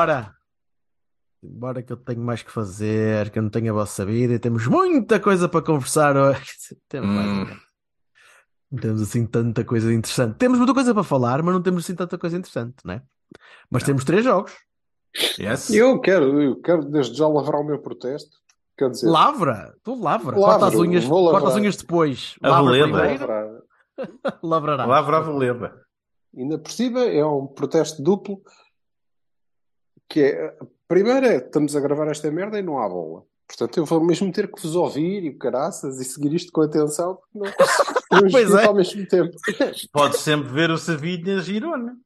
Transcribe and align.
Embora. 0.00 0.34
Embora 1.42 1.82
que 1.82 1.92
eu 1.92 1.96
tenho 1.96 2.20
mais 2.20 2.42
que 2.42 2.50
fazer, 2.50 3.30
que 3.30 3.38
eu 3.38 3.42
não 3.42 3.50
tenho 3.50 3.70
a 3.70 3.74
vossa 3.74 4.04
vida 4.04 4.34
e 4.34 4.38
temos 4.38 4.66
muita 4.66 5.18
coisa 5.18 5.48
para 5.48 5.64
conversar 5.64 6.16
hoje. 6.16 6.44
Temos, 6.88 7.08
mais 7.08 7.26
ou 7.26 7.34
menos. 7.34 7.70
Não 8.70 8.78
temos 8.78 9.02
assim 9.02 9.26
tanta 9.26 9.64
coisa 9.64 9.92
interessante. 9.92 10.36
Temos 10.36 10.58
muita 10.58 10.74
coisa 10.74 10.94
para 10.94 11.02
falar, 11.02 11.42
mas 11.42 11.54
não 11.54 11.62
temos 11.62 11.84
assim 11.84 11.94
tanta 11.94 12.16
coisa 12.16 12.36
interessante, 12.36 12.76
não 12.84 12.94
é? 12.94 13.02
Mas 13.68 13.82
temos 13.82 14.04
três 14.04 14.22
jogos. 14.22 14.52
Yes. 15.40 15.70
Eu 15.70 16.00
quero, 16.00 16.40
eu 16.40 16.60
quero 16.60 16.84
desde 16.84 17.16
já 17.16 17.26
lavrar 17.26 17.62
o 17.62 17.64
meu 17.64 17.80
protesto. 17.80 18.30
Quer 18.78 18.90
dizer, 18.90 19.08
Lavra, 19.08 19.74
tu 19.82 20.00
lavra. 20.00 20.38
Lavro, 20.38 20.40
corta 20.40 20.66
as 20.66 20.74
unhas, 20.74 21.04
corta 21.04 21.48
as 21.48 21.56
unhas 21.56 21.76
depois. 21.76 22.36
A 22.42 22.60
lavrará. 24.42 24.86
Lavra 24.86 25.16
a 25.16 25.20
veleda. 25.20 25.84
Ainda 26.36 26.58
por 26.58 26.70
cima 26.70 27.00
é 27.00 27.24
um 27.24 27.46
protesto 27.48 28.00
duplo 28.02 28.40
que 30.10 30.20
é, 30.20 30.56
primeiro 30.88 31.24
é, 31.24 31.36
estamos 31.36 31.76
a 31.76 31.80
gravar 31.80 32.08
esta 32.08 32.30
merda 32.30 32.58
e 32.58 32.62
não 32.62 32.78
há 32.78 32.88
bola. 32.88 33.22
Portanto, 33.46 33.78
eu 33.78 33.84
vou 33.84 34.04
mesmo 34.04 34.30
ter 34.32 34.50
que 34.50 34.60
vos 34.60 34.74
ouvir 34.74 35.24
e 35.24 35.30
o 35.30 35.38
caraças 35.38 35.98
e 36.00 36.04
seguir 36.04 36.34
isto 36.34 36.52
com 36.52 36.62
atenção 36.62 37.16
porque 37.16 37.38
não 37.38 37.50
consigo 38.20 38.30
Pois 38.30 38.54
é. 38.54 38.66
ao 38.66 38.74
mesmo 38.74 39.06
tempo. 39.06 39.30
Podes 39.92 40.20
sempre 40.20 40.52
ver 40.52 40.70
o 40.70 40.78
Savinha 40.78 41.38
Girona. 41.38 41.96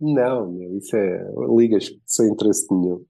Não, 0.00 0.50
meu, 0.50 0.76
isso 0.76 0.96
é 0.96 1.24
ligas 1.56 1.90
sem 2.06 2.28
interesse 2.28 2.66
nenhum. 2.72 3.04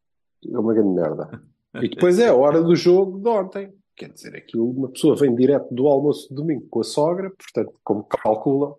É 0.50 0.58
uma 0.58 0.74
grande 0.74 0.94
merda. 0.94 1.42
E 1.74 1.88
depois 1.88 2.18
é 2.18 2.28
a 2.28 2.34
hora 2.34 2.62
do 2.62 2.74
jogo 2.74 3.18
de 3.18 3.28
ontem. 3.28 3.72
Quer 3.96 4.10
dizer, 4.10 4.34
aquilo, 4.34 4.70
uma 4.70 4.88
pessoa 4.88 5.16
vem 5.16 5.34
direto 5.34 5.72
do 5.74 5.86
almoço 5.86 6.28
de 6.28 6.34
domingo 6.34 6.66
com 6.68 6.80
a 6.80 6.84
sogra, 6.84 7.30
portanto, 7.30 7.78
como 7.84 8.04
calcula, 8.04 8.74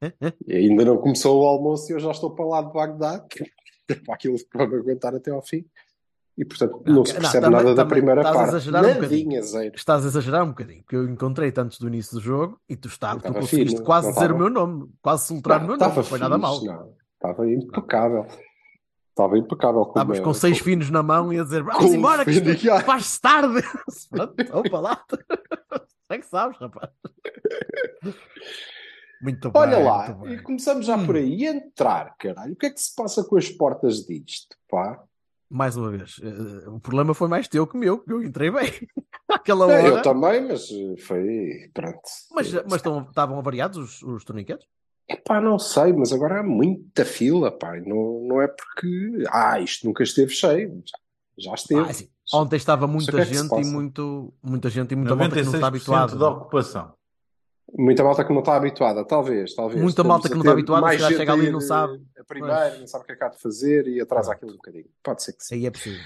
e 0.46 0.54
ainda 0.54 0.84
não 0.84 0.96
começou 0.96 1.42
o 1.42 1.46
almoço 1.46 1.90
e 1.90 1.94
eu 1.94 2.00
já 2.00 2.10
estou 2.10 2.30
para 2.30 2.46
lá 2.46 2.62
de 2.62 2.72
Bagdá, 2.72 3.24
aquilo 4.10 4.36
para 4.50 4.66
me 4.66 4.76
aguentar 4.76 5.14
até 5.14 5.30
ao 5.30 5.42
fim. 5.42 5.64
E, 6.36 6.44
portanto, 6.44 6.82
não, 6.84 6.94
Não, 6.96 7.04
se 7.04 7.12
não, 7.14 7.20
percebe 7.20 7.44
também- 7.44 7.50
nada 7.62 7.74
da 7.74 7.82
também 7.84 7.98
primeira 7.98 8.20
estás 8.22 8.34
a 8.36 8.38
parte. 8.40 8.50
exagerar 8.56 8.84
um 8.84 8.94
bocadinho. 8.94 9.42
Zero. 9.44 9.74
Estás 9.76 10.04
a 10.04 10.08
exagerar 10.08 10.42
um 10.44 10.48
bocadinho, 10.48 10.82
porque 10.82 10.96
eu 10.96 11.08
encontrei-te 11.08 11.60
antes 11.60 11.78
do 11.78 11.86
início 11.86 12.14
do 12.16 12.20
jogo 12.20 12.60
e 12.68 12.74
tu, 12.76 12.88
está, 12.88 13.14
tu 13.16 13.32
conseguiste 13.32 13.76
fino, 13.76 13.84
quase 13.84 14.08
não 14.08 14.14
dizer 14.14 14.24
estava? 14.26 14.34
o 14.34 14.42
meu 14.42 14.50
nome, 14.50 14.90
quase 15.00 15.26
soltar 15.28 15.58
o 15.62 15.66
meu 15.66 15.76
nome, 15.76 15.94
não 15.96 16.02
foi 16.02 16.18
nada 16.18 16.36
mal. 16.36 16.64
não. 16.64 16.92
Estava 17.14 17.48
impecável. 17.50 18.26
Estava 19.10 19.38
impecável. 19.38 19.82
Estavas 19.82 20.18
com 20.20 20.34
seis 20.34 20.58
finos 20.58 20.90
na 20.90 21.04
mão 21.04 21.32
e 21.32 21.38
a 21.38 21.44
dizer 21.44 21.62
vamos 21.62 21.78
com 21.84 21.94
embora, 21.94 22.24
que 22.24 22.40
faz-se 22.84 23.20
tarde. 23.20 23.62
Opa 24.52 24.80
lá. 24.80 25.04
É 26.10 26.18
que 26.18 26.26
sabes, 26.26 26.58
rapaz. 26.58 26.90
Muito 29.24 29.50
bem. 29.50 29.62
Olha 29.62 29.78
lá, 29.78 30.08
muito 30.08 30.20
bem. 30.20 30.34
e 30.34 30.42
começamos 30.42 30.86
já 30.86 30.96
Hum. 30.96 31.06
por 31.06 31.16
aí. 31.16 31.46
Entrar, 31.46 32.14
caralho. 32.18 32.52
O 32.52 32.56
que 32.56 32.66
é 32.66 32.70
que 32.70 32.80
se 32.80 32.94
passa 32.94 33.24
com 33.24 33.36
as 33.36 33.48
portas 33.48 34.04
disto, 34.06 34.54
pá? 34.70 35.02
Mais 35.50 35.76
uma 35.76 35.90
vez, 35.90 36.16
eh, 36.22 36.68
o 36.68 36.78
problema 36.80 37.14
foi 37.14 37.28
mais 37.28 37.46
teu 37.48 37.66
que 37.66 37.76
meu, 37.76 37.98
que 37.98 38.12
eu 38.12 38.22
entrei 38.22 38.50
bem. 38.50 38.70
Aquela 39.28 39.70
É, 39.72 39.78
hora. 39.78 39.88
eu 39.88 40.02
também, 40.02 40.46
mas 40.48 40.68
eh, 40.70 40.96
foi. 41.00 41.70
Pronto. 41.72 42.00
Mas, 42.32 42.52
mas 42.52 42.74
estão, 42.74 43.02
estavam 43.02 43.38
avariados 43.38 43.78
os, 43.78 44.02
os 44.02 44.24
torniquetes? 44.24 44.66
Epá, 45.08 45.40
não 45.40 45.58
sei, 45.58 45.92
mas 45.92 46.12
agora 46.12 46.40
há 46.40 46.42
muita 46.42 47.04
fila, 47.04 47.50
pá. 47.56 47.76
e 47.78 47.82
Não, 47.82 48.20
não 48.26 48.42
é 48.42 48.48
porque. 48.48 49.22
Ah, 49.30 49.60
isto 49.60 49.86
nunca 49.86 50.02
esteve 50.02 50.30
cheio. 50.32 50.82
Já, 51.38 51.50
já 51.50 51.54
esteve. 51.54 51.80
Ah, 51.82 51.90
assim, 51.90 52.08
ontem 52.32 52.56
estava 52.56 52.86
muita 52.86 53.20
é 53.20 53.24
gente 53.24 53.44
e 53.46 53.48
passa. 53.48 53.70
muito, 53.70 54.34
muita 54.42 54.70
gente 54.70 54.92
e 54.92 54.96
muita 54.96 55.14
malta 55.14 55.36
que 55.36 55.42
não 55.42 55.54
está 55.54 55.58
96% 55.58 55.66
habituada. 55.68 56.16
da 56.16 56.28
ocupação. 56.30 56.94
Muita 57.76 58.04
malta 58.04 58.24
que 58.24 58.32
não 58.32 58.38
está 58.40 58.54
habituada, 58.56 59.04
talvez, 59.04 59.54
talvez. 59.54 59.80
Muita 59.80 60.02
Estamos 60.02 60.08
malta 60.08 60.28
que 60.28 60.34
não 60.34 60.40
está 60.42 60.52
habituada, 60.52 60.92
gente 60.96 61.16
chega 61.16 61.32
ali 61.32 61.46
e 61.46 61.50
não 61.50 61.60
sabe. 61.60 62.00
A 62.18 62.24
primeira, 62.24 62.78
não 62.78 62.86
sabe 62.86 63.02
o 63.02 63.06
que 63.06 63.12
é 63.12 63.16
que 63.16 63.24
há 63.24 63.28
de 63.28 63.38
fazer 63.40 63.88
e 63.88 64.00
atrasa 64.00 64.32
aquilo 64.32 64.52
um 64.52 64.56
bocadinho. 64.56 64.86
Pode 65.02 65.22
ser 65.24 65.32
que 65.32 65.42
sim. 65.44 65.54
Aí 65.56 65.66
é 65.66 65.70
possível. 65.70 66.00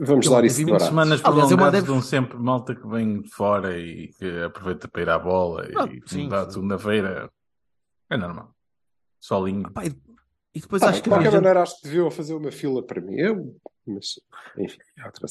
Vamos 0.00 0.26
ontem 0.28 0.46
isso 0.46 0.56
vi 0.58 0.64
de 0.64 0.70
muitas 0.70 0.88
barato. 0.90 1.10
Semanas 1.10 1.20
Aliás, 1.24 1.50
eu 1.50 1.56
prolongadas 1.56 1.80
mandei- 1.82 1.94
dão 1.94 2.02
sempre 2.02 2.38
malta 2.38 2.74
que 2.74 2.86
vem 2.86 3.22
de 3.22 3.30
fora 3.30 3.78
e 3.78 4.08
que 4.18 4.42
aproveita 4.42 4.88
para 4.88 5.02
ir 5.02 5.08
à 5.10 5.18
bola 5.18 5.66
Ah, 5.76 5.86
e 5.90 6.02
sim, 6.06 6.28
dá 6.28 6.44
sim. 6.44 6.52
segunda-feira. 6.52 7.30
É 8.10 8.16
normal. 8.16 8.50
Solinho. 9.20 9.70
Pá, 9.72 9.84
e, 9.84 9.94
depois 10.60 10.80
Tá 10.80 10.88
acho 10.90 10.98
que 10.98 11.04
de 11.04 11.08
qualquer 11.10 11.26
havia 11.28 11.30
gente- 11.32 11.40
maneira, 11.42 11.62
acho 11.62 11.76
que 11.78 11.84
deviam 11.84 12.10
fazer 12.10 12.34
uma 12.34 12.52
fila 12.52 12.82
para 12.82 13.00
mim. 13.00 13.14
Eu, 13.14 13.56
mas, 13.86 14.20
enfim, 14.58 14.78
é 14.98 15.04
outra... 15.06 15.26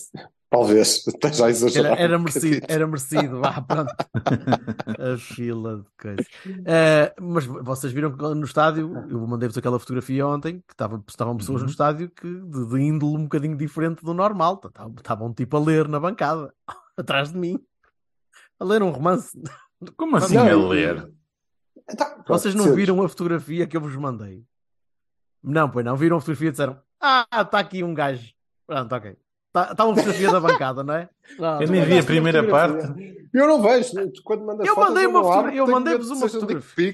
talvez 0.50 1.08
esteja 1.08 1.46
a 1.46 1.50
exagerar. 1.50 1.92
Era, 1.94 2.02
era 2.02 2.18
um 2.18 2.22
merecido, 2.22 2.56
bocadinho. 2.56 2.76
era 2.76 2.88
merecido. 2.88 3.40
Vá, 3.42 3.62
pronto. 3.62 3.94
A 5.14 5.18
fila 5.18 5.78
de 5.78 5.86
coisas. 6.00 6.28
Eh, 6.66 7.14
mas 7.20 7.46
vocês 7.46 7.92
viram 7.92 8.16
que 8.16 8.22
no 8.22 8.46
estádio, 8.46 8.94
eu 9.10 9.26
mandei-vos 9.28 9.58
aquela 9.58 9.80
fotografia 9.80 10.26
ontem, 10.28 10.60
que 10.68 10.74
estava, 10.74 11.04
estavam 11.08 11.36
pessoas 11.38 11.62
Uhum. 11.62 11.66
no 11.66 11.72
estádio 11.72 12.10
que 12.10 12.28
de, 12.28 12.66
de 12.68 12.80
índole 12.82 13.18
um 13.18 13.24
bocadinho 13.24 13.58
diferente 13.58 14.04
do 14.04 14.14
normal. 14.14 14.62
Estavam, 14.98 15.34
tipo 15.34 15.58
a 15.58 15.60
ler 15.60 15.88
na 15.88 16.00
bancada, 16.00 16.54
atrás 16.98 17.32
de 17.32 17.38
mim. 17.38 17.60
A 18.60 18.66
ler 18.66 18.84
um 18.84 18.92
romance. 18.92 19.32
Como 19.98 20.16
assim 20.18 20.36
Não, 20.36 20.48
a 20.48 20.70
ler? 20.70 21.12
Tá, 21.98 22.06
pronto, 22.06 22.28
Vocês 22.28 22.56
não 22.56 22.74
viram 22.74 23.02
a 23.02 23.10
fotografia 23.10 23.68
que 23.68 23.76
eu 23.76 23.82
vos 23.82 23.96
mandei? 23.96 24.46
Não, 25.44 25.70
pois 25.70 25.84
não. 25.84 25.98
Viram 25.98 26.16
a 26.18 26.20
fotografia 26.22 26.48
e 26.48 26.52
disseram: 26.52 26.80
Ah, 27.02 27.26
está 27.42 27.60
aqui 27.60 27.84
um 27.84 27.94
gajo. 27.94 28.32
Pronto, 28.68 28.96
ok. 28.96 29.18
Está 29.72 29.86
uma 29.86 29.96
fotografia 29.96 30.32
da 30.32 30.40
bancada, 30.40 30.84
não 30.84 30.94
é? 30.96 31.10
Pronto. 31.38 31.62
Eu 31.62 31.70
nem 31.70 31.84
vi 31.86 32.00
a 32.00 32.04
primeira 32.04 32.42
uma 32.42 32.50
parte. 32.52 32.82
fotografia. 32.82 33.28
Eu 33.34 33.48
não 33.48 33.62
vejo. 33.62 34.12
Tu, 34.12 34.24
quando 34.24 34.46
mandas 34.46 34.68
Eu 34.68 34.76
fotos, 34.76 34.90
mandei 34.90 35.06
uma 35.08 35.22
não 35.22 35.28
abro, 35.32 35.36
fotogra- 35.52 35.56
eu 35.56 35.68
mandei-vos 35.68 36.10
uma 36.10 36.26
um 36.26 36.30
fotografia. 36.30 36.94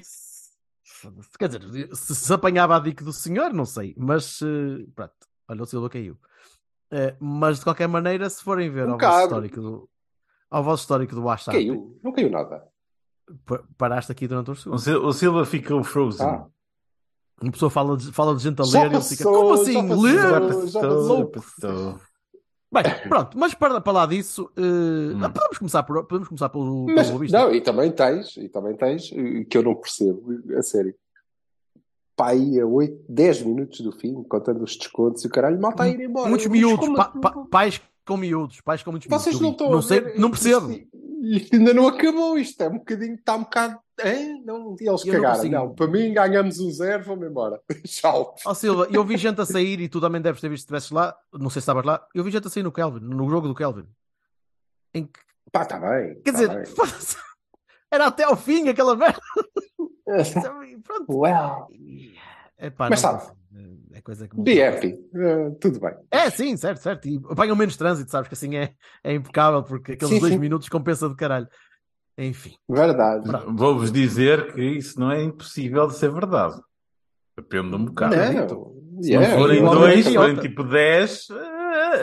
Quer 1.38 1.48
dizer, 1.48 1.94
se, 1.96 2.14
se 2.14 2.32
apanhava 2.32 2.76
a 2.76 2.80
dica 2.80 3.02
do 3.04 3.12
senhor, 3.12 3.52
não 3.54 3.64
sei, 3.64 3.94
mas 3.96 4.40
eh, 4.42 4.84
pronto, 4.94 5.14
olha, 5.48 5.62
o 5.62 5.66
Silva 5.66 5.88
caiu. 5.88 6.18
Eh, 6.90 7.16
mas 7.18 7.58
de 7.58 7.64
qualquer 7.64 7.88
maneira, 7.88 8.28
se 8.28 8.42
forem 8.42 8.68
ver 8.70 8.86
Um 8.86 8.92
ao 8.92 8.98
vosso 8.98 9.22
histórico 9.22 9.60
do 9.60 9.90
ao 10.50 10.62
vosso 10.64 10.82
histórico 10.82 11.14
do 11.14 11.22
WhatsApp, 11.22 11.56
Caiu. 11.56 11.98
Não 12.02 12.12
caiu 12.12 12.28
nada. 12.30 12.64
pa- 13.46 13.62
paraste 13.78 14.12
aqui 14.12 14.26
durante 14.28 14.50
uns 14.50 14.66
O 14.66 14.78
segundos. 14.78 14.86
O 15.06 15.12
Silva 15.12 15.46
ficou 15.46 15.82
frozen. 15.84 16.26
Ah. 16.26 16.46
Uma 17.42 17.52
pessoa 17.52 17.70
fala 17.70 17.96
de, 17.96 18.12
fala 18.12 18.36
de 18.36 18.42
gente 18.42 18.60
a 18.60 18.64
ler 18.64 18.90
e 18.92 18.94
ele 18.96 19.00
fica, 19.04 19.24
passou, 19.24 19.32
como 19.42 19.56
já 19.56 19.62
assim? 19.62 19.88
passou. 19.88 20.02
Ler? 20.02 20.20
Já 20.20 20.40
passou, 20.40 20.60
passou. 20.62 21.18
já 21.18 21.26
passou. 21.26 22.00
Bem, 22.72 22.82
pronto, 23.08 23.36
mas 23.38 23.52
para 23.54 23.80
falar 23.80 24.06
disso, 24.06 24.48
eh, 24.56 24.60
Hum. 24.62 25.20
podemos 25.32 25.58
começar 25.58 25.82
por, 25.82 26.04
podemos 26.04 26.28
começar 26.28 26.48
pelo, 26.50 26.86
pelo 26.86 27.18
Mas, 27.18 27.32
não, 27.32 27.52
e 27.52 27.60
também 27.60 27.90
tens, 27.90 28.36
e 28.36 28.48
também 28.48 28.76
tens, 28.76 29.10
que 29.48 29.58
eu 29.58 29.62
não 29.62 29.74
percebo, 29.74 30.22
a 30.56 30.62
sério. 30.62 30.94
Pá, 32.14 32.28
aí 32.28 32.60
a 32.60 32.66
8, 32.66 33.02
10 33.08 33.42
minutos 33.42 33.80
do 33.80 33.90
fim, 33.90 34.22
contando 34.24 34.62
os 34.62 34.76
descontos 34.76 35.24
e 35.24 35.26
o 35.26 35.30
caralho, 35.30 35.58
mal 35.60 35.70
está 35.72 35.84
a 35.84 35.88
ir 35.88 36.00
embora. 36.00 36.28
Muitos 36.28 36.46
miúdos, 36.46 36.78
como 36.78 36.96
pa- 36.96 37.08
assim? 37.10 37.20
pa- 37.20 37.46
pais 37.50 37.80
com 38.06 38.16
miúdos, 38.16 38.60
pais 38.60 38.82
com 38.84 38.90
muitos 38.92 39.08
miúdos. 39.08 39.24
Vocês 39.24 39.40
não 39.40 39.50
estão 39.50 39.70
não 39.70 39.82
sei, 39.82 40.00
ver, 40.00 40.20
não 40.20 40.30
percebo. 40.30 40.70
Isto, 40.70 40.88
isto 41.20 41.56
ainda 41.56 41.74
não 41.74 41.86
acabou, 41.88 42.38
isto 42.38 42.62
é 42.62 42.68
um 42.68 42.78
bocadinho, 42.78 43.14
está 43.14 43.36
um 43.36 43.42
bocado. 43.42 43.78
É, 43.98 44.24
não, 44.44 44.74
e 44.80 44.88
eles 44.88 45.04
Eu 45.04 45.12
não 45.14 45.20
cagaram. 45.20 45.36
consigo. 45.36 45.54
Não, 45.54 45.74
para 45.74 45.86
mim 45.86 46.12
ganhamos 46.14 46.58
um 46.58 46.70
zero, 46.70 47.04
vamos 47.04 47.28
embora. 47.28 47.60
Tchau. 47.86 48.34
Ó 48.46 48.54
Silva, 48.54 48.88
eu 48.90 49.04
vi 49.04 49.16
gente 49.18 49.40
a 49.40 49.44
sair 49.46 49.78
e 49.80 49.88
tu 49.88 50.00
também 50.00 50.22
deves 50.22 50.40
ter 50.40 50.48
visto 50.48 50.62
se 50.62 50.64
estivesses 50.64 50.90
lá, 50.90 51.14
não 51.32 51.50
sei 51.50 51.60
se 51.60 51.64
estavas 51.64 51.84
lá, 51.84 52.06
eu 52.14 52.24
vi 52.24 52.30
gente 52.30 52.46
a 52.46 52.50
sair 52.50 52.62
no 52.62 52.72
Kelvin, 52.72 53.00
no 53.00 53.28
jogo 53.28 53.46
do 53.46 53.54
Kelvin. 53.54 53.86
Em 54.94 55.04
que, 55.04 55.20
Pá, 55.52 55.62
está 55.62 55.78
bem. 55.78 56.14
quer 56.22 56.32
tá 56.32 56.38
dizer, 56.38 56.48
bem. 56.48 56.64
era 57.90 58.06
até 58.06 58.24
ao 58.24 58.36
fim 58.36 58.68
aquela 58.68 58.96
merda. 58.96 59.20
Pronto. 60.82 61.06
Well, 61.08 61.68
Epá, 62.60 62.88
Mas 62.90 63.02
não 63.02 63.10
sabe, 63.10 63.22
consigo. 63.22 63.78
é 63.94 64.00
coisa 64.02 64.28
que 64.28 64.40
be 64.40 64.62
happy. 64.62 64.98
Eh, 65.14 65.50
tudo 65.60 65.80
bem. 65.80 65.94
É, 66.10 66.28
sim, 66.30 66.56
certo, 66.56 66.80
certo. 66.82 67.08
E 67.08 67.20
apanham 67.30 67.56
menos 67.56 67.76
trânsito, 67.76 68.10
sabes 68.10 68.28
que 68.28 68.34
assim 68.34 68.56
é, 68.56 68.74
é 69.02 69.14
impecável, 69.14 69.62
porque 69.62 69.92
aqueles 69.92 70.14
Sim, 70.14 70.20
dois 70.20 70.32
sim. 70.34 70.38
minutos 70.38 70.68
compensa 70.68 71.08
de 71.08 71.16
caralho. 71.16 71.48
Enfim. 72.18 72.54
Verdade. 72.68 73.24
Vou-vos 73.48 73.90
dizer 73.90 74.52
que 74.52 74.62
isso 74.62 75.00
não 75.00 75.10
é 75.10 75.22
impossível 75.22 75.86
de 75.86 75.94
ser 75.96 76.10
verdade. 76.12 76.60
Depende 77.36 77.74
um 77.74 77.86
bocado. 77.86 78.14
Não, 78.14 79.02
Se 79.02 79.10
yeah, 79.12 79.28
não 79.30 79.38
forem 79.38 79.62
dois, 79.64 80.12
forem 80.14 80.36
tipo 80.36 80.62
dez, 80.64 81.28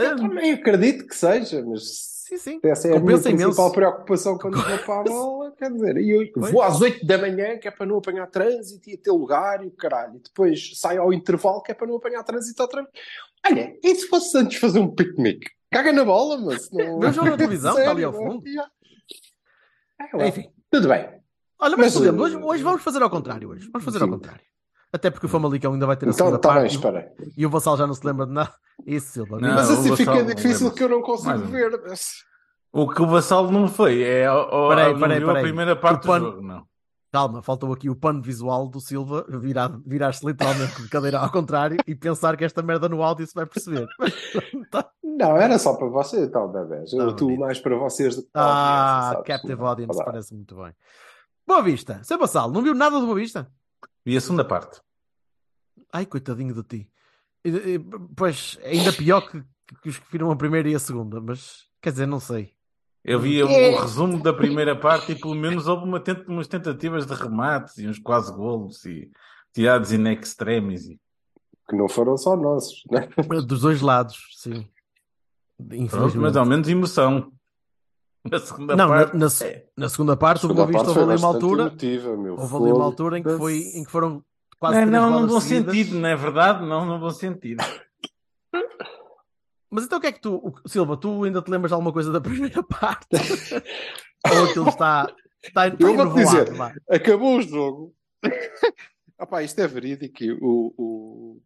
Eu 0.02 0.16
também 0.16 0.54
acredito 0.54 1.06
que 1.06 1.16
seja, 1.16 1.64
mas 1.64 2.17
Sim, 2.28 2.38
sim. 2.38 2.60
Essa 2.64 2.90
é 2.90 2.98
a 2.98 3.00
minha 3.00 3.18
principal 3.20 3.46
imenso. 3.46 3.72
preocupação 3.72 4.38
quando 4.38 4.58
vou 4.62 4.78
para 4.80 5.00
a 5.00 5.04
bola. 5.04 5.52
Quer 5.58 5.72
dizer, 5.72 5.98
eu 5.98 6.30
Pois. 6.34 6.52
vou 6.52 6.62
às 6.62 6.82
8 6.82 7.06
da 7.06 7.18
manhã, 7.18 7.58
que 7.58 7.68
é 7.68 7.72
para 7.72 7.86
não 7.86 7.98
apanhar 7.98 8.28
trânsito 8.28 8.90
e 8.90 8.98
ter 8.98 9.12
lugar 9.12 9.64
e 9.64 9.68
o 9.68 9.72
caralho. 9.72 10.18
E 10.18 10.20
depois 10.20 10.72
saio 10.80 11.02
ao 11.02 11.14
intervalo, 11.14 11.62
que 11.62 11.72
é 11.72 11.76
para 11.76 11.88
não 11.88 11.96
apanhar 11.96 12.24
trânsito 12.24 12.62
outra 12.62 12.82
vez. 12.84 12.94
Olha, 13.46 13.78
e 13.82 13.96
se 13.96 14.08
fosse 14.08 14.38
antes 14.38 14.58
fazer 14.60 14.80
um 14.80 14.94
piquenique? 14.94 15.50
Caga 15.72 15.94
na 15.94 16.04
bola, 16.04 16.38
mas 16.38 16.70
não. 16.72 17.00
Vê 17.00 17.08
o 17.08 17.14
jogo 17.14 17.30
na 17.30 17.38
televisão, 17.38 17.78
está 17.78 17.92
ali 17.92 18.04
ao 18.04 18.14
Sério, 18.14 18.32
fundo. 18.32 18.48
yeah. 18.48 18.72
É, 20.00 20.18
lá. 20.18 20.28
Enfim. 20.28 20.50
Tudo 20.70 20.88
bem. 20.90 21.08
Olha, 21.60 21.76
mas, 21.78 21.94
Mas, 21.96 21.96
exemplo, 21.96 22.22
uh, 22.22 22.24
hoje, 22.26 22.36
hoje 22.38 22.64
vamos 22.64 22.84
fazer 22.84 23.02
ao 23.02 23.10
contrário. 23.10 23.50
Hoje. 23.50 23.70
Vamos 23.72 23.84
fazer 23.86 24.00
ao 24.02 24.08
sim. 24.08 24.14
contrário. 24.14 24.42
Até 24.92 25.10
porque 25.12 25.26
o 25.26 25.30
Famalicão 25.30 25.74
ainda 25.74 25.86
vai 25.86 25.98
ter 25.98 26.06
a 26.06 26.10
Então, 26.10 26.28
segunda 26.28 26.48
bem, 26.48 26.56
parte 26.62 26.76
espera. 26.76 27.12
e 27.36 27.46
o 27.46 27.50
Vassal 27.50 27.76
já 27.78 27.86
não 27.86 27.94
se 27.94 28.06
lembra 28.06 28.26
de 28.26 28.32
nada. 28.32 28.54
Isso, 28.86 29.12
Silva. 29.12 29.40
Não, 29.40 29.54
Mas 29.56 29.70
o 29.70 29.74
assim 29.74 29.96
fica 29.96 30.24
difícil 30.24 30.72
que 30.72 30.84
eu 30.84 30.90
não 30.90 31.02
consigo 31.02 31.30
Mais 31.30 31.42
um. 31.42 31.46
ver. 31.48 31.82
O 32.72 32.88
que 32.90 33.02
o 33.02 33.08
Vassal 33.08 33.52
não 33.52 33.68
foi 33.68 34.02
é 34.04 34.32
o, 34.32 34.70
Peraí, 34.70 34.94
não 34.94 35.00
peraí, 35.00 35.20
viu 35.20 35.30
a 35.30 35.34
peraí. 35.34 35.44
primeira 35.44 35.76
parte 35.76 36.04
O 36.04 36.08
pano- 36.08 36.26
do 36.26 36.32
jogo, 36.38 36.48
não. 36.48 36.64
Calma, 37.12 37.42
faltou 37.42 37.72
aqui 37.74 37.90
o 37.90 37.96
pano 37.96 38.22
visual 38.22 38.68
do 38.68 38.80
Silva 38.82 39.26
virar- 39.30 39.80
virar-se 39.86 40.26
literalmente 40.26 40.82
de 40.82 40.90
cadeira 40.90 41.20
ao 41.20 41.32
contrário 41.32 41.78
e 41.88 41.96
pensar 41.96 42.36
que 42.38 42.44
esta 42.44 42.62
merda 42.62 42.88
no 42.90 43.02
áudio 43.02 43.26
se 43.26 43.34
vai 43.34 43.46
perceber. 43.46 43.88
Tá. 44.70 44.88
Não, 45.02 45.36
era 45.38 45.58
só 45.58 45.74
para 45.74 45.88
você, 45.88 46.26
então, 46.26 46.48
bebés. 46.52 46.92
Eu 46.94 47.10
atuo 47.10 47.28
bonito. 47.30 47.40
mais 47.40 47.60
para 47.60 47.76
vocês 47.78 48.16
do 48.18 48.24
que 48.24 48.30
para 48.32 48.42
Ah, 48.44 48.96
audiência, 48.98 49.14
sabes? 49.14 49.28
Captive 49.28 49.62
Audience, 49.64 49.96
Olá. 49.96 50.06
parece 50.06 50.34
muito 50.36 50.56
bem. 50.58 50.74
Boa 51.48 51.62
Vista, 51.64 52.00
seu 52.04 52.20
Vassal, 52.20 52.52
não 52.52 52.62
viu 52.62 52.76
nada 52.76 53.00
de 53.00 53.06
Boa 53.06 53.16
Vista? 53.16 53.48
E 54.08 54.16
a 54.18 54.22
segunda 54.22 54.46
parte? 54.46 54.80
Ai, 55.92 56.06
coitadinho 56.06 56.54
de 56.54 56.64
ti. 56.64 56.90
Pois, 58.16 58.58
ainda 58.64 58.92
pior 58.94 59.22
que, 59.30 59.44
que 59.82 59.90
os 59.90 60.00
que 60.00 60.12
viram 60.12 60.32
a 60.32 60.36
primeira 60.36 60.70
e 60.70 60.76
a 60.76 60.80
segunda, 60.80 61.20
mas 61.22 61.66
quer 61.82 61.92
dizer, 61.92 62.06
não 62.08 62.20
sei. 62.20 62.54
Eu 63.04 63.20
vi 63.20 63.42
o, 63.44 63.48
É. 63.48 63.76
o 63.76 63.82
resumo 63.82 64.22
da 64.22 64.34
primeira 64.34 64.76
parte 64.78 65.12
e 65.12 65.16
pelo 65.20 65.36
menos 65.36 65.68
houve 65.68 65.84
uma 65.86 66.00
tent- 66.00 66.28
umas 66.28 66.48
tentativas 66.48 67.06
de 67.06 67.14
remates 67.14 67.78
e 67.78 67.88
uns 67.88 68.00
quase 68.00 68.34
golos 68.34 68.84
e 68.86 69.10
tirados 69.54 69.92
in 69.94 70.08
extremis. 70.08 70.88
E... 70.88 71.00
Que 71.70 71.76
não 71.76 71.88
foram 71.88 72.18
só 72.18 72.36
nossos, 72.36 72.84
né? 72.92 73.08
Dos 73.46 73.62
dois 73.62 73.82
lados, 73.82 74.18
sim. 74.36 74.68
Pronto, 75.90 76.18
mas 76.18 76.36
ao 76.36 76.46
menos 76.46 76.68
emoção. 76.68 77.32
Na 78.32 78.40
segunda 78.40 78.76
Não, 78.76 78.88
na, 78.88 78.96
parte. 78.96 79.18
na, 79.18 79.28
é. 79.48 79.66
na 79.78 79.90
segunda 79.90 80.18
parte, 80.18 80.38
o 80.40 80.42
Segunda 80.42 80.66
Boa 80.66 80.68
Vista 80.84 80.88
houve 81.00 81.12
ali 81.14 81.22
uma 81.22 81.28
altura. 81.28 81.62
emotiva, 81.64 82.18
meu. 82.18 82.36
Houve 82.40 82.56
ali 82.56 82.72
uma 82.72 82.84
altura 82.86 83.20
em 83.20 83.24
que, 83.24 83.38
foi, 83.38 83.58
em 83.76 83.84
que 83.84 83.92
foram 83.92 84.24
quase 84.60 84.80
Não, 84.82 84.88
três 84.88 85.02
não, 85.02 85.22
no 85.22 85.28
bom 85.28 85.40
seguidas. 85.40 85.76
sentido, 85.76 86.00
não 86.00 86.10
é 86.10 86.16
verdade? 86.16 86.66
Não, 86.66 86.86
no 86.86 87.00
bom 87.00 87.10
sentido. 87.10 87.64
Mas 89.70 89.84
então 89.84 89.98
o 89.98 90.02
que 90.02 90.08
é 90.08 90.12
que 90.12 90.22
tu, 90.22 90.36
o- 90.36 90.70
Silva, 90.70 90.96
tu 90.98 91.24
ainda 91.24 91.42
te 91.42 91.52
lembras 91.52 91.70
de 91.70 91.74
alguma 91.74 91.92
coisa 91.92 92.12
da 92.12 92.22
primeira 92.22 92.64
parte? 92.64 93.08
Ou 94.32 94.46
aquilo 94.46 94.70
está, 94.70 95.14
está, 95.44 95.68
está 95.68 95.84
Eu 95.84 95.90
enovoado, 95.94 96.16
dizer. 96.16 96.54
vá. 96.54 96.74
Acabou 96.90 97.38
o 97.38 97.42
jogo. 97.42 97.94
Opá, 99.20 99.44
isto 99.44 99.60
é 99.60 99.68
verídico. 99.68 100.18
O, 100.42 100.74
o, 100.78 101.42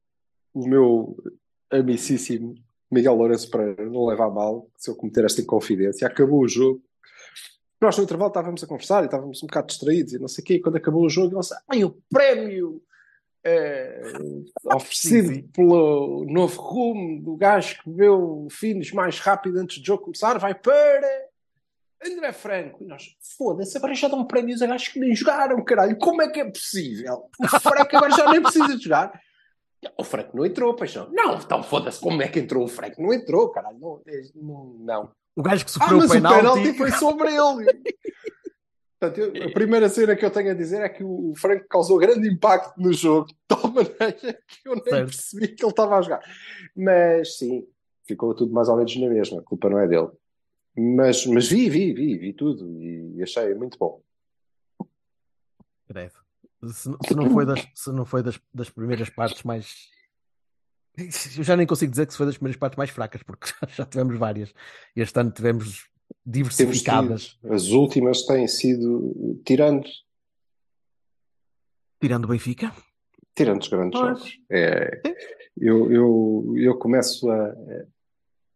o 0.54 0.68
meu 0.68 1.18
amicíssimo 1.72 2.56
Miguel 2.92 3.16
Lourenço 3.16 3.50
Pereira 3.50 3.86
não 3.86 4.06
leva 4.06 4.26
a 4.26 4.30
mal 4.30 4.68
se 4.78 4.90
eu 4.90 4.96
cometer 4.96 5.24
esta 5.24 5.42
inconfidência. 5.42 6.06
Acabou 6.06 6.42
o 6.42 6.48
jogo. 6.48 6.82
Nós 7.80 7.98
no 7.98 8.04
intervalo 8.04 8.28
estávamos 8.30 8.64
a 8.64 8.68
conversar 8.68 9.02
e 9.02 9.06
estávamos 9.06 9.42
um 9.42 9.48
bocado 9.48 9.68
distraídos 9.68 10.14
e 10.14 10.20
não 10.20 10.28
sei 10.28 10.44
o 10.44 10.46
quê. 10.46 10.54
E 10.56 10.62
quando 10.62 10.76
acabou 10.76 11.04
o 11.04 11.10
jogo, 11.10 11.34
ele 11.34 11.40
disse: 11.40 11.56
Ai, 11.68 11.84
o 11.84 11.98
prémio 12.10 12.84
eh, 13.44 14.04
oferecido 14.76 15.30
Sim, 15.30 15.36
sim. 15.36 15.48
pelo 15.54 16.26
novo 16.30 16.62
rumo 16.62 17.24
do 17.24 17.36
gajo 17.36 17.82
que 17.82 17.90
bebeu 17.90 18.48
finos 18.52 18.92
mais 18.92 19.20
rápido 19.20 19.58
antes 19.58 19.80
do 19.80 19.86
jogo 19.86 20.04
começar 20.04 20.38
vai 20.38 20.54
para 20.54 21.32
André 22.06 22.34
Franco. 22.34 22.84
E 22.84 22.88
nós, 22.88 23.16
foda-se, 23.38 23.78
agora 23.78 23.94
já 23.94 24.08
dão 24.08 24.26
prémios 24.26 24.62
a 24.62 24.68
gajos 24.68 24.90
que 24.90 25.00
nem 25.00 25.16
jogaram, 25.16 25.64
caralho. 25.64 25.98
Como 25.98 26.22
é 26.22 26.30
que 26.30 26.40
é 26.40 26.46
possível? 26.46 27.30
O 27.40 27.48
Franco 27.48 27.96
agora 27.96 28.12
já 28.12 28.30
nem 28.30 28.42
precisa 28.42 28.76
de 28.76 28.84
jogar. 28.84 29.20
O 29.98 30.04
Franco 30.04 30.36
não 30.38 30.46
entrou, 30.46 30.76
paixão. 30.76 31.10
Não, 31.12 31.36
então 31.38 31.64
foda-se, 31.64 32.00
como 32.00 32.22
é 32.22 32.28
que 32.28 32.40
entrou 32.40 32.64
o 32.64 32.68
Franco? 32.68 33.02
Não 33.02 33.12
entrou, 33.14 33.50
caralho. 33.50 33.80
Não. 33.80 34.02
não, 34.36 34.74
não. 34.80 35.12
O 35.36 35.42
gajo 35.42 35.66
que 35.66 35.72
Ah, 35.72 35.74
sofreu 35.74 35.98
mas 35.98 36.10
o 36.10 36.12
o 36.12 36.16
penalti 36.16 36.42
penalti. 36.62 36.78
foi 36.78 36.92
sobre 36.92 37.30
ele. 37.30 37.66
Portanto, 39.00 39.18
eu- 39.36 39.48
a 39.48 39.52
primeira 39.52 39.90
cena 39.90 40.16
que 40.16 40.24
eu 40.24 40.30
tenho 40.30 40.52
a 40.52 40.54
dizer 40.54 40.82
é 40.82 40.90
que 40.90 41.04
o 41.04 41.34
Franco 41.36 41.66
causou 41.68 41.98
grande 41.98 42.28
impacto 42.30 42.80
no 42.80 42.94
jogo, 42.94 43.26
de 43.28 43.36
tal 43.48 43.64
maneira 43.72 44.14
que 44.14 44.68
eu 44.70 44.76
nem 44.76 44.84
Certo. 44.84 45.06
percebi 45.08 45.48
que 45.48 45.64
ele 45.64 45.72
estava 45.72 45.98
a 45.98 46.02
jogar. 46.04 46.22
Mas 46.76 47.38
sim, 47.38 47.68
ficou 48.06 48.36
tudo 48.36 48.54
mais 48.54 48.70
ou 48.70 48.76
menos 48.78 48.96
na 48.98 49.10
mesma, 49.10 49.40
a 49.40 49.44
culpa 49.44 49.68
não 49.70 49.80
é 49.80 49.88
dele. 49.88 50.10
Mas, 50.78 51.26
mas 51.26 51.48
vi, 51.48 51.68
vi, 51.70 51.92
vi, 51.94 52.18
vi 52.20 52.34
tudo 52.34 52.70
e 52.84 53.24
achei 53.24 53.56
muito 53.56 53.78
bom. 53.80 54.02
Credo. 55.88 56.14
Se, 56.70 56.90
não- 56.90 56.98
se 57.08 57.16
não 57.16 57.30
foi, 57.32 57.46
das, 57.46 57.68
se 57.74 57.92
não 57.92 58.06
foi 58.06 58.22
das, 58.24 58.40
das 58.54 58.70
primeiras 58.70 59.10
partes 59.10 59.44
mais. 59.44 59.90
Eu 61.38 61.44
já 61.44 61.56
nem 61.56 61.66
consigo 61.66 61.90
dizer 61.92 62.06
que 62.06 62.12
se 62.12 62.18
foi 62.18 62.26
das 62.28 62.36
primeiras 62.38 62.60
partes 62.60 62.78
mais 62.78 62.90
fracas, 62.90 63.24
porque 63.24 63.48
já 63.76 63.86
tivemos 63.86 64.18
várias. 64.18 64.54
Este 64.96 65.20
ano 65.20 65.32
tivemos 65.32 65.90
diversificadas, 66.26 67.24
tido- 67.40 67.54
as 67.54 67.70
últimas 67.70 68.26
têm 68.26 68.48
sido, 68.48 69.42
tirando, 69.46 69.88
tirando 72.00 72.26
o 72.26 72.28
Benfica. 72.28 72.72
tirando 73.36 73.62
os 73.62 73.68
grandes 73.70 74.00
Pois. 74.00 74.20
jogos. 74.20 74.40
É, 74.52 75.02
eu, 75.58 75.92
eu, 75.92 76.54
eu 76.58 76.78
começo 76.78 77.30
a, 77.30 77.56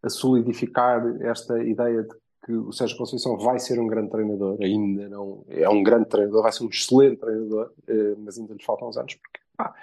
a 0.03 0.09
solidificar 0.09 1.01
esta 1.21 1.63
ideia 1.63 2.03
de 2.03 2.15
que 2.45 2.53
o 2.53 2.71
Sérgio 2.71 2.95
Conceição 2.95 3.37
vai 3.37 3.57
ser 3.57 3.79
um 3.79 3.87
grande 3.87 4.11
treinador, 4.11 4.57
ainda 4.61 5.09
não 5.09 5.43
é 5.49 5.67
um 5.67 5.81
grande 5.81 6.07
treinador, 6.07 6.43
vai 6.43 6.51
ser 6.51 6.63
um 6.63 6.69
excelente 6.69 7.17
treinador, 7.17 7.71
eh, 7.87 8.15
mas 8.19 8.37
ainda 8.37 8.53
lhe 8.53 8.63
faltam 8.63 8.87
uns 8.87 8.97
anos, 8.97 9.15
porque 9.15 9.39
pá, 9.57 9.73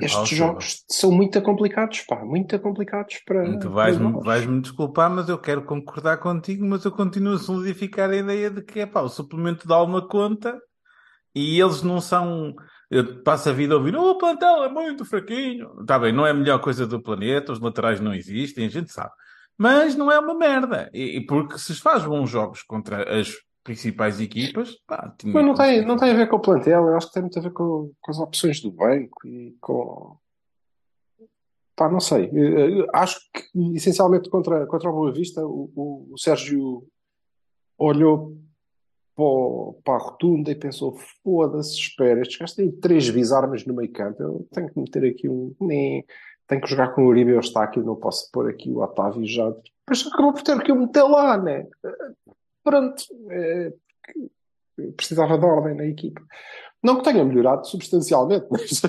estes 0.00 0.28
jogos 0.28 0.84
são 0.88 1.10
muito 1.10 1.42
complicados, 1.42 2.02
pá, 2.02 2.24
muito 2.24 2.56
complicados 2.60 3.18
para. 3.26 3.58
Tu 3.58 3.68
vais-me 3.68 4.12
vais-me 4.22 4.60
desculpar, 4.60 5.10
mas 5.10 5.28
eu 5.28 5.38
quero 5.38 5.64
concordar 5.64 6.18
contigo, 6.18 6.64
mas 6.64 6.84
eu 6.84 6.92
continuo 6.92 7.34
a 7.34 7.38
solidificar 7.38 8.10
a 8.10 8.16
ideia 8.16 8.48
de 8.48 8.62
que 8.62 8.78
é 8.78 8.86
pá, 8.86 9.00
o 9.00 9.08
suplemento 9.08 9.66
dá 9.66 9.82
uma 9.82 10.06
conta 10.06 10.56
e 11.34 11.60
eles 11.60 11.82
não 11.82 12.00
são. 12.00 12.54
Eu 12.88 13.22
passo 13.24 13.50
a 13.50 13.52
vida 13.52 13.74
a 13.74 13.76
ouvir, 13.76 13.96
oh, 13.96 14.12
o 14.12 14.18
plantel 14.18 14.62
é 14.62 14.68
muito 14.68 15.04
fraquinho. 15.04 15.80
Está 15.80 15.98
bem, 15.98 16.12
não 16.12 16.24
é 16.24 16.30
a 16.30 16.34
melhor 16.34 16.60
coisa 16.60 16.86
do 16.86 17.02
planeta, 17.02 17.52
os 17.52 17.60
laterais 17.60 18.00
não 18.00 18.14
existem, 18.14 18.66
a 18.66 18.70
gente 18.70 18.92
sabe. 18.92 19.10
Mas 19.58 19.96
não 19.96 20.10
é 20.10 20.18
uma 20.18 20.34
merda. 20.34 20.88
E, 20.94 21.16
e 21.18 21.26
porque 21.26 21.58
se 21.58 21.74
faz 21.74 22.04
bons 22.04 22.30
jogos 22.30 22.62
contra 22.62 23.18
as 23.20 23.34
principais 23.64 24.20
equipas, 24.20 24.76
pá, 24.86 25.14
Mas 25.24 25.44
não 25.44 25.54
tem, 25.54 25.84
não 25.84 25.96
tem 25.96 26.10
a 26.10 26.14
ver 26.14 26.28
com 26.28 26.36
o 26.36 26.40
plantel, 26.40 26.86
eu 26.86 26.96
acho 26.96 27.08
que 27.08 27.12
tem 27.14 27.22
muito 27.22 27.38
a 27.38 27.42
ver 27.42 27.52
com, 27.52 27.92
com 28.00 28.10
as 28.10 28.18
opções 28.18 28.60
do 28.60 28.70
banco 28.70 29.26
e 29.26 29.56
com. 29.60 30.16
Pá, 31.76 31.88
não 31.90 32.00
sei. 32.00 32.24
Eh, 32.32 32.86
Acho 32.94 33.18
que 33.32 33.44
essencialmente 33.76 34.30
contra, 34.30 34.66
contra 34.66 34.88
o 34.90 34.92
Boa 34.92 35.12
Vista 35.12 35.44
o, 35.46 35.70
o- 35.76 36.08
o 36.12 36.18
Sérgio 36.18 36.86
olhou 37.78 38.36
para, 39.84 39.94
a 39.94 39.98
rotunda 39.98 40.50
e 40.50 40.54
pensou: 40.54 40.96
foda-se, 41.22 41.76
espera, 41.78 42.20
estes 42.20 42.38
gajos 42.38 42.54
têm 42.56 42.70
três 42.70 43.08
bizarmas 43.10 43.64
no 43.66 43.74
meio 43.74 43.92
campo, 43.92 44.22
eu 44.22 44.48
tenho 44.52 44.72
que 44.72 44.80
meter 44.80 45.04
aqui 45.04 45.28
um. 45.28 45.54
Tenho 46.48 46.60
que 46.62 46.68
jogar 46.68 46.94
com 46.94 47.02
o 47.02 47.06
Uribe 47.08 47.30
e 47.30 47.34
o 47.34 47.38
Eustáquio, 47.38 47.84
não 47.84 47.94
posso 47.94 48.30
pôr 48.32 48.48
aqui 48.48 48.70
o 48.70 48.78
Otávio 48.80 49.24
já. 49.26 49.54
Mas 49.88 50.06
acabou 50.06 50.32
por 50.32 50.42
ter 50.42 50.60
que 50.62 50.72
o 50.72 50.76
meter 50.76 51.02
lá, 51.02 51.36
né? 51.36 51.66
Pronto. 52.64 53.02
porque 54.74 54.92
precisava 54.96 55.36
de 55.38 55.44
ordem 55.44 55.74
na 55.76 55.84
equipa. 55.86 56.20
Não 56.82 56.96
que 56.98 57.04
tenha 57.04 57.24
melhorado 57.24 57.66
substancialmente, 57.66 58.46
mas 58.50 58.80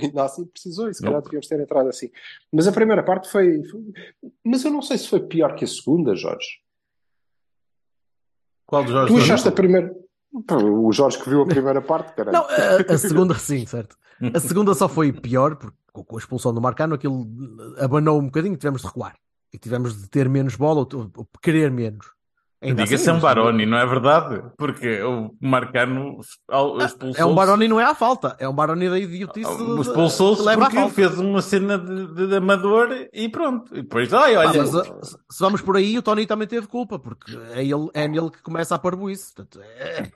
ainda 0.00 0.24
assim 0.24 0.46
precisou 0.46 0.88
e 0.88 0.94
se 0.94 1.02
calhar 1.02 1.20
devíamos 1.20 1.46
ter 1.48 1.60
entrado 1.60 1.88
assim. 1.88 2.08
Mas 2.52 2.66
a 2.68 2.72
primeira 2.72 3.02
parte 3.02 3.28
foi, 3.30 3.62
foi- 3.64 3.82
Mas 4.44 4.64
eu 4.64 4.70
não 4.70 4.80
sei 4.82 4.96
se 4.98 5.08
foi 5.08 5.20
pior 5.20 5.54
que 5.56 5.64
a 5.64 5.68
segunda, 5.68 6.14
Jorge. 6.14 6.60
Qual 8.66 8.82
dos 8.82 8.92
jogos 8.92 9.10
Tu 9.10 9.18
achaste 9.18 9.48
a 9.48 9.52
primeira. 9.52 9.94
O 10.32 10.90
Jorge 10.92 11.22
que 11.22 11.28
viu 11.28 11.42
a 11.42 11.46
primeira 11.46 11.82
parte, 11.82 12.14
caralho. 12.14 12.36
Não, 12.38 12.44
a, 12.48 12.94
a 12.94 12.98
segunda 12.98 13.34
sim, 13.34 13.66
certo. 13.66 13.96
A 14.34 14.40
segunda 14.40 14.72
só 14.74 14.88
foi 14.88 15.12
pior, 15.12 15.56
porque 15.56 15.76
com 16.02 16.16
a 16.16 16.18
expulsão 16.18 16.52
do 16.52 16.60
Marcano 16.60 16.94
aquilo 16.94 17.26
abanou 17.78 18.18
um 18.18 18.24
bocadinho, 18.24 18.56
tivemos 18.56 18.80
de 18.80 18.86
recuar. 18.88 19.14
E 19.52 19.58
tivemos 19.58 19.96
de 20.00 20.08
ter 20.08 20.28
menos 20.28 20.56
bola 20.56 20.80
ou, 20.80 20.88
ou- 21.16 21.28
querer 21.40 21.70
menos. 21.70 22.06
Diga-se 22.60 22.94
assim, 22.94 23.08
é 23.08 23.12
um 23.12 23.16
mas- 23.16 23.22
Baroni, 23.22 23.66
não 23.66 23.76
é 23.76 23.84
verdade? 23.86 24.42
Porque 24.56 25.02
o 25.02 25.30
Marcano 25.38 26.18
expulsou 26.82 27.22
É 27.22 27.24
um 27.26 27.34
Baroni 27.34 27.68
não 27.68 27.78
é 27.78 27.84
à 27.84 27.94
falta, 27.94 28.34
é 28.40 28.48
um 28.48 28.54
Baroni 28.54 28.88
da 28.88 28.98
idiotice. 28.98 29.54
de- 29.54 29.80
Expulsou-se 29.82 30.42
porque 30.42 30.74
falta. 30.76 30.94
fez 30.94 31.18
uma 31.18 31.42
cena 31.42 31.78
de, 31.78 32.06
de- 32.14 32.26
de 32.26 32.36
amador 32.36 32.88
e 33.12 33.28
pronto. 33.28 33.70
E 33.76 33.82
depois, 33.82 34.12
ai, 34.14 34.34
olha, 34.38 34.62
mas, 34.62 34.74
uh, 34.74 34.82
se 35.30 35.38
vamos 35.40 35.60
por 35.60 35.76
aí, 35.76 35.98
o 35.98 36.02
Tony 36.02 36.26
também 36.26 36.48
teve 36.48 36.66
culpa, 36.66 36.98
porque 36.98 37.36
é, 37.52 37.62
ele, 37.62 37.90
é 37.92 38.08
nele 38.08 38.30
que 38.30 38.40
começa 38.42 38.74
a 38.74 38.78
parvoíce. 38.78 39.34
Portanto, 39.34 39.60
é- 39.62 40.10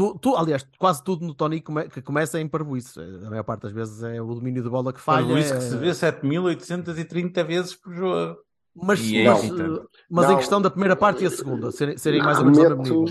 tu, 0.00 0.18
tu, 0.18 0.36
aliás, 0.36 0.66
quase 0.78 1.04
tudo 1.04 1.26
no 1.26 1.34
Tony 1.34 1.60
come- 1.60 1.88
que 1.88 2.00
começa 2.00 2.38
é 2.38 2.40
em 2.40 2.48
parvoíce. 2.48 2.98
A 2.98 3.28
maior 3.28 3.42
parte 3.44 3.62
das 3.62 3.72
vezes 3.72 4.02
é 4.02 4.20
o 4.22 4.34
domínio 4.34 4.62
de 4.62 4.68
bola 4.70 4.92
que 4.92 5.00
falha. 5.00 5.38
Isso 5.38 5.52
que 5.52 5.58
é- 5.58 5.60
se 5.60 5.76
vê 5.76 5.92
7.830 5.92 7.44
vezes 7.44 7.74
por 7.74 7.92
jogo. 7.94 8.38
Mas, 8.74 9.00
é 9.12 9.24
mas, 9.24 9.44
eh, 9.44 9.82
mas 10.08 10.26
em 10.26 10.28
Não. 10.30 10.36
questão 10.38 10.62
da 10.62 10.70
primeira 10.70 10.94
parte 10.96 11.24
e 11.24 11.26
a 11.26 11.30
segunda, 11.30 11.70
serem, 11.72 11.98
serem 11.98 12.22
mais 12.22 12.38
ou 12.38 12.44
menos 12.46 13.10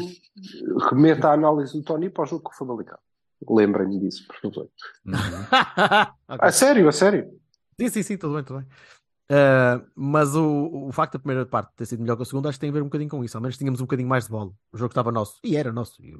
remeto 0.89 1.27
a 1.27 1.33
análise 1.33 1.73
do 1.73 1.83
Tony 1.83 2.09
para 2.09 2.23
o 2.23 2.25
jogo 2.25 2.43
com 2.43 2.51
o 2.51 2.55
Famalicão. 2.55 2.97
Lembrem-me 3.47 3.99
disso, 3.99 4.25
por 4.25 4.35
favor. 4.41 4.69
Uhum. 5.05 5.13
Ok. 6.29 6.47
A 6.47 6.51
sério, 6.51 6.87
a 6.87 6.91
sério. 6.91 7.29
Sim, 7.79 7.89
sim, 7.89 8.03
sim, 8.03 8.17
tudo 8.17 8.35
bem, 8.35 8.43
tudo 8.43 8.59
bem. 8.59 8.67
Uh, 9.31 9.85
mas 9.95 10.35
o, 10.35 10.87
o 10.87 10.91
facto 10.91 11.13
da 11.13 11.19
primeira 11.19 11.45
parte 11.45 11.71
ter 11.75 11.85
sido 11.85 12.01
melhor 12.01 12.15
que 12.15 12.23
a 12.23 12.25
segunda, 12.25 12.49
acho 12.49 12.57
que 12.57 12.61
tem 12.61 12.69
a 12.69 12.73
ver 12.73 12.81
um 12.81 12.85
bocadinho 12.85 13.09
com 13.09 13.23
isso. 13.23 13.37
Ao 13.37 13.41
menos 13.41 13.57
tínhamos 13.57 13.79
um 13.79 13.83
bocadinho 13.83 14.09
mais 14.09 14.25
de 14.25 14.31
bola. 14.31 14.51
O 14.71 14.77
jogo 14.77 14.91
estava 14.91 15.11
nosso. 15.11 15.39
E 15.43 15.55
era 15.55 15.71
nosso. 15.71 16.01
E, 16.03 16.15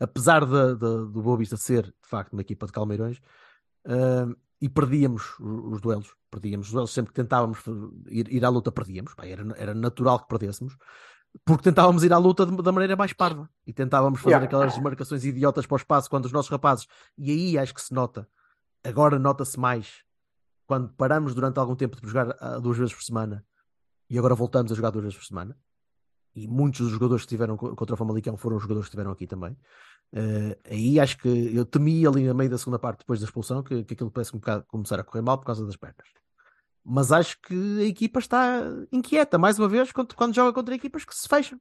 apesar 0.00 0.44
de, 0.44 0.74
de- 0.74 1.12
do 1.12 1.22
Boa 1.22 1.36
Vista 1.36 1.56
ser, 1.56 1.84
de 1.84 2.08
facto, 2.08 2.32
uma 2.32 2.42
equipa 2.42 2.66
de 2.66 2.72
calmeirões, 2.72 3.18
uh, 3.86 4.36
e 4.60 4.68
perdíamos 4.68 5.22
os, 5.38 5.74
os 5.74 5.80
duelos. 5.80 6.14
Perdíamos 6.30 6.66
os 6.66 6.72
duelos 6.72 6.90
sempre 6.92 7.12
que 7.12 7.20
tentávamos 7.22 7.58
ir, 8.08 8.32
ir 8.32 8.44
à 8.44 8.48
luta, 8.48 8.70
perdíamos. 8.72 9.14
Pá, 9.14 9.26
era, 9.26 9.42
era 9.56 9.74
natural 9.74 10.18
que 10.20 10.28
perdêssemos. 10.28 10.76
Porque 11.44 11.62
tentávamos 11.62 12.02
ir 12.04 12.12
à 12.12 12.18
luta 12.18 12.44
de- 12.44 12.56
da 12.62 12.72
maneira 12.72 12.96
mais 12.96 13.12
parva. 13.12 13.48
E 13.66 13.72
tentávamos 13.72 14.18
fazer 14.20 14.30
Yeah. 14.30 14.46
aquelas 14.46 14.72
desmarcações 14.74 15.24
idiotas 15.24 15.66
para 15.66 15.74
o 15.74 15.78
espaço 15.78 16.10
quando 16.10 16.24
os 16.24 16.32
nossos 16.32 16.50
rapazes. 16.50 16.86
E 17.16 17.30
aí 17.30 17.58
acho 17.58 17.74
que 17.74 17.80
se 17.82 17.92
nota. 17.94 18.28
Agora 18.84 19.18
nota-se 19.18 19.58
mais 19.58 20.02
quando 20.66 20.92
paramos 20.94 21.34
durante 21.34 21.58
algum 21.58 21.74
tempo 21.76 22.00
de 22.00 22.06
jogar 22.06 22.36
ah, 22.40 22.58
duas 22.58 22.76
vezes 22.78 22.94
por 22.94 23.02
semana 23.02 23.44
e 24.10 24.18
agora 24.18 24.34
voltamos 24.34 24.70
a 24.72 24.74
jogar 24.74 24.90
duas 24.90 25.04
vezes 25.04 25.18
por 25.18 25.24
semana. 25.26 25.56
E 26.34 26.46
muitos 26.46 26.80
dos 26.80 26.90
jogadores 26.90 27.22
que 27.22 27.26
estiveram 27.28 27.56
co- 27.56 27.74
contra 27.74 27.94
o 27.94 27.96
Famalicão 27.96 28.36
foram 28.36 28.56
os 28.56 28.62
jogadores 28.62 28.86
que 28.86 28.90
estiveram 28.90 29.10
aqui 29.10 29.26
também. 29.26 29.56
Eh, 30.12 30.58
aí 30.70 31.00
acho 31.00 31.18
que 31.18 31.28
eu 31.54 31.64
temi 31.64 32.06
ali 32.06 32.26
no 32.26 32.34
meio 32.34 32.48
da 32.50 32.58
segunda 32.58 32.78
parte, 32.78 33.00
depois 33.00 33.20
da 33.20 33.24
expulsão, 33.26 33.62
que, 33.62 33.84
que 33.84 33.94
aquilo 33.94 34.10
parece 34.10 34.34
um 34.36 34.40
começar 34.68 34.98
a 35.00 35.04
correr 35.04 35.22
mal 35.22 35.36
por 35.38 35.44
causa 35.46 35.64
das 35.66 35.76
pernas. 35.76 36.06
Mas 36.84 37.12
acho 37.12 37.38
que 37.42 37.80
a 37.80 37.84
equipa 37.84 38.18
está 38.18 38.62
inquieta, 38.90 39.36
mais 39.36 39.58
uma 39.58 39.68
vez, 39.68 39.92
quando, 39.92 40.14
quando 40.14 40.34
joga 40.34 40.52
contra 40.52 40.74
equipas 40.74 41.04
que 41.04 41.14
se 41.14 41.28
fecham. 41.28 41.60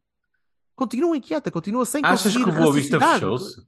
Continua 0.76 1.18
inquieta, 1.18 1.50
continua 1.52 1.86
sem 1.86 2.06
Achas 2.06 2.32
que 2.34 2.44
o 2.44 2.54
Boa 2.54 2.72
Vista 2.72 3.00
fechou-se? 3.00 3.68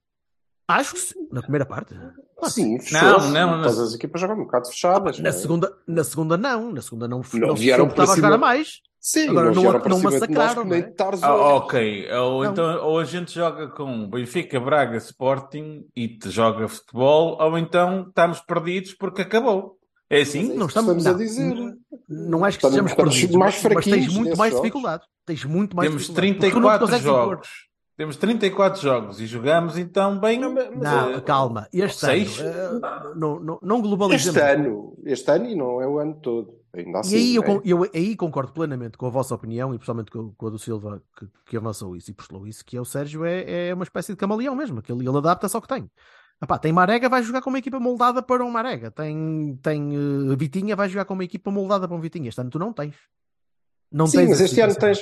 Acho 0.69 0.93
que 0.93 0.99
sim, 0.99 1.27
na 1.31 1.41
primeira 1.41 1.65
parte. 1.65 1.93
Ah, 2.41 2.49
Sim, 2.49 2.73
Não, 2.75 2.79
fechou-se. 2.81 3.31
não, 3.31 3.51
não. 3.57 3.63
Todas 3.63 3.79
as 3.79 3.93
equipas 3.95 4.21
jogam 4.21 4.37
um 4.37 4.45
bocado 4.45 4.67
fechadas. 4.69 5.17
Na 5.17 5.23
não 5.23 5.29
é? 5.29 5.33
segunda, 5.33 5.73
na 5.87 6.03
segunda 6.05 6.37
não, 6.37 6.71
na 6.71 6.81
segunda 6.81 7.07
não, 7.07 7.21
Não 7.33 7.47
não 7.47 7.55
vieram 7.55 7.85
para 7.89 8.03
estava 8.03 8.11
a 8.13 8.15
jogar 8.15 8.27
cima. 8.29 8.35
a 8.35 8.37
mais. 8.37 8.67
Sim, 9.01 9.29
Agora, 9.29 9.51
não, 9.51 9.63
não- 9.63 9.71
não 9.73 9.97
cima 9.97 10.11
massacraram, 10.11 10.65
não 10.65 10.75
é? 10.75 10.93
Ah, 11.21 11.33
ok, 11.55 12.11
ou, 12.13 12.43
Não. 12.43 12.51
então, 12.51 12.85
ou 12.85 12.99
a 12.99 13.03
gente 13.05 13.33
joga 13.33 13.67
com 13.69 14.09
Benfica, 14.09 14.59
Braga, 14.59 14.97
Sporting 14.97 15.85
e 15.95 16.07
te 16.17 16.29
joga 16.29 16.67
futebol, 16.67 17.37
ou 17.41 17.57
então 17.57 18.05
estamos 18.09 18.39
perdidos 18.41 18.93
porque 18.93 19.21
acabou. 19.23 19.77
É 20.09 20.21
assim? 20.21 20.53
Não 20.55 20.67
estamos, 20.67 20.95
estamos- 20.97 21.07
a 21.07 21.11
não. 21.11 21.17
dizer. 21.17 21.55
Não 22.09 22.43
acho 22.45 22.57
que 22.57 22.65
Estamos- 22.65 22.73
sejamos 22.89 22.91
estamos 22.91 23.13
perdidos, 23.15 23.35
mais 23.35 23.53
mas 23.55 23.61
tens 23.63 23.73
fraquinhos 23.73 24.13
muito 24.13 24.37
mais 24.37 24.51
jogos. 24.51 24.65
dificuldade. 24.65 25.03
Tens 25.25 25.45
muito 25.45 25.75
mais 25.75 25.89
Temos 25.89 26.01
dificuldade. 26.03 26.33
Porque 26.33 26.49
tu 26.51 26.59
não 26.59 26.69
34 26.69 26.87
consegues 26.87 27.05
impor. 27.05 27.41
Temos 27.99 28.15
34 28.15 28.81
jogos 28.81 29.19
e 29.19 29.25
jogamos 29.25 29.77
então 29.77 30.17
bem. 30.17 30.39
Não, 30.39 30.53
mas- 30.53 30.71
Não, 30.73 31.15
eh, 31.15 31.19
calma. 31.19 31.67
Este 31.73 31.99
seis? 32.05 32.39
ano, 32.39 32.79
eh, 32.85 33.13
não, 33.17 33.39
não, 33.41 33.59
não 33.61 33.81
globalizemos. 33.81 34.37
Este 34.37 34.39
ano, 34.53 34.97
este 35.03 35.29
ano 35.29 35.45
e 35.47 35.53
não 35.53 35.81
é 35.81 35.85
o 35.85 35.99
ano 35.99 36.15
todo. 36.21 36.57
Ainda 36.73 36.99
assim. 36.99 37.13
E 37.13 37.19
aí 37.19 37.35
eu, 37.35 37.43
é. 37.43 37.45
con- 37.45 37.61
eu 37.65 37.89
aí 37.93 38.15
concordo 38.15 38.53
plenamente 38.53 38.97
com 38.97 39.05
a 39.05 39.09
vossa 39.09 39.35
opinião 39.35 39.73
e 39.73 39.77
principalmente 39.77 40.11
com, 40.11 40.31
com 40.31 40.47
a 40.47 40.49
do 40.49 40.57
Silva 40.57 41.03
que, 41.17 41.27
que 41.47 41.57
avançou 41.57 41.93
isso 41.93 42.09
e 42.09 42.13
postulou 42.13 42.47
isso, 42.47 42.63
que 42.63 42.77
é 42.77 42.79
o 42.79 42.85
Sérgio 42.85 43.25
é, 43.25 43.67
é 43.67 43.73
uma 43.73 43.83
espécie 43.83 44.13
de 44.13 44.17
camaleão 44.17 44.55
mesmo, 44.55 44.81
que 44.81 44.89
ele, 44.93 45.05
ele 45.05 45.17
adapta-se 45.17 45.53
ao 45.57 45.61
que 45.61 45.67
tem. 45.67 45.91
Epá, 46.41 46.57
tem 46.57 46.71
Marega, 46.71 47.09
vai 47.09 47.21
jogar 47.21 47.41
com 47.41 47.49
uma 47.49 47.59
equipa 47.59 47.81
moldada 47.81 48.21
para 48.21 48.45
um 48.45 48.49
Marega. 48.49 48.89
Tem, 48.91 49.59
tem 49.61 49.93
eh, 50.31 50.35
Vitinha, 50.37 50.73
vai 50.73 50.87
jogar 50.87 51.03
com 51.03 51.15
uma 51.15 51.25
equipa 51.25 51.51
moldada 51.51 51.85
para 51.85 51.97
um 51.97 51.99
Vitinha. 51.99 52.29
Este 52.29 52.39
ano 52.39 52.49
tu 52.49 52.57
não 52.59 52.71
tens. 52.71 52.95
Não 53.91 54.07
Sim, 54.07 54.19
tens 54.19 54.29
mas 54.29 54.39
este 54.39 54.61
ano 54.61 54.73
tens. 54.75 54.99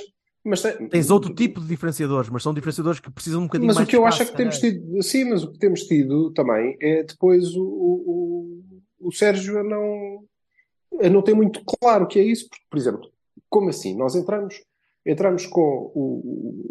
Mas 0.48 0.62
tem- 0.62 0.88
Tens 0.88 1.10
outro 1.10 1.34
tipo 1.36 1.60
de 1.60 1.68
diferenciadores, 1.68 2.30
mas 2.30 2.42
são 2.42 2.54
diferenciadores 2.54 3.00
que 3.00 3.12
precisam 3.12 3.42
um 3.42 3.46
bocadinho 3.46 3.68
Mas 3.68 3.76
mais 3.76 3.88
o 3.88 3.90
que 3.90 3.98
eu 3.98 4.06
acho 4.06 4.24
é 4.24 4.26
que 4.26 4.36
temos 4.38 4.58
calhar. 4.60 4.74
tido, 4.76 5.04
sim, 5.04 5.26
mas 5.26 5.44
o 5.44 5.52
que 5.52 5.60
temos 5.60 5.84
tido 5.84 6.32
também 6.32 6.78
é 6.80 7.04
depois 7.04 7.54
o, 7.56 7.64
o, 7.64 8.64
o, 9.02 9.12
Sérgio 9.12 9.60
a 9.60 9.64
não, 9.64 10.24
a 11.02 11.10
não 11.10 11.22
ter 11.22 11.34
muito 11.34 11.62
claro 11.66 12.06
o 12.06 12.08
que 12.08 12.18
é 12.20 12.24
isso, 12.24 12.48
porque, 12.50 12.64
por 12.70 12.78
exemplo, 12.78 13.12
como 13.50 13.70
assim? 13.70 13.96
Nós 13.98 14.16
entramos, 14.16 14.64
entramos 15.06 15.46
com 15.48 15.92
o, 15.94 16.62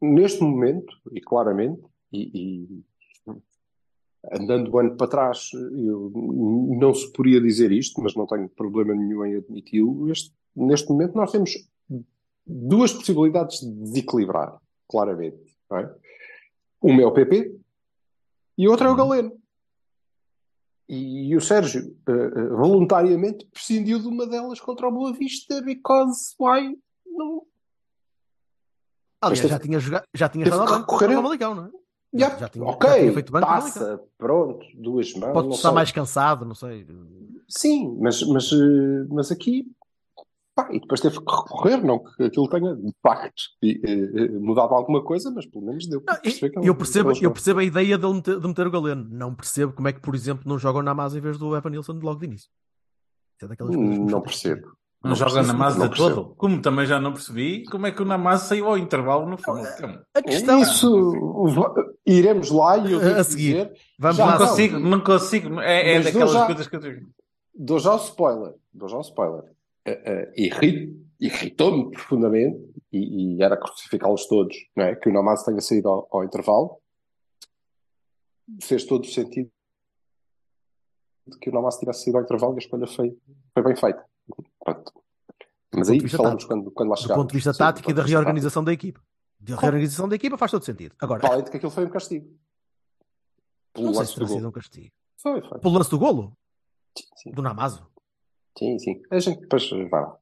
o- 0.00 0.06
neste 0.06 0.42
momento, 0.42 0.94
e 1.12 1.20
claramente, 1.20 1.82
e, 2.12 2.64
e 2.64 2.82
andando 4.32 4.72
um 4.74 4.78
ano 4.78 4.96
para 4.96 5.06
trás, 5.06 5.50
eu 5.54 6.10
não 6.80 6.94
se 6.94 7.12
poderia 7.12 7.40
dizer 7.40 7.70
isto, 7.72 8.00
mas 8.02 8.14
não 8.14 8.26
tenho 8.26 8.48
problema 8.48 8.94
nenhum 8.94 9.24
em 9.24 9.36
admiti-lo. 9.36 10.10
Este- 10.10 10.32
Neste 10.56 10.88
momento, 10.90 11.14
nós 11.14 11.30
temos 11.30 11.52
duas 12.48 12.92
possibilidades 12.92 13.60
de 13.60 13.70
desequilibrar, 13.82 14.56
claramente. 14.88 15.56
Não 15.70 15.78
é? 15.78 15.94
Uma 16.80 17.02
é 17.02 17.06
o 17.06 17.12
PP 17.12 17.56
e 18.56 18.68
outra 18.68 18.88
é 18.88 18.90
o 18.90 18.96
Galeno. 18.96 19.32
E, 20.88 21.36
o 21.36 21.40
Sérgio 21.40 21.94
eh, 22.08 22.46
voluntariamente 22.48 23.44
prescindiu 23.52 23.98
de 23.98 24.08
uma 24.08 24.26
delas 24.26 24.58
contra 24.58 24.88
o 24.88 24.92
Boa 24.92 25.12
Vista 25.12 25.60
because 25.60 26.34
why? 26.40 26.78
Não. 27.06 27.42
Mas 29.22 29.38
já 29.38 29.48
teve- 29.48 29.60
tinha 29.64 29.78
jogado, 29.78 30.04
já 30.14 30.28
tinha 30.30 30.46
jogado 30.46 30.70
banco 30.70 30.86
contra 30.86 31.10
o 31.12 31.14
Famalicão, 31.16 31.54
não 31.54 31.64
é? 31.66 31.70
Já, 32.14 32.38
já 32.38 32.48
tinha- 32.48 32.64
ok, 32.64 32.88
já 32.88 32.96
tinha 33.00 33.12
feito 33.12 33.32
banco 33.32 33.46
passa, 33.46 34.02
pronto, 34.16 34.66
duas 34.76 35.12
mãos. 35.12 35.32
Pode 35.34 35.48
estar 35.48 35.68
sei. 35.68 35.74
mais 35.74 35.92
cansado, 35.92 36.44
não 36.46 36.54
sei. 36.54 36.86
Sim, 37.46 37.98
mas, 38.00 38.22
mas, 38.22 38.50
eh, 38.50 39.06
mas 39.10 39.30
aqui. 39.30 39.70
Pá, 40.58 40.68
e 40.72 40.80
depois 40.80 41.00
teve 41.00 41.20
que 41.20 41.30
recorrer, 41.30 41.84
não 41.84 42.00
que 42.02 42.24
aquilo 42.24 42.48
tenha 42.48 42.74
de 42.74 42.92
facto 43.00 43.42
eh, 43.62 43.78
eh, 43.84 44.28
mudado 44.40 44.74
alguma 44.74 45.04
coisa, 45.04 45.30
mas 45.30 45.46
pelo 45.46 45.64
menos 45.66 45.86
deu 45.86 46.00
para 46.00 46.14
Não, 46.14 46.20
perceber 46.22 46.50
que 46.50 46.68
eu, 46.68 46.74
percebo, 46.74 47.12
eu 47.20 47.30
percebo 47.30 47.60
a 47.60 47.64
ideia 47.64 47.96
de 47.96 48.06
meter, 48.12 48.40
de 48.40 48.48
meter 48.48 48.66
o 48.66 48.70
Galeno. 48.72 49.06
Não 49.08 49.32
percebo 49.36 49.72
como 49.72 49.86
é 49.86 49.92
que, 49.92 50.00
por 50.00 50.16
exemplo, 50.16 50.42
não 50.46 50.58
jogam 50.58 50.82
na 50.82 50.90
Namaz 50.90 51.14
em 51.14 51.20
vez 51.20 51.38
do 51.38 51.54
Evan 51.56 51.70
Nilsson 51.70 51.92
logo 52.02 52.18
de 52.18 52.26
início. 52.26 52.50
Isso 53.36 53.44
é 53.44 53.48
daquelas 53.48 53.76
coisas 53.76 53.94
que 53.94 54.04
me 54.04 54.10
Não 54.10 54.20
percebo. 54.20 54.66
Não, 55.00 55.10
Não 55.10 55.14
joga 55.14 55.34
percebo, 55.34 55.52
na 55.52 55.58
massa 55.64 55.78
não 55.78 55.88
percebo. 55.90 56.14
todo. 56.14 56.34
Como 56.34 56.60
também 56.60 56.86
já 56.86 56.98
não 57.00 57.12
percebi, 57.12 57.64
como 57.66 57.86
é 57.86 57.92
que 57.92 58.02
o 58.02 58.04
Namaz 58.04 58.40
saiu 58.40 58.66
ao 58.66 58.76
intervalo 58.76 59.30
no 59.30 59.38
Famalicão? 59.38 60.02
A 60.12 60.20
questão. 60.22 60.60
Isso, 60.60 61.44
iremos 62.04 62.50
lá 62.50 62.78
e 62.78 62.92
eu 62.92 62.98
A 63.16 63.22
seguir. 63.22 63.52
dizer, 63.68 63.72
Vamos 63.96 64.18
lá. 64.18 64.32
Não 64.38 64.38
consigo, 64.48 64.78
não 64.80 65.00
consigo. 65.00 65.60
É, 65.60 65.94
é 65.94 66.00
daquelas 66.00 66.32
já- 66.32 66.46
coisas 66.46 66.66
que 66.66 66.74
eu 66.76 66.80
digo. 66.80 67.06
dou 67.54 67.78
já 67.78 67.94
o 67.94 67.98
spoiler, 67.98 68.54
dou 68.72 68.88
já 68.88 68.96
o 68.96 69.02
spoiler. 69.02 69.44
Eh, 69.88 70.02
eh, 70.04 70.32
irri- 70.36 70.96
Irritou-me 71.20 71.90
profundamente, 71.90 72.60
e, 72.92 73.34
e 73.36 73.42
era 73.42 73.56
crucificá-los 73.56 74.26
todos, 74.28 74.56
não 74.76 74.84
é? 74.84 74.94
Que 74.94 75.08
o 75.08 75.12
Namaz 75.12 75.42
tenha 75.42 75.60
saído 75.60 75.88
ao, 75.88 76.08
ao 76.12 76.22
intervalo. 76.24 76.78
Fez 78.62 78.84
todo 78.84 79.02
o 79.04 79.08
sentido 79.08 79.50
de 81.26 81.38
que 81.38 81.50
o 81.50 81.52
Namaz 81.52 81.76
tivesse 81.76 82.04
saído 82.04 82.18
ao 82.18 82.24
intervalo 82.24 82.54
e 82.54 82.56
a 82.56 82.58
escolha 82.58 82.86
foi, 82.86 83.18
foi 83.52 83.62
bem 83.64 83.74
feita. 83.76 84.04
Pronto. 84.64 84.92
Mas 85.74 85.90
aí 85.90 86.00
falamos 86.08 86.44
tático. 86.44 86.48
quando, 86.48 86.70
quando 86.70 86.88
lá 86.88 86.94
Do 86.94 87.00
chegarmos. 87.02 87.22
ponto 87.24 87.30
de 87.32 87.36
vista 87.36 87.52
tático 87.54 87.88
do 87.88 87.90
e 87.90 87.94
da 87.94 88.02
reorganização 88.04 88.62
da 88.64 88.72
equipa. 88.72 89.02
Da 89.40 89.56
reorganização 89.56 90.08
da 90.08 90.14
equipa 90.16 90.38
faz 90.38 90.50
todo 90.52 90.64
sentido. 90.64 90.94
Agora. 91.00 91.26
Além 91.28 91.44
de 91.44 91.50
que 91.50 91.56
aquilo 91.56 91.72
foi 91.72 91.84
um 91.84 91.90
castigo. 91.90 92.26
Pelo 93.74 93.86
não 93.86 93.92
sei 93.94 94.00
lance 94.00 94.12
se 94.12 94.18
do 94.20 94.24
terá 94.24 94.36
sido 94.38 94.48
um 94.48 94.52
castigo. 94.52 94.94
Foi, 95.20 95.42
foi. 95.42 95.58
Pelo 95.58 95.74
lance 95.74 95.90
do 95.90 95.98
golo? 95.98 96.32
Sim, 97.16 97.32
Do 97.32 97.42
Namazo? 97.42 97.86
Sim, 98.58 98.78
sim. 98.78 99.00
A 99.10 99.18
gente 99.18 99.40
depois 99.40 99.68
vai 99.90 100.00
lá. 100.02 100.14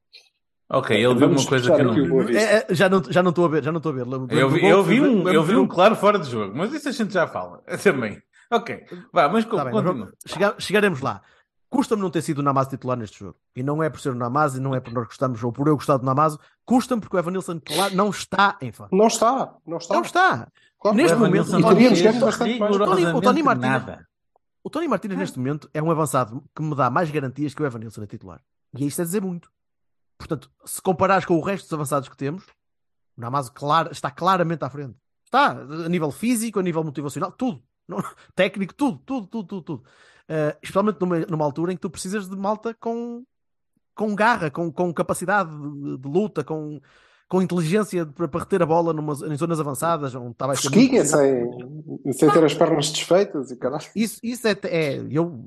Ok, 0.69 0.95
ele 0.97 1.07
viu 1.15 1.19
Vamos 1.19 1.43
uma 1.43 1.49
coisa 1.49 1.73
que 1.75 1.81
eu 1.81 2.07
não 2.07 2.25
vi. 2.25 2.35
É, 2.37 2.65
é, 2.69 2.75
já, 2.75 2.89
não, 2.89 3.01
já 3.09 3.23
não 3.23 3.29
estou 3.29 3.45
a 3.45 3.47
ver, 3.47 3.63
já 3.63 3.71
não 3.71 3.77
estou 3.77 3.91
a 3.91 3.95
ver. 3.95 4.05
Eu 4.37 4.49
vi, 4.49 4.65
eu 4.67 4.83
vi 4.83 4.99
um, 5.01 5.27
eu 5.29 5.43
vi 5.43 5.55
um 5.55 5.65
claro 5.67 5.95
fora 5.95 6.19
de 6.19 6.29
jogo, 6.29 6.53
mas 6.55 6.73
isso 6.73 6.89
a 6.89 6.91
gente 6.91 7.13
já 7.13 7.25
fala 7.27 7.61
também. 7.81 8.21
Ok, 8.51 8.85
vá, 9.13 9.29
mas 9.29 9.45
Tá 9.45 9.69
continua. 9.71 10.11
chega- 10.25 10.55
chegaremos 10.59 11.01
lá. 11.01 11.21
Custa-me 11.69 12.01
não 12.01 12.09
ter 12.09 12.21
sido 12.21 12.39
o 12.39 12.43
Namaz 12.43 12.67
titular 12.69 12.97
neste 12.97 13.19
jogo. 13.19 13.35
E 13.53 13.61
não 13.61 13.83
é 13.83 13.89
por 13.89 13.99
ser 13.99 14.09
o 14.11 14.15
Namaz 14.15 14.55
e 14.55 14.59
não 14.61 14.73
é 14.73 14.79
por 14.79 14.93
nós 14.93 15.05
gostamos 15.05 15.43
ou 15.43 15.51
por 15.51 15.67
eu 15.67 15.75
gostar 15.75 15.97
do 15.97 16.05
Namaz. 16.05 16.37
Custa-me 16.65 17.01
porque 17.01 17.15
o 17.17 17.19
Evan 17.19 17.31
Nilsson 17.31 17.59
claro, 17.65 17.93
não 17.95 18.09
está 18.09 18.57
em 18.61 18.71
fã. 18.71 18.87
Não 18.91 19.07
está, 19.07 19.53
não 19.65 19.77
está. 19.77 19.93
Não 19.95 20.01
está. 20.01 20.47
Claro, 20.79 20.95
Neste 20.97 21.17
momento, 21.17 21.33
Nilsson 21.51 21.59
e 21.59 21.75
teríamos 21.75 22.19
bastante 22.23 22.59
mais. 22.59 22.75
O 22.75 23.21
Tony 23.21 23.43
Martínez- 23.43 23.71
nada. 23.71 24.07
O 24.67 24.69
Tony 24.69 24.85
Martínez, 24.85 25.17
neste 25.17 25.39
momento, 25.39 25.69
é 25.73 25.81
um 25.81 25.89
avançado 25.89 26.43
que 26.53 26.61
me 26.61 26.75
dá 26.75 26.89
mais 26.89 27.09
garantias 27.09 27.53
que 27.53 27.63
o 27.63 27.65
Evan 27.65 27.79
Nilsson 27.79 28.03
a 28.03 28.05
titular. 28.05 28.43
E 28.77 28.85
isto 28.85 29.01
é 29.01 29.05
dizer 29.05 29.21
muito. 29.21 29.49
Portanto, 30.17 30.51
se 30.65 30.81
comparares 30.81 31.25
com 31.25 31.37
o 31.37 31.41
resto 31.41 31.63
dos 31.63 31.73
avançados 31.73 32.09
que 32.09 32.17
temos, 32.17 32.43
o 33.15 33.21
Namaz 33.21 33.49
claro, 33.49 33.93
está 33.93 34.11
claramente 34.11 34.65
à 34.65 34.69
frente. 34.69 34.97
Está, 35.23 35.51
a 35.51 35.87
nível 35.87 36.11
físico, 36.11 36.59
a 36.59 36.61
nível 36.61 36.83
motivacional, 36.83 37.31
tudo. 37.31 37.63
Não- 37.87 38.03
técnico, 38.35 38.73
tudo, 38.73 38.97
tudo, 39.05 39.27
tudo, 39.27 39.47
tudo. 39.47 39.61
tudo. 39.61 39.83
Eh, 40.27 40.57
especialmente 40.61 40.99
numa, 40.99 41.17
numa 41.19 41.45
altura 41.45 41.71
em 41.71 41.77
que 41.77 41.81
tu 41.81 41.89
precisas 41.89 42.27
de 42.27 42.35
malta 42.35 42.73
com, 42.73 43.23
com 43.95 44.13
garra, 44.13 44.51
com, 44.51 44.69
com 44.69 44.93
capacidade 44.93 45.49
de, 45.49 45.97
de 45.97 46.09
luta, 46.09 46.43
com, 46.43 46.81
com 47.27 47.41
inteligência 47.41 48.05
para, 48.05 48.27
para 48.27 48.39
reter 48.41 48.61
a 48.61 48.65
bola 48.65 48.93
numa, 48.93 49.13
em 49.13 49.35
zonas 49.35 49.59
avançadas, 49.59 50.15
onde 50.15 50.31
estava 50.31 50.53
a 50.53 50.55
ser 50.55 50.69
muito 50.69 51.05
sem, 51.05 52.13
sem 52.13 52.31
ter 52.31 52.43
as 52.43 52.53
pernas 52.53 52.89
desfeitas 52.89 53.51
e 53.51 53.57
caralho. 53.57 53.83
Isso, 53.95 54.19
isso 54.23 54.47
é, 54.47 54.55
é- 54.63 55.05
eu 55.09 55.45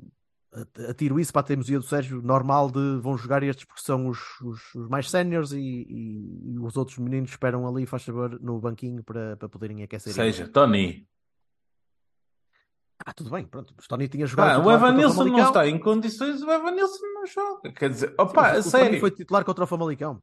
atiro 0.89 1.17
isso 1.19 1.31
para 1.31 1.39
a 1.39 1.45
teimosia 1.45 1.79
do 1.79 1.85
Sérgio, 1.85 2.21
normal 2.21 2.69
de 2.69 2.99
vão 3.01 3.17
jogar 3.17 3.41
estes 3.41 3.65
porque 3.65 3.81
são 3.81 4.07
os, 4.09 4.19
os, 4.41 4.75
os 4.75 4.89
mais 4.89 5.09
séniores 5.09 5.53
e, 5.53 5.59
e- 5.59 6.51
e 6.53 6.59
os 6.59 6.75
outros 6.77 6.97
meninos 6.99 7.31
esperam 7.31 7.67
ali, 7.67 7.85
faz 7.85 8.03
favor, 8.03 8.37
no 8.41 8.59
banquinho 8.59 9.01
para, 9.03 9.35
para 9.37 9.49
poderem 9.49 9.81
aquecer. 9.81 10.13
Seja, 10.13 10.47
Tony. 10.47 11.07
Ah, 13.03 13.13
tudo 13.13 13.31
bem, 13.31 13.45
pronto. 13.45 13.73
O 13.73 13.87
Tony 13.87 14.07
tinha 14.07 14.27
jogado. 14.27 14.61
Pá, 14.61 14.67
o 14.67 14.71
Evanilson 14.71 15.23
não 15.25 15.39
está 15.43 15.67
em 15.67 15.79
condições, 15.79 16.43
o 16.43 16.51
Evanilson 16.51 17.03
não 17.15 17.25
joga. 17.25 17.71
Quer 17.73 17.89
dizer, 17.89 18.09
Sim, 18.09 18.15
opa, 18.19 18.41
mas 18.41 18.57
a 18.57 18.59
o 18.67 18.71
Tony 18.71 18.83
sério. 18.83 18.99
foi 18.99 19.09
titular 19.11 19.43
contra 19.43 19.63
o 19.63 19.67
Famalicão. 19.67 20.21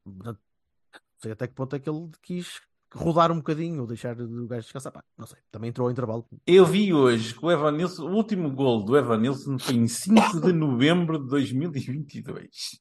Sei 1.18 1.32
até 1.32 1.46
que 1.46 1.54
ponto 1.54 1.74
é 1.76 1.78
que 1.78 1.88
ele 1.90 2.08
quis 2.22 2.60
rodar 2.94 3.30
um 3.30 3.36
bocadinho 3.36 3.82
ou 3.82 3.86
deixar 3.86 4.18
o 4.20 4.46
gajo 4.46 4.62
descansar. 4.62 4.92
Pá, 4.92 5.02
não 5.16 5.26
sei. 5.26 5.38
Também 5.50 5.68
entrou 5.70 5.86
ao 5.86 5.90
intervalo. 5.90 6.26
Eu 6.46 6.64
vi 6.64 6.94
hoje 6.94 7.34
que 7.34 7.44
o 7.44 7.50
Evanilson, 7.50 8.04
o 8.08 8.14
último 8.14 8.50
gol 8.50 8.82
do 8.84 8.96
Evanilson 8.96 9.58
foi 9.58 9.74
em 9.74 9.86
5 9.88 10.40
de 10.40 10.52
novembro 10.52 11.18
de 11.18 11.28
2022. 11.28 12.80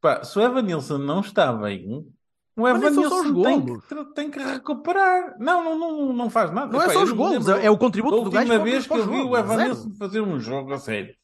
Pá, 0.00 0.22
se 0.24 0.38
o 0.38 0.42
Evanilson 0.42 0.98
não 0.98 1.20
está 1.20 1.52
bem, 1.52 2.04
o 2.56 2.60
só 2.62 2.68
Evanilson 2.68 3.42
tem 3.42 3.64
que, 3.64 4.14
tem 4.14 4.30
que 4.30 4.38
recuperar. 4.40 5.36
Não, 5.38 5.64
não, 5.64 5.78
não, 5.78 6.12
não 6.12 6.28
faz 6.30 6.50
nada. 6.52 6.70
Não 6.72 6.80
é 6.82 6.84
Epá, 6.84 6.92
só 6.92 6.98
eu 7.00 7.04
os 7.04 7.12
golos, 7.12 7.46
lembro 7.46 7.62
é, 7.62 7.66
é 7.66 7.70
o 7.70 7.78
contributo 7.78 8.24
do 8.24 8.30
gajo 8.30 8.52
última 8.52 8.54
para 8.56 8.62
o- 8.62 8.70
vez 8.72 8.86
que 8.86 8.92
eu 8.92 9.06
vi 9.10 9.22
o 9.22 9.36
Evanilson 9.36 9.90
fazer 9.94 10.20
um 10.20 10.38
jogo 10.40 10.72
a 10.74 10.78
sério. 10.78 11.14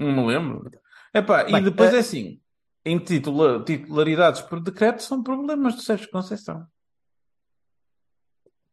Não 0.00 0.12
me 0.12 0.26
lembro. 0.26 0.68
Epá, 1.14 1.48
e 1.48 1.52
Bem, 1.52 1.62
depois 1.64 1.92
eh, 1.92 1.96
é 1.96 2.00
assim, 2.00 2.40
em 2.88 2.98
titula- 2.98 3.62
titularidades 3.64 4.40
por 4.42 4.60
decreto 4.60 5.02
são 5.02 5.22
problemas 5.22 5.74
do 5.74 5.82
Sérgio 5.82 6.10
Conceição. 6.10 6.66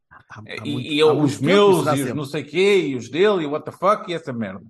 Há- 0.09 0.23
há 0.39 0.41
E, 0.65 0.71
muito- 0.71 0.87
e 0.87 0.99
eu, 0.99 1.19
os 1.19 1.39
meus, 1.39 1.85
e 1.85 1.89
os 1.89 1.97
sempre. 1.97 2.13
não 2.13 2.25
sei 2.25 2.43
quê, 2.43 2.87
e 2.87 2.95
os 2.95 3.09
dele, 3.09 3.43
e 3.43 3.45
o 3.45 3.51
what 3.51 3.65
the 3.65 3.71
fuck, 3.71 4.09
e 4.09 4.13
essa 4.13 4.31
merda. 4.33 4.63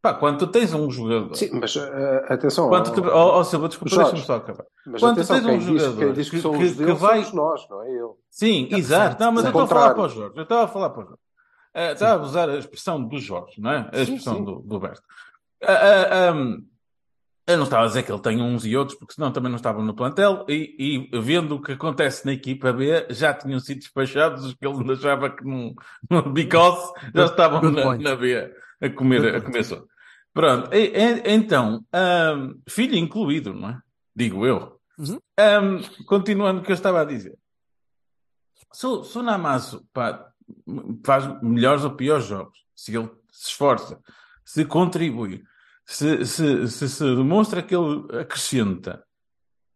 Pá, 0.00 0.14
quando 0.14 0.38
tu 0.38 0.46
tens 0.46 0.72
um 0.72 0.88
jogador. 0.90 1.34
Sim, 1.34 1.50
mas 1.54 1.74
eh, 1.76 2.26
atenção. 2.28 2.68
Quando 2.68 2.92
tu, 2.94 3.02
oh, 3.04 3.38
oh, 3.40 3.44
Silva, 3.44 3.66
desculpa, 3.68 3.92
Jorge, 3.92 4.10
deixa-me 4.12 4.26
só 4.26 4.36
acabar. 4.36 4.64
Mas 4.86 5.00
quando 5.00 5.16
tu 5.16 5.20
atenção, 5.22 5.36
tens 5.42 5.44
um 5.44 5.48
quem 5.48 5.58
diz, 5.58 5.82
jogador 5.82 5.98
quem 5.98 6.12
diz 6.12 6.30
que, 6.30 6.36
que- 6.36 6.42
são 6.42 6.52
que- 6.52 6.64
os 6.64 6.76
que 6.76 6.92
vai- 6.92 7.18
somos 7.24 7.32
nós, 7.34 7.68
não 7.68 7.82
é 7.82 7.90
ele. 7.90 8.12
Sim, 8.30 8.68
Não, 8.70 8.78
exato. 8.78 9.20
Não, 9.22 9.32
mas 9.32 9.42
eu 9.44 9.48
estou 9.50 9.62
a 9.62 9.66
falar 9.66 9.94
para 9.94 10.02
o 10.04 10.08
Jorge. 10.08 10.36
Eu 10.36 10.42
estava 10.44 10.64
a 10.64 10.68
falar 10.68 10.90
para 10.90 11.00
o 11.02 11.04
Jorge. 11.06 11.20
Ah, 11.74 11.92
estava 11.92 12.22
a 12.22 12.26
usar 12.26 12.48
a 12.48 12.58
expressão 12.58 13.04
do 13.04 13.18
Jorge, 13.18 13.60
não 13.60 13.70
é? 13.72 13.78
A 13.92 13.96
Sim, 13.96 14.02
expressão 14.02 14.36
sim. 14.36 14.44
do, 14.44 14.60
do 14.60 14.78
Berto. 14.80 15.02
Ah, 15.64 15.72
ah, 15.72 16.30
ah, 16.30 16.34
eu 17.48 17.56
não 17.56 17.64
estava 17.64 17.84
a 17.84 17.86
dizer 17.88 18.02
que 18.02 18.12
ele 18.12 18.20
tem 18.20 18.42
uns 18.42 18.66
e 18.66 18.76
outros, 18.76 18.98
porque 18.98 19.14
senão 19.14 19.32
também 19.32 19.48
não 19.50 19.56
estavam 19.56 19.82
no 19.82 19.94
plantel. 19.94 20.44
E, 20.48 21.08
e 21.12 21.20
vendo 21.20 21.56
o 21.56 21.62
que 21.62 21.72
acontece 21.72 22.26
na 22.26 22.32
equipa 22.34 22.72
B, 22.72 23.06
já 23.08 23.32
tinham 23.32 23.58
sido 23.58 23.78
despachados 23.78 24.44
os 24.44 24.54
que 24.54 24.66
ele 24.66 24.76
achava 24.92 25.30
que 25.30 25.42
não. 25.44 25.74
não 26.10 26.34
já 27.14 27.24
estavam 27.24 27.62
na, 27.62 27.96
na 27.96 28.14
B 28.16 28.52
a 28.80 28.90
comer, 28.90 29.34
a 29.36 29.40
comer 29.40 29.64
sopa. 29.64 29.86
Pronto, 30.34 30.72
e- 30.74 30.92
e- 30.94 31.22
então, 31.32 31.82
ah, 31.92 32.34
filho 32.68 32.96
incluído, 32.96 33.54
não 33.54 33.70
é? 33.70 33.80
Digo 34.14 34.46
eu. 34.46 34.78
Uhum. 34.98 35.18
Ah, 35.38 35.60
continuando 36.06 36.60
o 36.60 36.62
que 36.62 36.70
eu 36.70 36.74
estava 36.74 37.00
a 37.00 37.04
dizer. 37.04 37.36
Se, 38.72 38.86
o- 38.86 39.02
se 39.04 39.16
o 39.18 39.22
Namazo 39.22 39.86
pá, 39.92 40.28
faz 41.04 41.42
melhores 41.42 41.82
ou 41.82 41.92
piores 41.92 42.26
jogos, 42.26 42.58
se 42.76 42.94
ele 42.94 43.08
se 43.32 43.48
esforça, 43.48 43.98
se 44.44 44.64
contribui, 44.64 45.42
se, 45.90 46.26
se, 46.26 46.68
se, 46.68 46.88
se 46.88 47.04
demonstra 47.16 47.62
que 47.62 47.74
ele 47.74 48.20
acrescenta, 48.20 49.02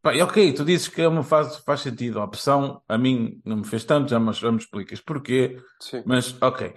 pá, 0.02 0.14
e 0.14 0.20
ok, 0.20 0.52
tu 0.52 0.62
dizes 0.64 0.88
que 0.88 1.00
é 1.00 1.08
uma 1.08 1.22
fase 1.22 1.58
que 1.58 1.64
faz 1.64 1.80
sentido. 1.80 2.20
A 2.20 2.24
opção 2.24 2.82
a 2.86 2.98
mim 2.98 3.40
não 3.44 3.56
me 3.58 3.64
fez 3.64 3.82
tanto, 3.84 4.10
já 4.10 4.20
me, 4.20 4.30
já 4.34 4.52
me 4.52 4.58
explicas 4.58 5.00
porquê, 5.00 5.58
Sim. 5.80 6.02
mas 6.04 6.36
ok. 6.42 6.74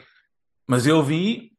Mas 0.65 0.87
eu 0.87 1.03
vi, 1.03 1.51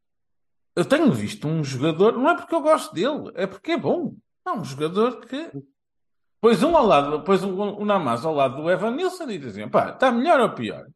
eu 0.74 0.84
tenho 0.86 1.12
visto 1.12 1.46
um 1.46 1.62
jogador, 1.62 2.12
não 2.14 2.30
é 2.30 2.34
porque 2.34 2.54
eu 2.54 2.62
gosto 2.62 2.94
dele, 2.94 3.30
é 3.34 3.46
porque 3.46 3.72
é 3.72 3.76
bom. 3.76 4.16
É 4.46 4.50
um 4.52 4.64
jogador 4.64 5.20
que 5.26 5.50
Pois 6.40 6.62
um 6.62 6.76
ao 6.76 6.86
lado, 6.86 7.24
pois 7.24 7.42
um, 7.42 7.60
um 7.60 7.84
Namaz 7.84 8.24
ao 8.24 8.34
lado 8.34 8.62
do 8.62 8.70
Evan 8.70 8.92
Nilsson 8.92 9.28
e 9.30 9.38
dizem, 9.38 9.68
pá, 9.68 9.90
está 9.90 10.10
melhor 10.12 10.40
ou 10.40 10.54
pior? 10.54 10.86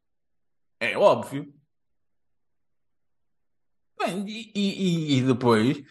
É 0.78 0.96
óbvio. 0.96 1.52
Bem, 3.98 4.24
e, 4.26 4.52
e- 4.54 5.18
e 5.18 5.22
depois, 5.22 5.82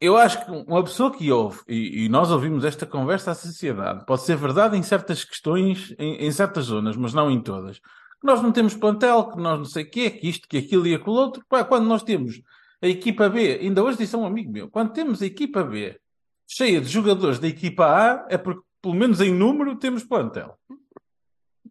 eu 0.00 0.16
acho 0.16 0.44
que 0.44 0.50
uma 0.50 0.82
pessoa 0.82 1.12
que 1.12 1.30
ouve, 1.30 1.60
e, 1.68 2.04
e 2.04 2.08
nós 2.08 2.30
ouvimos 2.30 2.64
esta 2.64 2.86
conversa 2.86 3.32
à 3.32 3.34
sociedade, 3.34 4.06
pode 4.06 4.22
ser 4.22 4.36
verdade 4.36 4.76
em 4.76 4.82
certas 4.82 5.24
questões, 5.24 5.94
em, 5.98 6.26
em 6.26 6.32
certas 6.32 6.66
zonas, 6.66 6.96
mas 6.96 7.12
não 7.12 7.30
em 7.30 7.40
todas. 7.40 7.80
Nós 8.22 8.42
não 8.42 8.50
temos 8.50 8.74
plantel, 8.74 9.30
que 9.30 9.36
nós 9.38 9.58
não 9.58 9.64
sei 9.66 9.84
o 9.84 9.90
quê, 9.90 10.10
que 10.10 10.28
isto, 10.28 10.48
que 10.48 10.58
aquilo 10.58 10.86
e 10.86 10.94
aquilo 10.94 11.14
outro. 11.14 11.44
Quando 11.48 11.86
nós 11.86 12.02
temos 12.02 12.40
a 12.80 12.88
equipa 12.88 13.28
B, 13.28 13.58
ainda 13.60 13.82
hoje 13.82 13.98
disse 13.98 14.14
a 14.14 14.18
um 14.18 14.24
amigo 14.24 14.50
meu, 14.50 14.70
quando 14.70 14.92
temos 14.92 15.20
a 15.20 15.26
equipa 15.26 15.62
B 15.62 16.00
cheia 16.46 16.80
de 16.80 16.88
jogadores 16.88 17.38
da 17.38 17.46
equipa 17.46 17.86
A, 17.86 18.26
é 18.28 18.38
porque, 18.38 18.62
pelo 18.80 18.94
menos 18.94 19.20
em 19.20 19.32
número, 19.32 19.76
temos 19.76 20.02
plantel. 20.02 20.58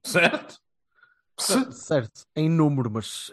Certo? 0.04 0.60
Certo, 1.72 2.26
em 2.36 2.50
número, 2.50 2.92
mas 2.92 3.32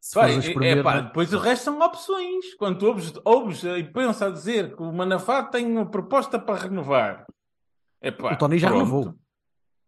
se 0.00 0.14
Vai, 0.14 0.32
é, 0.34 0.38
espremer, 0.38 0.78
é 0.78 0.82
pá, 0.82 0.96
não- 0.96 1.04
depois 1.08 1.32
o 1.32 1.38
resto 1.38 1.64
são 1.64 1.80
opções. 1.80 2.54
Quando 2.58 2.78
tu 2.78 2.86
ouves, 2.86 3.12
ouves 3.24 3.62
e 3.64 3.84
pensa 3.84 4.26
a 4.26 4.30
dizer 4.30 4.74
que 4.74 4.82
o 4.82 4.92
Manafá 4.92 5.42
tem 5.42 5.66
uma 5.66 5.84
proposta 5.90 6.38
para 6.38 6.62
renovar. 6.62 7.26
É 8.00 8.10
pá, 8.10 8.32
o 8.32 8.36
Tony 8.38 8.58
já 8.58 8.68
pronto. 8.68 8.84
renovou. 8.84 9.14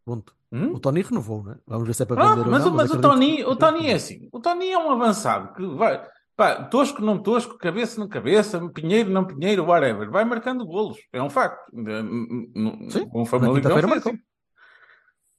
Ponto. 0.04 0.34
Hum? 0.52 0.72
O 0.74 0.80
Tony 0.80 1.00
renovou, 1.00 1.42
né? 1.42 1.56
Vamos 1.66 1.86
ver 1.86 1.94
se 1.94 2.02
é 2.02 2.06
para 2.06 2.16
Pronto, 2.16 2.36
vender 2.36 2.50
mas, 2.50 2.64
ou 2.64 2.70
não. 2.70 2.76
mas 2.76 2.90
o, 2.90 2.94
acredito 2.94 3.10
Tony, 3.10 3.36
que- 3.36 3.44
o 3.44 3.56
Tony 3.56 3.86
é 3.86 3.94
assim. 3.94 4.28
O 4.30 4.38
Tony 4.40 4.70
é 4.70 4.76
um 4.78 4.90
avançado 4.90 5.54
que 5.54 5.66
vai. 5.76 6.06
Pá, 6.36 6.64
tosco, 6.64 7.00
não 7.02 7.22
tosco, 7.22 7.56
cabeça, 7.56 7.98
não 8.00 8.08
cabeça, 8.08 8.60
pinheiro, 8.70 9.08
não 9.10 9.26
pinheiro, 9.26 9.64
whatever. 9.64 10.10
Vai 10.10 10.24
marcando 10.24 10.66
golos. 10.66 10.98
É 11.12 11.22
um 11.22 11.30
facto. 11.30 11.58
N- 11.72 11.90
n- 12.02 12.52
n- 12.54 12.90
Sim, 12.90 13.08
Com 13.08 13.18
o 13.20 13.22
na 13.22 13.26
Famalicão 13.26 13.54
quinta-feira 13.76 13.88
foi 13.88 13.96
marcou. 13.96 14.12
assim. 14.12 14.22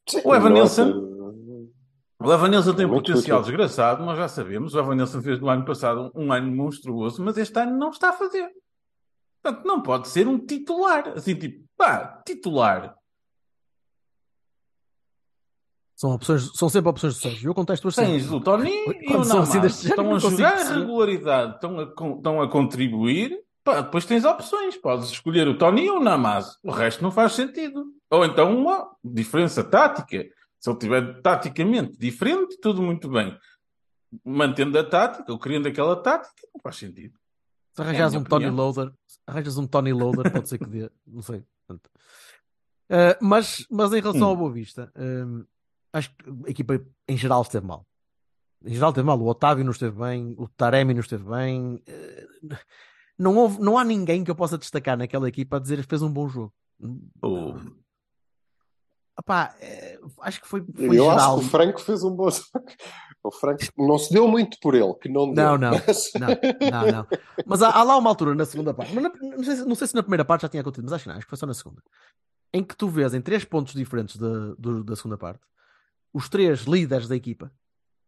Sim, 0.10 0.22
O 0.28 0.36
Evanilson- 0.36 1.74
O 2.24 2.32
Evanilson 2.32 2.74
tem 2.74 2.86
um 2.86 2.90
Muito 2.90 3.08
potencial 3.08 3.40
útil. 3.42 3.52
desgraçado, 3.52 4.06
nós 4.06 4.18
já 4.18 4.28
sabemos. 4.30 4.74
O 4.74 4.80
Evanilson 4.80 5.22
fez 5.22 5.40
no 5.40 5.50
ano 5.50 5.66
passado 5.66 6.10
um, 6.16 6.26
um 6.28 6.32
ano 6.34 6.56
monstruoso, 6.56 7.22
mas 7.24 7.38
este 7.38 7.60
ano 7.60 7.78
não 7.78 7.90
está 7.90 8.10
a 8.10 8.14
fazer. 8.14 8.50
Portanto, 9.42 9.66
não 9.66 9.82
pode 9.82 10.08
ser 10.08 10.26
um 10.28 10.38
titular. 10.40 11.10
Assim, 11.10 11.36
tipo, 11.36 11.66
pá, 11.76 12.22
titular. 12.26 12.96
São, 15.96 16.12
opções, 16.12 16.50
são 16.56 16.70
sempre 16.70 16.90
opções 16.90 17.16
do 17.16 17.20
Sérgio. 17.20 17.50
Eu 17.50 17.54
contesto 17.54 17.88
as 17.88 17.96
Tens 17.96 18.32
o 18.32 18.40
Tony 18.40 18.72
e 18.72 19.16
o 19.16 19.24
são 19.24 19.42
assim 19.42 19.54
género, 19.54 19.68
Estão 19.68 20.16
a 20.16 20.20
jogar 20.20 20.48
a 20.48 20.52
perceber. 20.56 20.80
regularidade, 20.80 21.56
estão 21.56 21.80
a, 21.80 21.84
estão 21.84 22.42
a 22.42 22.50
contribuir. 22.50 23.38
Pá, 23.64 23.82
depois 23.82 24.06
tens 24.06 24.26
opções. 24.26 24.76
Podes 24.78 25.10
escolher 25.10 25.48
o 25.48 25.58
Tony 25.58 25.90
ou 25.90 25.98
o 25.98 26.04
Namaz. 26.04 26.58
O 26.64 26.72
resto 26.72 27.02
não 27.04 27.12
faz 27.12 27.34
sentido. 27.34 27.86
Ou 28.10 28.26
então 28.26 28.58
uma 28.58 28.90
diferença 29.04 29.64
tática. 29.64 30.26
Se 30.64 30.70
ele 30.70 30.78
estiver 30.78 31.22
taticamente 31.22 31.98
diferente, 31.98 32.58
tudo 32.62 32.82
muito 32.82 33.10
bem. 33.10 33.38
Mantendo 34.24 34.80
a 34.80 34.84
tática, 34.86 35.30
ou 35.30 35.38
criando 35.38 35.68
aquela 35.68 35.94
tática, 36.02 36.48
não 36.56 36.62
faz 36.62 36.78
sentido. 36.78 37.20
Se 37.76 37.82
arranjas 37.82 38.14
É 38.14 38.18
um 38.18 38.24
Tony. 38.24 38.50
Loader, 38.50 38.94
arranjas 39.28 39.58
um 39.58 39.68
Tony 39.68 39.92
Loader, 39.92 40.32
pode 40.32 40.48
ser 40.48 40.58
que 40.60 40.66
dê, 40.66 40.90
não 41.06 41.22
sei. 41.22 41.44
Eh, 42.90 43.18
mas, 43.22 43.66
mas 43.70 43.92
em 43.92 44.00
relação 44.00 44.28
Hum. 44.28 44.30
ao 44.30 44.38
Boa 44.38 44.54
Vista, 44.54 44.90
eh, 44.96 45.46
acho 45.92 46.16
que 46.16 46.30
a 46.48 46.50
equipa 46.50 46.82
em 47.10 47.18
geral 47.18 47.42
esteve 47.42 47.66
mal. 47.68 47.86
Em 48.64 48.74
geral 48.74 48.92
esteve 48.92 49.06
mal. 49.06 49.20
O 49.20 49.28
Otávio 49.28 49.66
não 49.66 49.72
esteve 49.72 50.00
bem, 50.00 50.34
o 50.38 50.48
Taremi 50.48 50.94
não 50.94 51.02
esteve 51.02 51.26
bem. 51.30 51.82
eh, 51.86 52.28
não, 53.20 53.36
houve, 53.36 53.60
não 53.60 53.78
há 53.78 53.84
ninguém 53.84 54.24
que 54.24 54.32
eu 54.32 54.36
possa 54.36 54.58
destacar 54.58 54.98
naquela 54.98 55.28
equipa 55.28 55.58
a 55.58 55.60
dizer 55.60 55.82
que 55.82 55.90
fez 55.90 56.02
um 56.02 56.12
bom 56.12 56.30
jogo. 56.30 56.54
Oh. 57.22 57.56
Epá, 59.20 59.56
eh, 59.62 60.00
acho 60.22 60.42
que 60.42 60.48
foi, 60.48 60.64
foi 60.76 60.98
Eu 60.98 61.10
acho 61.10 61.20
geral. 61.20 61.40
que 61.40 61.46
o 61.46 61.50
Franco 61.50 61.82
fez 61.82 62.04
um 62.04 62.12
bom 62.16 62.30
jogo. 62.32 62.48
O 63.24 63.32
Franco 63.32 63.62
não 63.78 63.98
se 63.98 64.12
deu 64.12 64.28
muito 64.28 64.58
por 64.60 64.74
ele, 64.76 64.94
que 64.96 65.08
não 65.08 65.32
deu. 65.34 65.46
Não, 65.46 65.58
não, 65.58 65.72
mas- 65.72 66.12
não, 66.20 66.28
não, 66.28 66.92
não. 66.92 67.08
Mas 67.46 67.62
há, 67.62 67.70
há 67.70 67.84
lá 67.84 67.96
uma 67.98 68.10
altura 68.10 68.36
na 68.36 68.44
segunda 68.46 68.74
parte, 68.74 68.94
mas 68.94 69.04
na- 69.04 69.12
não, 69.38 69.44
sei, 69.44 69.56
se- 69.56 69.66
não 69.66 69.76
sei 69.76 69.88
se 69.88 69.96
na 69.96 70.02
primeira 70.04 70.26
parte 70.26 70.42
já 70.42 70.50
tinha 70.50 70.62
acontecido, 70.62 70.86
mas 70.86 70.94
acho 70.94 71.04
que 71.04 71.10
não, 71.10 71.16
acho 71.16 71.26
que 71.26 71.30
foi 71.30 71.38
só 71.38 71.46
na 71.46 71.54
segunda, 71.54 71.82
em 72.54 72.64
que 72.64 72.76
tu 72.76 72.90
vês 72.90 73.14
em 73.14 73.22
três 73.22 73.46
pontos 73.46 73.74
diferentes 73.74 74.18
da, 74.18 74.54
do- 74.58 74.84
da 74.84 74.96
segunda 74.96 75.18
parte 75.18 75.40
os 76.14 76.28
três 76.28 76.62
líderes 76.62 77.08
da 77.08 77.16
equipa 77.16 77.52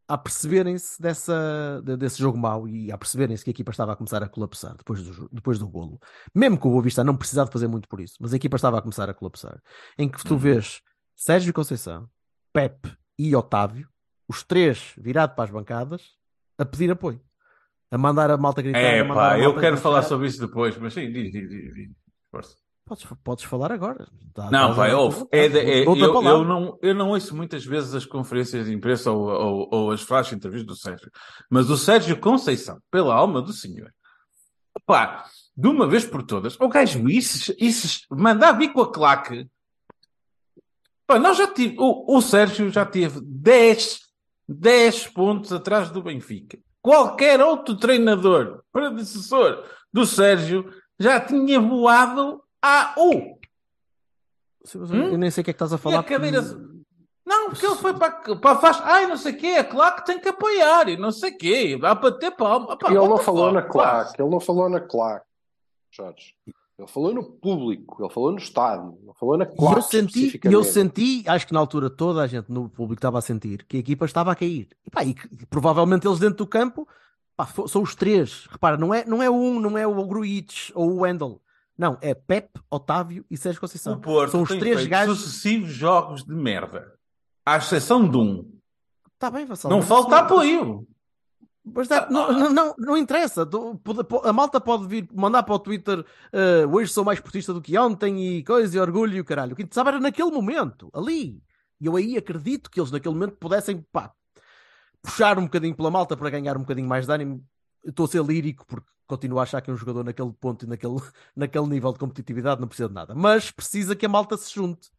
a 0.07 0.17
perceberem-se 0.17 1.01
dessa, 1.01 1.81
de- 1.83 1.95
desse 1.97 2.19
jogo 2.19 2.37
mau 2.37 2.67
e 2.67 2.91
a 2.91 2.97
perceberem-se 2.97 3.43
que 3.43 3.49
a 3.49 3.53
equipa 3.53 3.71
estava 3.71 3.93
a 3.93 3.95
começar 3.95 4.21
a 4.21 4.27
colapsar 4.29 4.75
depois 4.77 5.01
do, 5.01 5.29
depois 5.31 5.57
do 5.57 5.67
golo. 5.67 5.97
Mesmo 6.35 6.59
que 6.59 6.67
o 6.67 6.71
Boa 6.71 6.83
Vista 6.83 7.03
não 7.03 7.15
precisasse 7.15 7.49
de 7.49 7.53
fazer 7.53 7.67
muito 7.67 7.87
por 7.87 8.01
isso, 8.01 8.15
mas 8.19 8.33
a 8.33 8.35
equipa 8.35 8.57
estava 8.57 8.77
a 8.77 8.81
começar 8.81 9.09
a 9.09 9.13
colapsar. 9.13 9.59
Em 9.97 10.07
que 10.09 10.21
tu 10.23 10.33
Uhum. 10.33 10.39
vês 10.39 10.81
Sérgio 11.15 11.53
Conceição, 11.53 12.09
Pepe 12.53 12.91
e 13.17 13.35
Otávio, 13.35 13.87
os 14.27 14.43
três 14.43 14.93
virados 14.97 15.35
para 15.35 15.45
as 15.45 15.51
bancadas, 15.51 16.01
a 16.57 16.65
pedir 16.65 16.91
apoio. 16.91 17.21
A 17.91 17.97
mandar 17.97 18.29
a 18.31 18.37
malta 18.37 18.61
gritar. 18.61 18.79
É 18.79 19.03
pá, 19.03 19.39
eu 19.39 19.57
quero 19.57 19.77
falar 19.77 20.01
sobre 20.03 20.27
isso 20.27 20.39
depois, 20.39 20.77
mas 20.77 20.93
sim, 20.93 21.11
diz, 21.11 21.31
diz, 21.31 21.49
diz. 21.49 21.73
diz. 21.73 21.89
Força. 22.31 22.55
Podes, 22.85 23.05
podes 23.23 23.43
falar 23.45 23.71
agora. 23.71 24.07
Dá- 24.35 24.51
Não, 24.51 24.73
vai, 24.73 24.93
ouve. 24.93 25.25
É, 25.31 25.45
é- 25.45 25.87
eu, 25.87 25.95
eu 25.95 26.43
não, 26.43 26.77
eu 26.81 26.93
não 26.93 27.09
ouço 27.09 27.35
muitas 27.35 27.65
vezes 27.65 27.95
as 27.95 28.05
conferências 28.05 28.65
de 28.67 28.73
imprensa 28.73 29.11
ou, 29.11 29.27
ou, 29.27 29.69
ou 29.71 29.91
as 29.91 30.01
flash 30.01 30.33
entrevistas 30.33 30.67
do 30.67 30.75
Sérgio, 30.79 31.09
mas 31.49 31.69
o 31.69 31.77
Sérgio 31.77 32.19
Conceição, 32.19 32.79
pela 32.91 33.15
alma 33.15 33.41
do 33.41 33.53
senhor, 33.53 33.91
pá, 34.85 35.25
de 35.55 35.67
uma 35.67 35.87
vez 35.87 36.05
por 36.05 36.21
todas, 36.23 36.59
o 36.59 36.67
gajo 36.67 37.09
isso, 37.09 37.53
isso 37.57 38.05
mandar 38.11 38.51
vir 38.53 38.71
com 38.73 38.81
a 38.81 38.91
claque. 38.91 39.47
Pá, 41.07 41.19
nós 41.19 41.37
já 41.37 41.47
tive, 41.47 41.75
o, 41.79 42.17
o 42.17 42.21
Sérgio 42.21 42.69
já 42.69 42.85
teve 42.85 43.19
10, 43.21 43.99
10 44.47 45.07
pontos 45.09 45.51
atrás 45.53 45.89
do 45.89 46.01
Benfica. 46.01 46.57
Qualquer 46.81 47.41
outro 47.41 47.75
treinador, 47.77 48.63
predecessor 48.71 49.63
do 49.91 50.05
Sérgio, 50.05 50.71
já 50.99 51.19
tinha 51.19 51.59
voado 51.59 52.41
a 52.61 52.93
U. 52.97 53.39
Mas 54.63 54.73
Eu 54.91 55.17
nem 55.17 55.29
sei 55.29 55.41
o 55.41 55.45
que 55.45 55.51
é 55.51 55.53
que 55.53 55.55
estás 55.55 55.73
a 55.73 55.77
falar. 55.77 55.99
a 55.99 56.03
cadeira... 56.03 56.41
porque- 56.41 56.75
Não, 57.25 57.49
porque 57.49 57.65
ele 57.65 57.75
foi 57.75 57.93
para, 57.93 58.35
para 58.37 58.51
a 58.51 58.55
faixa. 58.59 58.83
Ai, 58.83 59.05
não 59.07 59.17
sei 59.17 59.33
o 59.33 59.37
quê, 59.37 59.47
é 59.47 59.63
claro 59.63 59.95
que 59.97 60.05
tem 60.05 60.19
que 60.19 60.29
apoiar 60.29 60.89
e 60.89 60.97
não 60.97 61.11
sei 61.11 61.31
o 61.31 61.37
quê. 61.37 61.77
Dá 61.79 61.95
para 61.95 62.11
ter 62.17 62.31
palma. 62.31 62.77
Pá, 62.77 62.87
ele 62.89 62.97
não 62.99 63.17
falou 63.17 63.51
na 63.51 63.61
claque, 63.61 64.21
ele 64.21 64.29
não 64.29 64.39
falou 64.39 64.69
na 64.69 64.79
claque, 64.79 65.25
Jorge. 65.91 66.35
Ele 66.77 66.87
falou 66.89 67.13
no 67.13 67.23
público, 67.23 68.03
ele 68.03 68.13
falou 68.13 68.31
no 68.31 68.37
estádio, 68.37 68.97
ele 69.01 69.13
falou 69.17 69.37
na 69.37 69.45
E 69.45 69.55
claque. 69.55 69.77
eu 69.77 69.81
senti, 69.81 70.41
e 70.43 70.53
eu 70.53 70.63
senti, 70.63 71.23
acho 71.25 71.47
que 71.47 71.53
na 71.53 71.59
altura 71.61 71.89
toda 71.89 72.21
a 72.21 72.27
gente 72.27 72.51
no 72.51 72.67
público 72.67 72.99
estava 72.99 73.17
a 73.17 73.21
sentir 73.21 73.63
que 73.63 73.77
a 73.77 73.79
equipa 73.79 74.03
estava 74.05 74.31
a 74.33 74.35
cair. 74.35 74.67
E, 74.85 74.89
pá, 74.89 75.03
e 75.05 75.13
que 75.13 75.45
provavelmente 75.45 76.05
eles 76.05 76.19
dentro 76.19 76.37
do 76.37 76.47
campo 76.47 76.85
pá, 77.37 77.47
são 77.67 77.81
os 77.81 77.95
três. 77.95 78.45
Repara, 78.51 78.75
não 78.75 78.93
é, 78.93 79.05
não 79.05 79.23
é 79.23 79.29
o 79.29 79.33
um, 79.33 79.59
não 79.61 79.77
é 79.77 79.87
o 79.87 80.05
Gruitch 80.05 80.71
ou 80.75 80.91
o 80.91 81.01
Wendel. 81.01 81.41
Não, 81.77 81.97
é 82.01 82.13
Pep, 82.13 82.49
Otávio 82.69 83.25
e 83.29 83.37
Sérgio 83.37 83.59
Conceição. 83.61 83.93
O 83.93 84.01
Porto 84.01 84.31
São 84.31 84.41
os 84.43 84.49
tem 84.49 84.59
três 84.59 84.85
gajos. 84.85 85.19
sucessivos 85.19 85.69
jogos 85.69 86.23
de 86.23 86.33
merda. 86.33 86.93
À 87.45 87.57
exceção 87.57 88.07
de 88.07 88.17
um. 88.17 88.51
Está 89.13 89.29
bem, 89.29 89.45
Vassal. 89.45 89.71
Não 89.71 89.77
mas 89.79 89.87
falta 89.87 90.17
apoio. 90.17 90.85
Mas 91.65 91.87
dá- 91.87 92.07
não, 92.09 92.31
não, 92.31 92.53
não, 92.53 92.75
não 92.77 92.97
interessa. 92.97 93.47
A 94.23 94.33
malta 94.33 94.61
pode 94.61 94.87
vir 94.87 95.09
mandar 95.13 95.43
para 95.43 95.55
o 95.55 95.59
Twitter 95.59 96.05
eh, 96.31 96.65
hoje 96.67 96.91
sou 96.91 97.03
mais 97.03 97.19
portista 97.19 97.53
do 97.53 97.61
que 97.61 97.77
ontem 97.77 98.37
e 98.37 98.43
coisa 98.43 98.77
e 98.77 98.79
orgulho 98.79 99.15
e 99.15 99.19
o 99.21 99.25
caralho. 99.25 99.53
O 99.53 99.55
que 99.55 99.63
interessava 99.63 99.89
era 99.89 99.99
naquele 99.99 100.29
momento, 100.31 100.89
ali. 100.93 101.41
E 101.81 101.87
eu 101.87 101.95
aí 101.95 102.17
acredito 102.17 102.69
que 102.69 102.79
eles 102.79 102.91
naquele 102.91 103.15
momento 103.15 103.35
pudessem 103.37 103.81
pá, 103.91 104.13
puxar 105.01 105.37
um 105.39 105.43
bocadinho 105.43 105.75
pela 105.75 105.91
malta 105.91 106.15
para 106.15 106.29
ganhar 106.29 106.55
um 106.57 106.61
bocadinho 106.61 106.87
mais 106.87 107.05
de 107.05 107.11
ânimo. 107.13 107.43
Estou 107.83 108.05
a 108.05 108.09
ser 108.09 108.23
lírico 108.23 108.65
porque 108.65 108.87
continuo 109.07 109.39
a 109.39 109.43
achar 109.43 109.61
que 109.61 109.71
um 109.71 109.77
jogador 109.77 110.03
naquele 110.03 110.31
ponto 110.33 110.65
e 110.65 110.69
naquele, 110.69 110.95
naquele 111.35 111.67
nível 111.67 111.93
de 111.93 111.99
competitividade 111.99 112.61
não 112.61 112.67
precisa 112.67 112.89
de 112.89 112.95
nada. 112.95 113.15
Mas 113.15 113.51
precisa 113.51 113.95
que 113.95 114.05
a 114.05 114.09
malta 114.09 114.37
se 114.37 114.53
junte. 114.53 114.89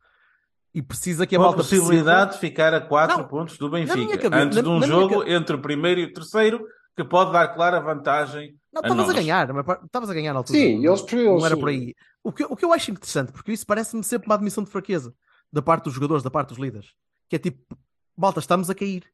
E 0.77 0.83
precisa 0.83 1.27
que 1.27 1.35
a 1.35 1.39
Com 1.39 1.45
a 1.45 1.47
malta 1.49 1.63
possibilidade 1.63 2.33
de 2.35 2.39
ficar 2.39 2.75
a 2.75 2.81
4 2.83 3.17
Não, 3.17 3.27
pontos 3.27 3.57
do 3.57 3.71
Benfica. 3.71 4.19
cabeça- 4.19 4.43
antes 4.45 4.57
na- 4.57 4.63
de 4.63 4.69
um 4.69 4.75
minha 4.77 4.87
jogo 4.87 5.25
entre 5.27 5.57
o 5.57 5.59
primeiro 5.59 6.01
e 6.01 6.05
o 6.05 6.13
terceiro, 6.13 6.67
que 6.95 7.03
pode 7.03 7.33
dar 7.33 7.49
clara 7.49 7.81
vantagem. 7.81 8.55
Não, 8.71 8.83
a 8.85 8.87
estavas 8.89 9.09
a 9.09 9.13
ganhar, 9.15 9.49
estavas 9.87 10.11
a 10.11 10.15
ganhar 10.15 10.35
na 10.35 10.41
altura. 10.41 10.59
Sim, 10.59 10.77
não, 10.83 10.93
eles- 10.93 11.13
eles- 11.13 11.25
não 11.25 11.47
era 11.47 11.57
por 11.57 11.71
aí. 11.71 11.95
O 12.23 12.31
que, 12.31 12.45
o 12.45 12.55
que 12.55 12.65
eu 12.65 12.75
acho 12.75 12.91
interessante, 12.91 13.33
porque 13.33 13.53
isso 13.53 13.65
parece-me 13.67 14.05
sempre 14.05 14.27
uma 14.29 14.35
admissão 14.35 14.63
de 14.63 14.71
fraqueza 14.71 15.15
da 15.51 15.63
parte 15.63 15.85
dos 15.85 15.95
jogadores, 15.95 16.23
da 16.23 16.31
parte 16.31 16.51
dos 16.51 16.59
líderes, 16.59 16.91
que 17.31 17.37
é 17.37 17.39
tipo, 17.39 17.75
malta, 18.15 18.39
estamos 18.41 18.69
a 18.69 18.75
cair. 18.75 19.05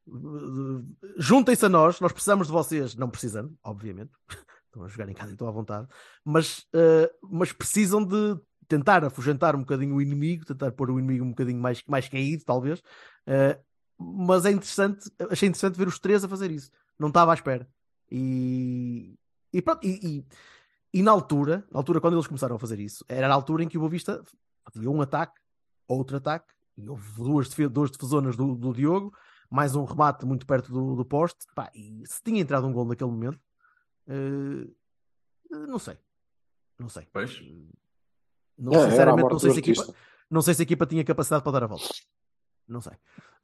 Juntem-se 1.16 1.64
a 1.66 1.68
nós, 1.68 2.00
nós 2.00 2.12
precisamos 2.12 2.46
de 2.48 2.52
vocês, 2.52 2.94
não 2.94 3.08
precisando, 3.08 3.54
obviamente, 3.62 4.10
estão 4.66 4.84
a 4.84 4.88
jogar 4.88 5.08
em 5.08 5.14
casa 5.14 5.30
e 5.30 5.34
estão 5.34 5.46
à 5.48 5.50
vontade, 5.52 5.86
mas, 6.24 6.60
uh, 6.74 7.08
mas 7.30 7.52
precisam 7.52 8.04
de 8.04 8.36
tentar 8.68 9.04
afugentar 9.04 9.54
um 9.56 9.60
bocadinho 9.60 9.94
o 9.96 10.02
inimigo, 10.02 10.44
tentar 10.44 10.72
pôr 10.72 10.90
o 10.90 10.98
inimigo 10.98 11.24
um 11.24 11.30
bocadinho 11.30 11.60
mais, 11.60 11.82
mais 11.86 12.08
caído, 12.08 12.44
talvez. 12.44 12.80
Uh, 13.26 13.60
mas 13.98 14.44
é 14.44 14.50
interessante, 14.50 15.10
achei 15.30 15.48
interessante 15.48 15.76
ver 15.76 15.86
os 15.88 15.98
três 15.98 16.24
a 16.24 16.28
fazer 16.28 16.50
isso. 16.50 16.70
Não 16.98 17.08
estava 17.08 17.30
à 17.32 17.34
espera. 17.34 17.68
E, 18.10 19.14
e 19.52 19.62
pronto, 19.62 19.86
e, 19.86 19.98
e- 20.18 20.26
e 20.94 21.02
na 21.02 21.10
altura, 21.10 21.66
na 21.70 21.78
altura 21.78 22.00
quando 22.00 22.14
eles 22.14 22.26
começaram 22.26 22.56
a 22.56 22.58
fazer 22.58 22.78
isso, 22.78 23.04
era 23.08 23.26
na 23.28 23.34
altura 23.34 23.62
em 23.64 23.68
que 23.68 23.76
o 23.78 23.80
Boa 23.80 23.90
Vista 23.90 24.22
fazia 24.72 24.90
um 24.90 25.00
ataque, 25.00 25.40
outro 25.88 26.16
ataque, 26.16 26.52
e 26.76 26.88
houve 26.88 27.22
duas, 27.22 27.48
duas 27.70 27.90
defesonas 27.90 28.36
do, 28.36 28.54
do 28.54 28.72
Diogo, 28.72 29.14
mais 29.50 29.74
um 29.74 29.84
remate 29.84 30.26
muito 30.26 30.46
perto 30.46 30.72
do, 30.72 30.94
do 30.96 31.04
poste, 31.04 31.46
pá, 31.54 31.70
e 31.74 32.02
se 32.06 32.22
tinha 32.22 32.40
entrado 32.40 32.66
um 32.66 32.72
gol 32.72 32.86
naquele 32.86 33.10
momento, 33.10 33.40
eh, 34.06 34.68
não 35.50 35.78
sei, 35.78 35.96
não 36.78 36.88
sei. 36.88 37.06
Pois. 37.12 37.42
Não, 38.58 38.72
É, 38.74 38.90
sinceramente, 38.90 39.28
não 39.30 39.38
sei, 39.38 39.50
se 39.50 39.56
a 39.56 39.60
equipa, 39.60 39.94
não 40.30 40.42
sei 40.42 40.54
se 40.54 40.62
a 40.62 40.64
equipa 40.64 40.86
tinha 40.86 41.04
capacidade 41.04 41.42
para 41.42 41.52
dar 41.52 41.64
a 41.64 41.66
volta. 41.66 41.84
Não 42.68 42.80
sei. 42.80 42.92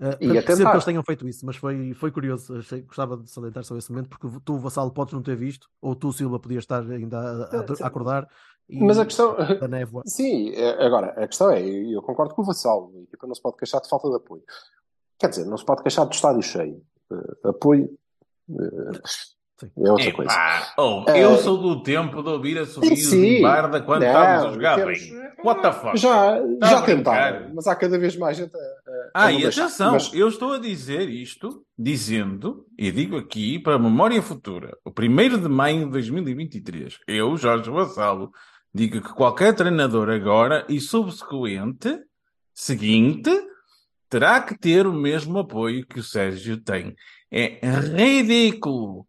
Uh, 0.00 0.14
E 0.20 0.28
percebo 0.28 0.56
tentar. 0.58 0.70
que 0.70 0.76
eles 0.76 0.84
tenham 0.84 1.02
feito 1.02 1.28
isso, 1.28 1.44
mas 1.44 1.56
foi, 1.56 1.92
foi 1.94 2.10
curioso. 2.12 2.56
Achei, 2.56 2.82
gostava 2.82 3.16
de 3.16 3.28
salientar 3.30 3.64
só 3.64 3.76
esse 3.76 3.90
momento, 3.90 4.08
porque 4.08 4.28
tu, 4.44 4.58
Vassalo, 4.58 4.92
podes 4.92 5.12
não 5.12 5.22
ter 5.22 5.36
visto, 5.36 5.68
ou 5.82 5.94
tu, 5.94 6.12
Silva, 6.12 6.38
podias 6.38 6.62
estar 6.62 6.82
ainda 6.88 7.18
a, 7.18 7.44
a- 7.58 7.64
a 7.82 7.86
acordar. 7.86 8.28
E, 8.68 8.78
Mas 8.84 8.98
a 8.98 9.04
questão. 9.04 9.34
Da 9.60 9.66
névoa. 9.66 10.02
Sim, 10.06 10.50
é- 10.50 10.86
agora, 10.86 11.08
a 11.22 11.26
questão 11.26 11.50
é, 11.50 11.60
e 11.62 11.92
eu 11.92 12.00
concordo 12.02 12.34
com 12.34 12.42
o 12.42 12.44
Vassal, 12.44 12.92
a 12.94 13.02
equipa 13.02 13.26
não 13.26 13.34
se 13.34 13.42
pode 13.42 13.56
queixar 13.56 13.80
de 13.80 13.88
falta 13.88 14.08
de 14.08 14.16
apoio. 14.16 14.42
Quer 15.18 15.30
dizer, 15.30 15.44
não 15.46 15.56
se 15.56 15.64
pode 15.64 15.82
queixar 15.82 16.06
do 16.06 16.12
estádio 16.14 16.42
cheio. 16.42 16.80
Eh, 17.10 17.48
apoio 17.48 17.90
eh, 18.50 19.00
Sim. 19.04 19.34
É 19.66 19.90
outra 19.90 20.12
coisa. 20.12 20.30
Epá, 20.32 20.72
oh, 20.78 21.04
É. 21.08 21.24
eu 21.24 21.36
sou 21.38 21.56
do 21.58 21.82
tempo 21.82 22.22
de 22.22 22.28
ouvir 22.28 22.58
a 22.58 22.64
Sim. 22.66 22.80
de 23.36 23.42
Barda 23.42 23.80
quando 23.82 24.02
Não, 24.02 24.08
estávamos 24.08 24.44
a 24.44 24.52
jogar 24.52 24.76
temos- 24.76 24.98
bem. 25.00 25.28
What 25.44 25.62
the 25.62 25.72
fuck? 25.72 25.96
Já, 25.96 26.40
Tá 26.60 26.66
já 26.68 26.82
tentaram, 26.82 27.50
mas 27.54 27.66
há 27.68 27.76
cada 27.76 27.96
vez 27.98 28.16
mais 28.16 28.36
gente 28.36 28.52
a, 28.56 28.58
a- 28.58 29.24
Ah, 29.26 29.32
e 29.32 29.42
deixar. 29.42 29.64
atenção, 29.66 29.92
Mas- 29.92 30.12
eu 30.12 30.28
estou 30.28 30.52
a 30.54 30.58
dizer 30.58 31.08
isto, 31.08 31.62
dizendo, 31.78 32.66
e 32.76 32.90
digo 32.90 33.16
aqui 33.16 33.58
para 33.58 33.74
a 33.76 33.78
memória 33.78 34.20
futura, 34.20 34.76
o 34.84 34.90
1 34.90 35.38
de 35.40 35.48
maio 35.48 35.84
de 35.86 35.90
2023, 35.92 36.98
eu, 37.06 37.36
Jorge 37.36 37.70
Vassalo, 37.70 38.30
digo 38.74 39.00
que 39.00 39.12
qualquer 39.14 39.54
treinador 39.54 40.10
agora 40.10 40.64
e 40.68 40.80
subsequente, 40.80 41.98
seguinte, 42.52 43.30
terá 44.10 44.40
que 44.40 44.58
ter 44.58 44.86
o 44.86 44.92
mesmo 44.92 45.38
apoio 45.38 45.86
que 45.86 46.00
o 46.00 46.02
Sérgio 46.02 46.56
tem. 46.62 46.94
É 47.30 47.60
ridículo 47.94 49.06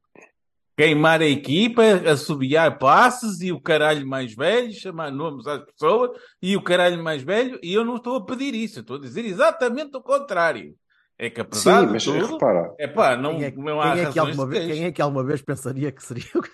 queimar 0.79 1.19
a 1.21 1.25
equipa, 1.27 1.83
assobiar 2.09 2.79
passes 2.79 3.41
e 3.41 3.51
o 3.51 3.59
caralho 3.59 4.07
mais 4.07 4.33
velho, 4.33 4.71
chamar 4.71 5.11
nomes 5.11 5.45
às 5.45 5.61
pessoas 5.65 6.11
e 6.41 6.55
o 6.55 6.63
caralho 6.63 7.03
mais 7.03 7.21
velho, 7.21 7.59
e 7.61 7.73
eu 7.73 7.83
não 7.83 7.97
estou 7.97 8.15
a 8.15 8.25
pedir 8.25 8.55
isso, 8.55 8.79
eu 8.79 8.81
estou 8.83 8.95
a 8.95 9.01
dizer 9.01 9.25
exatamente 9.25 9.97
o 9.97 10.01
contrário. 10.01 10.73
É 11.17 11.29
que 11.29 11.41
apesar 11.41 11.81
Sim, 11.81 11.87
de 11.87 11.91
mas 11.91 12.03
tudo, 12.05 12.25
repara, 12.25 12.73
é 12.79 12.87
pá, 12.87 13.17
não, 13.17 13.31
Quem 13.35 13.43
é, 13.43 13.51
não 13.51 13.81
há 13.81 13.93
quem 13.93 14.05
é 14.05 14.11
que 14.13 14.19
alguma 14.19 14.47
vez, 14.47 14.65
quem 14.67 14.85
é 14.85 14.91
que 14.93 15.01
alguma 15.01 15.21
vez 15.25 15.41
pensaria 15.41 15.91
que 15.91 16.01
seria 16.01 16.23
o 16.33 16.41
que. 16.41 16.49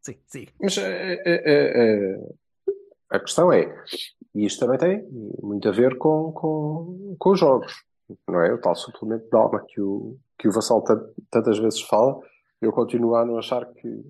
Sim, 0.00 0.16
sim. 0.26 0.46
mas 0.58 0.78
eh, 0.78 1.22
eh, 1.26 2.18
a 3.10 3.20
questão 3.20 3.52
é, 3.52 3.70
e 4.34 4.46
isto 4.46 4.60
também 4.60 4.78
tem 4.78 5.06
muito 5.42 5.68
a 5.68 5.72
ver 5.72 5.98
com, 5.98 6.32
com, 6.32 7.14
com 7.18 7.30
os 7.32 7.38
jogos, 7.38 7.74
não 8.26 8.40
é? 8.40 8.54
O 8.54 8.58
tal 8.58 8.74
suplemento 8.74 9.28
de 9.28 9.36
alma 9.36 9.62
que 9.68 9.82
o, 9.82 10.16
que 10.38 10.48
o 10.48 10.52
Vassal 10.52 10.80
tan- 10.80 11.10
tantas 11.30 11.58
vezes 11.58 11.82
fala, 11.82 12.18
eu 12.60 12.72
continuo 12.72 13.14
a 13.14 13.24
não 13.24 13.38
achar 13.38 13.64
que, 13.66 14.04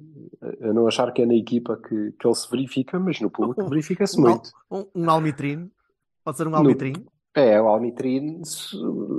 a 0.63 0.73
não 0.73 0.87
achar 0.87 1.13
que 1.13 1.23
é 1.23 1.27
na 1.27 1.35
equipa 1.35 1.77
que, 1.77 2.13
que 2.13 2.27
ele 2.27 2.35
se 2.35 2.51
verifica, 2.51 2.99
mas 2.99 3.21
no 3.21 3.31
público 3.31 3.69
verifica-se 3.69 4.19
Um, 4.19 4.23
muito. 4.23 4.51
um, 4.71 4.85
um 4.95 5.11
almitrine. 5.11 5.71
Pode 6.25 6.37
ser 6.37 6.47
um 6.47 6.51
No- 6.51 6.57
almitrine. 6.59 7.05
É, 7.35 7.61
o 7.61 7.69
Almitrine 7.69 8.43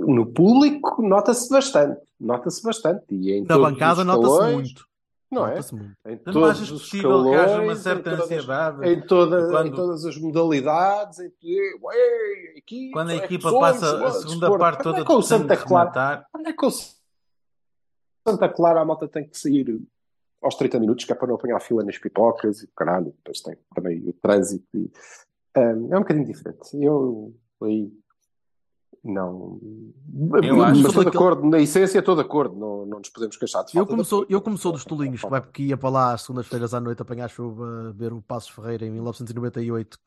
no 0.07 0.25
público 0.25 1.01
nota-se 1.01 1.49
bastante, 1.49 2.01
nota-se 2.19 2.61
bastante, 2.61 3.05
e 3.11 3.31
em 3.31 3.45
Na 3.45 3.57
bancada 3.57 4.01
os 4.01 4.05
nota-se 4.05 4.53
muito. 4.53 4.85
Não 5.31 5.45
é? 5.45 5.51
Nota-se 5.51 5.75
muito. 5.75 5.95
Em 6.05 6.17
todos 6.17 6.49
achas 6.49 6.71
os 6.71 6.81
possível 6.81 7.23
que 7.23 7.35
haja 7.35 7.61
uma 7.61 7.75
certa 7.75 7.99
em 8.09 8.15
todas, 8.17 8.25
ansiedade 8.31 8.89
em, 8.89 9.01
toda, 9.01 9.47
quando- 9.49 9.67
em 9.67 9.71
todas 9.71 10.05
as 10.05 10.17
modalidades, 10.17 11.19
em 11.19 11.31
ué, 11.81 11.95
equipa, 12.57 12.93
quando 12.93 13.09
a 13.09 13.13
é 13.13 13.19
que 13.19 13.25
equipa 13.25 13.49
somos, 13.51 13.59
passa 13.67 13.97
a 13.97 14.01
ué, 14.03 14.11
segunda 14.11 14.29
desporto. 14.31 14.57
parte 14.59 14.75
Onde 14.79 14.83
toda 14.83 14.99
é 14.99 15.05
que 15.05 15.11
o 15.13 15.21
Santa 15.21 15.55
Clara, 15.57 16.25
onde 16.35 16.49
é 16.49 16.53
que 16.53 16.65
o 16.65 16.71
Santa 18.31 18.49
Clara 18.49 18.81
a 18.81 18.85
malta 18.85 19.07
tem 19.07 19.27
que 19.27 19.37
sair 19.37 19.81
aos 20.41 20.55
30 20.55 20.79
minutos, 20.79 21.05
que 21.05 21.11
é 21.11 21.15
para 21.15 21.27
não 21.27 21.35
apanhar 21.35 21.59
fila 21.59 21.83
nas 21.83 21.97
pipocas 21.97 22.61
e 22.63 22.67
caralho, 22.75 23.07
depois 23.17 23.41
tem 23.41 23.57
também 23.75 23.99
o 24.07 24.13
trânsito 24.13 24.65
e, 24.73 24.91
hum, 25.57 25.89
é 25.91 25.97
um 25.97 26.01
bocadinho 26.01 26.25
diferente. 26.25 26.59
Eu 26.81 27.33
aí 27.61 27.91
não. 29.03 29.59
Eu 30.43 30.57
mas 30.57 30.77
acho- 30.77 30.87
estou 30.87 31.03
de 31.03 31.09
acordo, 31.09 31.49
na 31.49 31.59
essência 31.59 31.99
estou 31.99 32.15
de 32.15 32.21
acordo, 32.21 32.55
não, 32.55 32.85
não 32.85 32.99
nos 32.99 33.09
podemos 33.09 33.37
queixar 33.37 33.63
de 33.63 33.77
Eu 33.77 33.85
como, 33.87 34.03
sou, 34.03 34.25
eu 34.29 34.41
como 34.41 34.57
sou 34.57 34.71
dos 34.73 34.83
tolinhos 34.83 35.21
que, 35.21 35.29
vai, 35.29 35.41
que 35.41 35.63
ia 35.63 35.77
para 35.77 35.89
lá 35.89 36.13
às 36.13 36.21
segundas-feiras 36.23 36.73
à 36.73 36.81
noite 36.81 37.01
apanhar 37.01 37.29
chuva, 37.29 37.93
ver 37.95 38.11
o 38.11 38.21
Passos 38.21 38.49
Ferreira 38.49 38.85
em 38.85 38.91
1998 38.91 39.97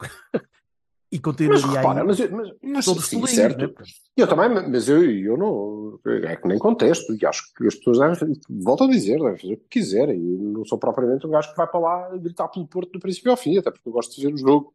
e 1.13 1.17
Mas 1.17 1.21
continuaria 1.23 1.67
repara, 1.67 2.01
aí. 2.01 2.07
mas, 2.07 2.31
mas, 2.31 2.49
mas 2.63 3.05
sim, 3.05 3.27
certo. 3.27 3.59
né? 3.61 3.69
Eu 4.17 4.27
também, 4.27 4.49
mas 4.71 4.89
eu, 4.89 5.05
eu 5.05 5.37
não. 5.37 6.01
É 6.25 6.37
que 6.37 6.49
nem 6.49 6.59
contesto, 6.59 7.15
e 7.15 7.27
acho 7.27 7.53
que 7.55 7.67
as 7.67 7.75
pessoas 7.75 7.99
devem, 8.19 8.35
volto 8.49 8.85
a 8.85 8.89
dizer, 8.89 9.19
devem 9.19 9.37
fazer 9.39 9.53
o 9.55 9.59
que 9.59 9.69
quiserem. 9.69 10.17
Eu 10.19 10.39
não 10.39 10.65
sou 10.65 10.79
propriamente 10.79 11.27
um 11.27 11.31
gajo 11.31 11.51
que 11.51 11.57
vai 11.57 11.67
para 11.67 11.81
lá 11.81 12.17
gritar 12.17 12.49
pelo 12.49 12.67
Porto 12.67 12.91
do 12.93 12.99
princípio 12.99 13.31
ao 13.31 13.37
fim, 13.37 13.59
até 13.59 13.71
porque 13.71 13.87
eu 13.89 13.93
gosto 13.93 14.17
de 14.17 14.27
ver 14.27 14.33
o 14.33 14.39
jogo. 14.39 14.75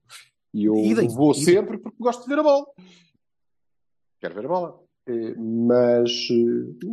E 0.54 0.65
eu 0.65 0.76
Idem, 0.76 1.08
vou 1.10 1.32
idem. 1.32 1.43
sempre 1.43 1.78
porque 1.80 1.97
gosto 2.00 2.21
de 2.23 2.30
ver 2.30 2.39
a 2.39 2.43
bola. 2.43 2.65
Quero 4.21 4.36
ver 4.36 4.45
a 4.45 4.47
bola. 4.47 4.80
Eh, 5.08 5.36
Mas, 5.38 6.12
eh, 6.32 6.86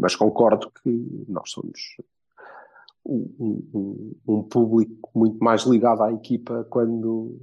mas 0.00 0.16
concordo 0.16 0.70
que 0.82 0.90
nós 1.28 1.50
somos. 1.50 1.80
um, 3.04 3.62
um- 3.74 4.14
um 4.28 4.42
público 4.42 5.10
muito 5.14 5.38
mais 5.42 5.62
ligado 5.64 6.02
à 6.02 6.12
equipa 6.12 6.66
quando, 6.70 7.40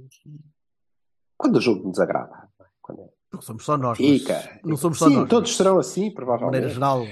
quando 1.38 1.56
o 1.56 1.60
jogo 1.60 1.88
nos 1.88 1.98
agrada. 1.98 2.48
Quando 2.82 3.00
é- 3.02 3.08
Não 3.32 3.40
somos 3.40 3.64
só 3.64 3.78
nós. 3.78 3.96
Fica. 3.96 4.60
Não 4.64 4.76
somos 4.76 4.98
só 4.98 5.08
Sim, 5.08 5.16
nós. 5.16 5.28
todos 5.30 5.56
serão 5.56 5.78
assim, 5.78 6.10
De 6.10 6.14
maneira 6.14 6.36
provavelmente. 6.36 6.74
geral. 6.74 7.04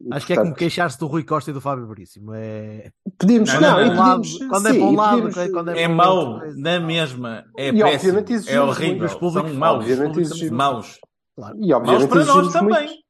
E, 0.00 0.12
Acho 0.12 0.26
que 0.26 0.32
é 0.32 0.36
como 0.36 0.48
portanto, 0.48 0.58
queixar-se 0.58 0.98
do 0.98 1.06
Rui 1.06 1.24
Costa 1.24 1.50
e 1.50 1.54
do 1.54 1.60
Fábio 1.60 1.86
Veríssimo. 1.86 2.32
É... 2.34 2.90
Pedimos, 3.18 3.52
Não, 3.54 3.60
não, 3.60 3.70
não, 3.70 3.80
e 3.80 3.94
não. 3.96 4.20
pedimos, 4.20 4.48
Quando 4.48 4.68
é 4.68 4.72
sim, 4.72 4.78
para 4.78 4.88
um 4.88 4.94
lado, 4.96 5.16
pedimos- 5.30 5.50
quando 5.52 5.70
é 5.70 5.82
É 5.82 5.86
para 5.86 5.94
mau, 5.94 6.16
outro, 6.16 6.48
é- 6.48 6.54
na 6.56 6.80
mesma. 6.80 7.44
É 7.56 7.68
E, 7.68 7.72
péssimo. 7.82 8.18
obviamente, 8.18 8.50
É 8.50 8.60
horrível. 8.60 9.06
Os 9.06 9.14
públicos- 9.14 9.50
São 9.50 9.58
maus. 9.58 9.76
obviamente, 9.78 10.06
públicos 10.08 10.30
exigimos- 10.32 10.56
Maus. 10.58 11.00
Claro. 11.36 11.56
E 11.56 11.68
Maus 11.68 11.80
obviamente 11.80 12.08
para 12.10 12.24
nós 12.24 12.52
também. 12.52 12.86
muito. 12.86 13.04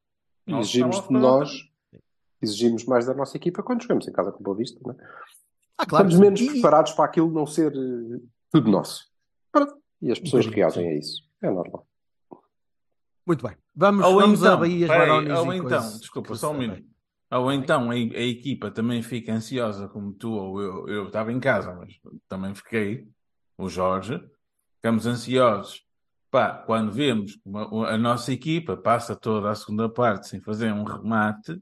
Maus 0.46 0.66
Exigimos 0.68 1.00
de 1.08 1.12
nós 1.14 1.50
exigimos 2.40 2.84
mais 2.84 3.06
da 3.06 3.14
nossa 3.14 3.36
equipa 3.36 3.62
quando 3.62 3.82
jogamos 3.82 4.06
em 4.06 4.12
casa 4.12 4.30
com 4.30 4.40
o 4.40 4.42
Boa 4.42 4.56
Vista. 4.56 4.78
Não 4.84 4.92
é? 4.92 4.96
Ah, 5.78 5.86
claro. 5.86 6.06
Estamos 6.08 6.24
menos 6.24 6.40
E- 6.40 6.46
preparados 6.52 6.92
para 6.92 7.06
aquilo 7.06 7.32
não 7.32 7.46
ser 7.46 7.72
eh, 7.72 8.20
tudo 8.52 8.70
nosso. 8.70 9.06
E 10.02 10.10
as 10.12 10.18
pessoas 10.18 10.46
reagem 10.46 10.88
a 10.88 10.94
isso. 10.94 11.22
É 11.42 11.50
normal. 11.50 11.86
Muito 13.26 13.46
bem. 13.46 13.56
Vamos, 13.74 14.04
Ou 14.04 14.20
vamos 14.20 14.42
a 14.42 14.46
então, 14.48 14.60
Bahias, 14.60 14.90
peraí, 14.90 15.10
ou 15.10 15.52
e 15.52 15.56
então, 15.56 15.68
coisas 15.68 16.00
desculpa, 16.00 16.34
só 16.34 16.52
um 16.52 16.58
minuto. 16.58 16.84
Ou 17.30 17.50
então 17.52 17.90
a, 17.90 17.94
a 17.94 17.96
equipa 17.96 18.70
também 18.70 19.02
fica 19.02 19.32
ansiosa, 19.32 19.88
como 19.88 20.12
tu 20.12 20.30
ou 20.32 20.60
eu. 20.60 20.88
Eu 20.88 21.06
estava 21.06 21.32
em 21.32 21.40
casa, 21.40 21.74
mas 21.74 21.98
também 22.28 22.54
fiquei, 22.54 23.08
o 23.58 23.68
Jorge. 23.68 24.20
Ficamos 24.76 25.06
ansiosos. 25.06 25.82
Pá, 26.30 26.50
quando 26.66 26.92
vemos 26.92 27.36
que 27.36 27.42
uma- 27.48 27.88
a 27.88 27.96
nossa 27.96 28.32
equipa 28.32 28.76
passa 28.76 29.16
toda 29.16 29.50
a 29.50 29.54
segunda 29.54 29.88
parte 29.88 30.28
sem 30.28 30.40
fazer 30.40 30.72
um 30.72 30.84
remate, 30.84 31.60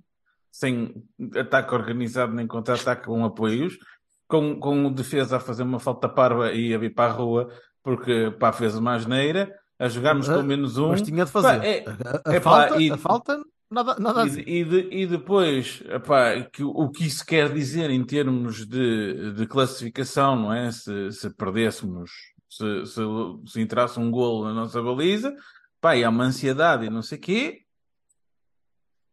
sem 0.50 0.92
ataque 1.38 1.74
organizado 1.74 2.34
nem 2.34 2.46
contra-ataque 2.46 3.06
com 3.06 3.24
apoios, 3.24 3.78
com, 4.26 4.58
com 4.58 4.86
o 4.86 4.90
defesa 4.90 5.36
a 5.36 5.40
fazer 5.40 5.62
uma 5.62 5.78
falta 5.78 6.08
parva 6.08 6.52
e 6.52 6.74
a 6.74 6.78
vir 6.78 6.92
para 6.94 7.12
a 7.12 7.14
rua 7.14 7.48
porque 7.82 8.30
pá, 8.38 8.52
fez 8.52 8.76
uma 8.76 8.94
asneira, 8.94 9.52
a 9.78 9.88
jogarmos 9.88 10.28
Ah, 10.28 10.36
com 10.36 10.42
menos 10.42 10.78
um. 10.78 10.90
Mas 10.90 11.02
tinha 11.02 11.24
de 11.24 11.30
fazer. 11.30 11.58
Pá, 11.60 11.66
é- 11.66 11.84
a, 11.88 12.30
a 12.30 12.34
é 12.34 12.40
pá, 12.40 12.50
falta, 12.68 12.80
e- 12.82 12.90
a 12.92 12.96
falta, 12.96 13.42
nada, 13.70 13.96
nada 13.98 14.22
a 14.22 14.26
E, 14.26 14.40
e 14.46 14.64
de- 14.64 14.88
e 14.92 15.06
depois, 15.06 15.82
epá, 15.88 16.40
que, 16.42 16.62
o- 16.62 16.70
o 16.70 16.90
que 16.90 17.04
isso 17.06 17.24
quer 17.26 17.52
dizer 17.52 17.90
em 17.90 18.04
termos 18.04 18.64
de, 18.66 19.32
de 19.32 19.46
classificação, 19.46 20.36
não 20.36 20.52
é? 20.52 20.70
Se, 20.70 21.10
se 21.12 21.30
perdêssemos, 21.34 22.10
se, 22.48 22.86
se, 22.86 23.00
se 23.46 23.60
entrasse 23.60 23.98
um 23.98 24.10
golo 24.10 24.44
na 24.44 24.52
nossa 24.54 24.80
baliza, 24.82 25.34
pá, 25.80 25.96
e 25.96 26.04
há 26.04 26.10
uma 26.10 26.24
ansiedade 26.24 26.86
e 26.86 26.90
não 26.90 27.02
sei 27.02 27.18
quê, 27.18 27.58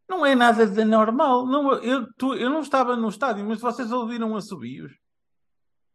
não 0.07 0.25
é 0.25 0.33
nada 0.35 0.65
de 0.67 0.83
normal. 0.85 1.45
Não, 1.45 1.73
eu, 1.75 2.07
tu- 2.17 2.33
eu 2.35 2.49
não 2.49 2.61
estava 2.61 2.95
no 2.95 3.09
estádio, 3.09 3.45
mas 3.45 3.59
vocês 3.59 3.91
ouviram 3.91 4.35
assobios. 4.35 4.91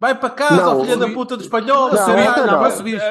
Vai 0.01 0.15
para 0.19 0.31
casa, 0.31 0.57
Não, 0.57 0.79
ó, 0.81 0.85
filha 0.85 0.97
da 0.97 1.05
ouvi- 1.05 1.15
puta 1.15 1.37
do 1.37 1.43
espanhol. 1.43 1.89
Não, 1.91 1.97
sei 2.05 2.15
lá, 2.25 2.31
ontem 2.31 2.47
não. 2.47 2.65
assobios. 2.65 3.03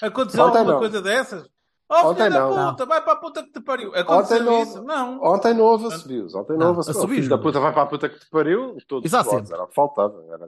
Aconteceu 0.00 0.44
Ontem 0.44 0.58
alguma 0.58 0.72
não. 0.72 0.78
coisa 0.80 1.00
dessas? 1.02 1.48
Ó, 1.88 2.10
Ontem 2.10 2.24
filha 2.24 2.30
da 2.30 2.40
não. 2.48 2.70
puta, 2.70 2.86
vai 2.86 3.02
para 3.02 3.12
a 3.12 3.16
puta 3.16 3.42
que 3.42 3.52
te 3.52 3.60
pariu. 3.60 3.94
Aconteceu 3.94 4.38
Ontem 4.38 4.44
não. 4.50 4.62
isso? 4.62 4.82
Não. 4.82 5.22
Ontem 5.22 5.54
não 5.54 5.64
houve 5.64 5.86
assobios. 5.86 6.34
Ontem 6.34 6.52
não, 6.54 6.58
Não, 6.60 6.66
houve 6.68 6.80
assobios. 6.80 7.16
Filho 7.18 7.28
da 7.28 7.36
não. 7.36 7.42
puta 7.42 7.60
vai 7.60 7.72
para 7.72 7.82
a 7.82 7.86
puta 7.86 8.08
que 8.08 8.18
te 8.18 8.30
pariu. 8.30 8.76
Todos 8.88 9.04
Isso 9.06 9.16
há 9.16 9.20
os 9.20 9.26
jogos. 9.26 9.40
sempre. 9.40 9.54
Era 9.54 9.64
o 9.64 9.68
que 9.68 9.74
faltava. 9.74 10.24
Era 10.30 10.44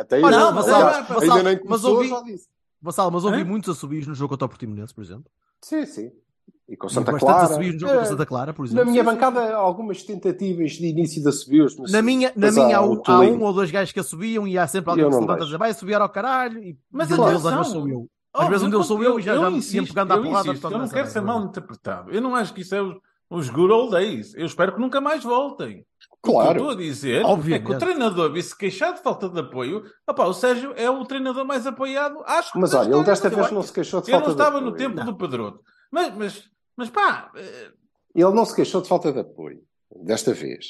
Até 0.00 0.16
Olha, 0.16 0.26
ainda, 0.26 0.38
não, 0.40 0.52
mas 0.52 0.68
aliás, 0.68 0.96
há- 0.96 1.06
mas 1.14 1.22
ainda 1.22 1.42
nem 1.44 1.54
mas 1.54 1.62
começou, 1.62 1.94
ouvi- 1.94 2.08
já 2.08 2.20
disse. 2.22 2.48
Vassal, 2.82 3.10
mas 3.10 3.24
ouvi 3.24 3.40
Hã? 3.42 3.44
muitos 3.44 3.76
assobios 3.76 4.06
no 4.06 4.14
jogo 4.14 4.30
contra 4.30 4.46
o 4.46 4.48
Portimonense, 4.48 4.92
por 4.92 5.02
exemplo. 5.04 5.30
Sim, 5.62 5.86
sim. 5.86 6.10
E 6.68 6.76
com 6.76 6.88
Santa 6.88 7.12
bastantes 7.12 7.34
Clara. 7.34 7.50
assobios 7.52 7.74
no 7.74 7.80
jogo 7.80 7.92
É, 7.94 8.04
Santa 8.04 8.26
Clara, 8.26 8.52
por 8.54 8.64
exemplo. 8.64 8.84
Na 8.84 8.90
minha 8.90 9.02
bancada, 9.04 9.54
algumas 9.56 10.02
tentativas 10.02 10.72
de 10.72 10.86
início 10.86 11.20
de 11.22 11.28
assobios. 11.28 11.76
Na 11.90 12.00
minha, 12.00 12.32
na 12.36 12.52
minha 12.52 12.78
há, 12.78 12.82
um, 12.86 13.02
há 13.06 13.20
um 13.20 13.42
ou 13.42 13.52
dois 13.52 13.70
gajos 13.70 13.92
que 13.92 14.00
assobiam 14.00 14.46
e 14.46 14.56
há 14.56 14.66
sempre 14.66 14.90
alguém 14.90 15.04
Eu 15.04 15.08
que 15.08 15.14
se 15.14 15.20
não 15.20 15.26
levanta 15.26 15.42
a 15.42 15.46
dizer 15.46 15.58
vai 15.58 15.70
assobiar 15.70 16.00
ao 16.02 16.08
caralho. 16.08 16.58
E 16.62 16.78
Mas 16.90 17.10
atenção, 17.10 17.52
vezes 17.56 17.72
sou 17.72 17.88
eu. 17.88 18.06
Às 18.32 18.46
Oh, 18.46 18.48
vezes 18.48 18.64
um 18.64 18.70
deles 18.70 18.86
sou 18.86 19.02
eu 19.02 19.18
e 19.18 19.22
já, 19.22 19.36
já 19.36 19.50
me 19.50 19.58
iam 19.72 19.84
pegando 19.84 20.12
à 20.12 20.16
eu 20.16 20.22
porrada. 20.22 20.48
eu 20.62 20.70
não 20.78 20.88
quero 20.88 21.08
ser 21.08 21.20
mal 21.20 21.42
interpretado. 21.42 22.10
Eu 22.12 22.20
não 22.20 22.36
acho 22.36 22.54
que 22.54 22.60
isso 22.60 22.74
é 22.76 22.80
os, 22.80 22.94
os 23.28 23.50
good 23.50 23.72
old 23.72 23.90
days. 23.90 24.32
Eu 24.36 24.46
espero 24.46 24.72
que 24.72 24.80
nunca 24.80 25.00
mais 25.00 25.24
voltem. 25.24 25.84
O 26.12 26.22
que 26.22 26.30
eu 26.30 26.34
Claro. 26.34 26.50
estou 26.58 26.70
a 26.70 26.74
dizer 26.76 27.24
Obviamente. 27.24 27.62
é 27.62 27.66
que 27.66 27.72
o 27.74 27.78
treinador 27.78 28.32
vi-se 28.32 28.56
queixar 28.56 28.94
de 28.94 29.02
falta 29.02 29.28
de 29.28 29.40
apoio. 29.40 29.82
Opá, 30.08 30.26
o 30.26 30.32
Sérgio 30.32 30.72
é 30.76 30.88
o 30.88 31.04
treinador 31.04 31.44
mais 31.44 31.66
apoiado. 31.66 32.22
Acho 32.24 32.52
que 32.52 32.58
Mas 32.60 32.72
olha, 32.72 32.94
ele 32.94 33.02
desta 33.04 33.26
eu 33.26 33.34
vez 33.36 33.50
não 33.50 33.62
se 33.62 33.72
queixou 33.72 34.00
de 34.00 34.10
Eu 34.12 34.12
falta 34.20 34.28
não 34.28 34.36
de 34.36 34.40
estava 34.42 34.60
no 34.60 34.68
apoio. 34.68 34.78
tempo 34.78 34.96
Não. 34.96 35.04
do 35.06 35.16
Pedroto. 35.16 35.60
Mas, 35.90 36.14
mas, 36.14 36.50
mas 36.76 36.90
pá, 36.90 37.30
eh, 37.36 37.72
Ele 38.14 38.32
não 38.32 38.44
se 38.44 38.54
queixou 38.54 38.80
de 38.80 38.88
falta 38.88 39.12
de 39.12 39.20
apoio. 39.20 39.62
Desta 40.04 40.32
vez. 40.32 40.66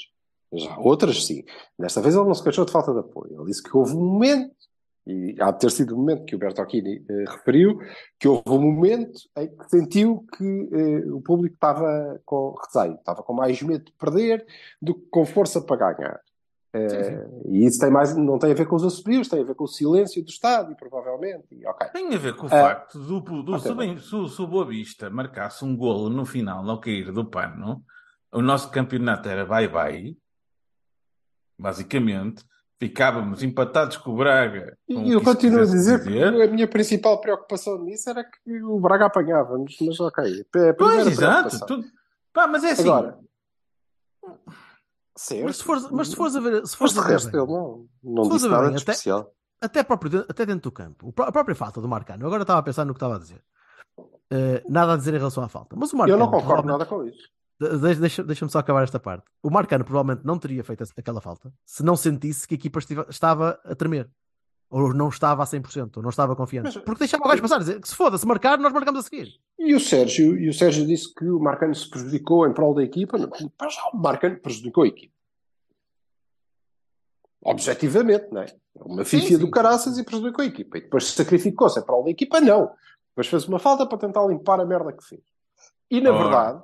Já 0.53 0.77
outras 0.79 1.27
sim. 1.27 1.45
Desta 1.79 2.01
vez 2.01 2.15
ele 2.15 2.25
não 2.25 2.35
se 2.35 2.43
queixou 2.43 2.65
de 2.65 2.73
falta 2.73 2.93
de 2.93 3.01
apoio. 3.01 3.35
Ele 3.35 3.47
disse 3.47 3.63
que 3.63 3.77
houve 3.77 3.95
um 3.95 4.05
momento, 4.05 4.55
e 5.07 5.37
há 5.41 5.51
de 5.51 5.61
ter 5.61 5.71
sido 5.71 5.95
o 5.95 5.99
momento 5.99 6.25
que 6.25 6.35
o 6.35 6.39
Bertocchini 6.39 7.05
eh, 7.09 7.25
referiu, 7.29 7.79
que 8.19 8.29
houve 8.29 8.51
um 8.51 8.73
momento 8.73 9.21
em 9.37 9.49
que 9.49 9.69
sentiu 9.69 10.25
que 10.37 10.69
eh, 10.73 11.11
o 11.13 11.21
público 11.21 11.55
estava 11.55 12.21
com 12.25 12.55
receio, 12.55 12.95
estava 12.95 13.23
com 13.23 13.33
mais 13.33 13.63
medo 13.63 13.85
de 13.85 13.93
perder 13.93 14.45
do 14.81 14.95
que 14.95 15.07
com 15.11 15.25
força 15.25 15.61
para 15.61 15.93
ganhar. 15.93 16.21
Eh, 16.73 17.27
E 17.47 17.67
isso 17.67 17.81
tem 17.81 17.91
mais, 17.91 18.17
não 18.17 18.39
tem 18.39 18.53
a 18.53 18.55
ver 18.55 18.67
com 18.67 18.77
os 18.77 18.85
assobios, 18.85 19.27
tem 19.29 19.41
a 19.41 19.45
ver 19.45 19.55
com 19.57 19.65
o 19.65 19.69
silêncio 19.69 20.23
do 20.23 20.29
estádio, 20.29 20.77
provavelmente. 20.77 21.47
E, 21.53 21.67
ok. 21.67 21.89
tem 21.89 22.15
a 22.15 22.19
ver 22.19 22.37
com 22.37 22.45
o 22.45 22.47
Ah. 22.47 22.51
facto 22.51 22.99
do, 22.99 23.21
do, 23.43 23.55
Ah, 23.55 23.59
se, 23.59 23.75
bem- 23.75 23.99
se 23.99 24.15
o- 24.15 24.29
se 24.29 24.41
o 24.41 24.47
Boa 24.47 24.65
Vista 24.65 25.11
marcasse 25.11 25.65
um 25.65 25.77
golo 25.77 26.09
no 26.09 26.25
final, 26.25 26.69
ao 26.71 26.79
cair 26.81 27.11
do 27.13 27.25
pano, 27.25 27.83
o 28.33 28.41
nosso 28.41 28.71
campeonato 28.71 29.29
era 29.29 29.45
bye-bye. 29.45 30.17
Basicamente, 31.59 32.45
ficávamos 32.79 33.43
empatados 33.43 33.97
com 33.97 34.13
o 34.13 34.17
Braga. 34.17 34.79
com 34.87 35.03
E 35.03 35.13
eu 35.13 35.23
continuo 35.23 35.59
a 35.59 35.63
quisesse 35.63 35.77
dizer 35.77 36.03
que 36.05 36.23
a 36.23 36.47
minha 36.47 36.69
principal 36.69 37.21
preocupação 37.21 37.83
nisso 37.83 38.09
era 38.09 38.23
que 38.25 38.63
o 38.63 38.79
Braga 38.81 39.07
apanhava-nos, 39.07 39.77
mas 39.81 39.99
ok. 40.01 40.47
É 40.57 40.73
Pois, 40.73 41.07
exato. 41.07 41.67
Tu- 41.67 41.85
Pá, 42.33 42.47
mas 42.47 42.63
é 42.63 42.71
assim. 42.71 42.89
Agora, 42.89 43.19
certo. 45.23 45.45
Mas 45.45 45.57
se 45.57 45.65
fores, 45.65 45.91
mas 45.91 46.09
se 46.09 46.17
fores 46.17 46.37
a 46.37 46.41
ver, 46.41 46.55
se 46.55 46.61
Mas 46.63 46.75
fores 46.75 46.93
de 46.95 46.99
a 47.01 47.03
ver 47.03 47.13
resto 47.13 47.31
bem, 47.31 47.41
ele 47.43 47.53
não, 47.53 47.87
não 48.03 48.29
disse 48.29 48.49
nada 48.49 48.63
bem, 48.69 48.71
de 48.77 48.83
até- 48.83 48.93
especial. 48.93 49.33
até, 49.61 49.83
próprio, 49.83 50.25
até 50.29 50.47
dentro 50.47 50.63
do 50.63 50.73
campo, 50.73 51.13
a 51.23 51.33
própria 51.33 51.55
falta 51.55 51.81
do 51.81 51.89
Marcano, 51.89 52.23
eu 52.23 52.27
agora 52.27 52.43
estava 52.43 52.61
a 52.61 52.63
pensar 52.63 52.85
no 52.85 52.93
que 52.95 52.99
estava 52.99 53.17
a 53.17 53.19
dizer. 53.19 53.43
Eh, 54.33 54.63
nada 54.69 54.93
a 54.95 54.97
dizer 54.97 55.13
em 55.15 55.19
relação 55.19 55.43
à 55.43 55.49
falta. 55.49 55.75
Mas 55.77 55.93
o 55.93 55.97
Eu 55.97 55.99
Marcano, 55.99 56.19
não 56.19 56.31
concordo 56.31 56.67
nada 56.69 56.87
com 56.87 57.05
isso. 57.05 57.29
De- 57.61 57.77
Deixa- 57.79 58.01
Deixa- 58.01 58.25
Deixa-me 58.25 58.51
só 58.51 58.59
acabar 58.61 58.83
esta 58.85 58.99
parte. 59.01 59.25
O 59.43 59.51
Marcano 59.51 59.85
provavelmente 59.85 60.25
não 60.25 60.39
teria 60.39 60.63
feito 60.65 60.85
aquela 60.97 61.21
falta 61.21 61.53
se 61.65 61.83
não 61.83 61.97
sentisse 61.97 62.47
que 62.47 62.55
a 62.55 62.57
equipa 62.57 62.79
estiva- 62.79 63.07
estava 63.11 63.61
a 63.65 63.75
tremer. 63.75 64.09
Ou 64.71 64.95
não 64.95 65.09
estava 65.09 65.43
a 65.43 65.47
100%, 65.47 65.97
ou 65.97 66.03
não 66.03 66.11
estava 66.11 66.37
confiante. 66.37 66.67
Mas- 66.67 66.77
Porque 66.85 67.01
deixava 67.01 67.25
o 67.25 67.29
gajo 67.29 67.43
passar, 67.43 67.59
dizer 67.59 67.81
que 67.81 67.89
se 67.89 67.95
foda, 67.97 68.17
se 68.17 68.25
marcar, 68.27 68.57
nós 68.57 68.73
marcamos 68.73 69.01
a 69.01 69.03
seguir. 69.03 69.35
E 69.59 69.75
o 69.75 69.81
Sérgio, 69.81 70.39
e 70.39 70.49
o 70.49 70.55
Sérgio 70.55 70.87
disse 70.87 71.13
que 71.13 71.25
o 71.29 71.41
Marcano 71.41 71.75
se 71.75 71.91
prejudicou 71.91 72.47
em 72.47 72.53
prol 72.55 72.73
da 72.75 72.83
equipa. 72.85 73.19
Não, 73.19 73.29
para 73.59 73.69
já 73.69 73.83
o 73.93 73.97
Marcano 73.97 74.39
prejudicou 74.39 74.85
a 74.85 74.87
equipa. 74.87 75.13
Objetivamente, 77.43 78.29
não 78.31 78.43
é? 78.43 78.47
É 78.47 78.83
Uma 78.85 79.05
fifia 79.05 79.39
do 79.39 79.51
caraças 79.51 79.99
e 79.99 80.05
prejudicou 80.05 80.43
a 80.43 80.47
equipa. 80.47 80.79
E 80.79 80.83
depois 80.83 81.05
sacrificou-se 81.13 81.81
em 81.81 81.83
prol 81.83 82.05
da 82.05 82.11
equipa, 82.11 82.41
não. 82.41 82.71
Depois 83.11 83.27
fez 83.27 83.47
uma 83.49 83.59
falta 83.59 83.87
para 83.87 83.99
tentar 83.99 84.27
limpar 84.27 84.61
a 84.61 84.65
merda 84.67 84.93
que 84.93 85.05
fez. 85.05 85.21
E 85.91 86.01
na 86.01 86.11
Ora. 86.11 86.19
verdade, 86.23 86.63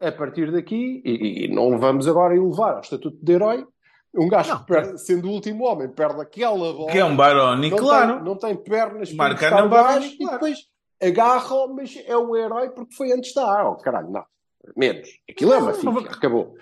a 0.00 0.12
partir 0.12 0.52
daqui, 0.52 1.02
e, 1.04 1.44
e 1.46 1.48
não 1.54 1.78
vamos 1.78 2.06
agora 2.06 2.36
elevar 2.36 2.74
ao 2.74 2.80
estatuto 2.80 3.16
de 3.20 3.32
herói, 3.32 3.66
um 4.14 4.28
gajo 4.28 4.50
Não. 4.50 4.58
que 4.60 4.66
perde, 4.66 4.98
sendo 5.00 5.28
o 5.28 5.32
último 5.32 5.64
homem, 5.64 5.88
perde 5.88 6.20
aquela 6.20 6.72
bola. 6.72 6.90
Que 6.92 6.98
é 6.98 7.04
um 7.04 7.16
Baroni, 7.16 7.70
não 7.70 7.78
claro. 7.78 8.14
Tem, 8.16 8.24
não 8.24 8.36
tem 8.36 8.56
pernas 8.56 9.08
para 9.12 9.16
Marca 9.28 9.34
buscar 9.40 9.50
na 9.60 9.64
o 9.64 9.68
gajo 9.68 9.84
barriga, 10.00 10.14
e 10.14 10.16
claro. 10.18 10.32
depois 10.32 10.58
agarra 11.02 11.66
mas 11.68 11.98
é 12.06 12.16
um 12.16 12.36
herói 12.36 12.70
porque 12.70 12.94
foi 12.94 13.12
antes 13.12 13.32
da 13.34 13.44
água. 13.60 13.76
Caralho, 13.78 14.10
não. 14.10 14.24
Menos. 14.76 15.08
Aquilo 15.28 15.52
é 15.52 15.58
uma 15.58 15.72
Não, 15.72 15.92
mas- 15.92 16.06
Acabou. 16.06 16.54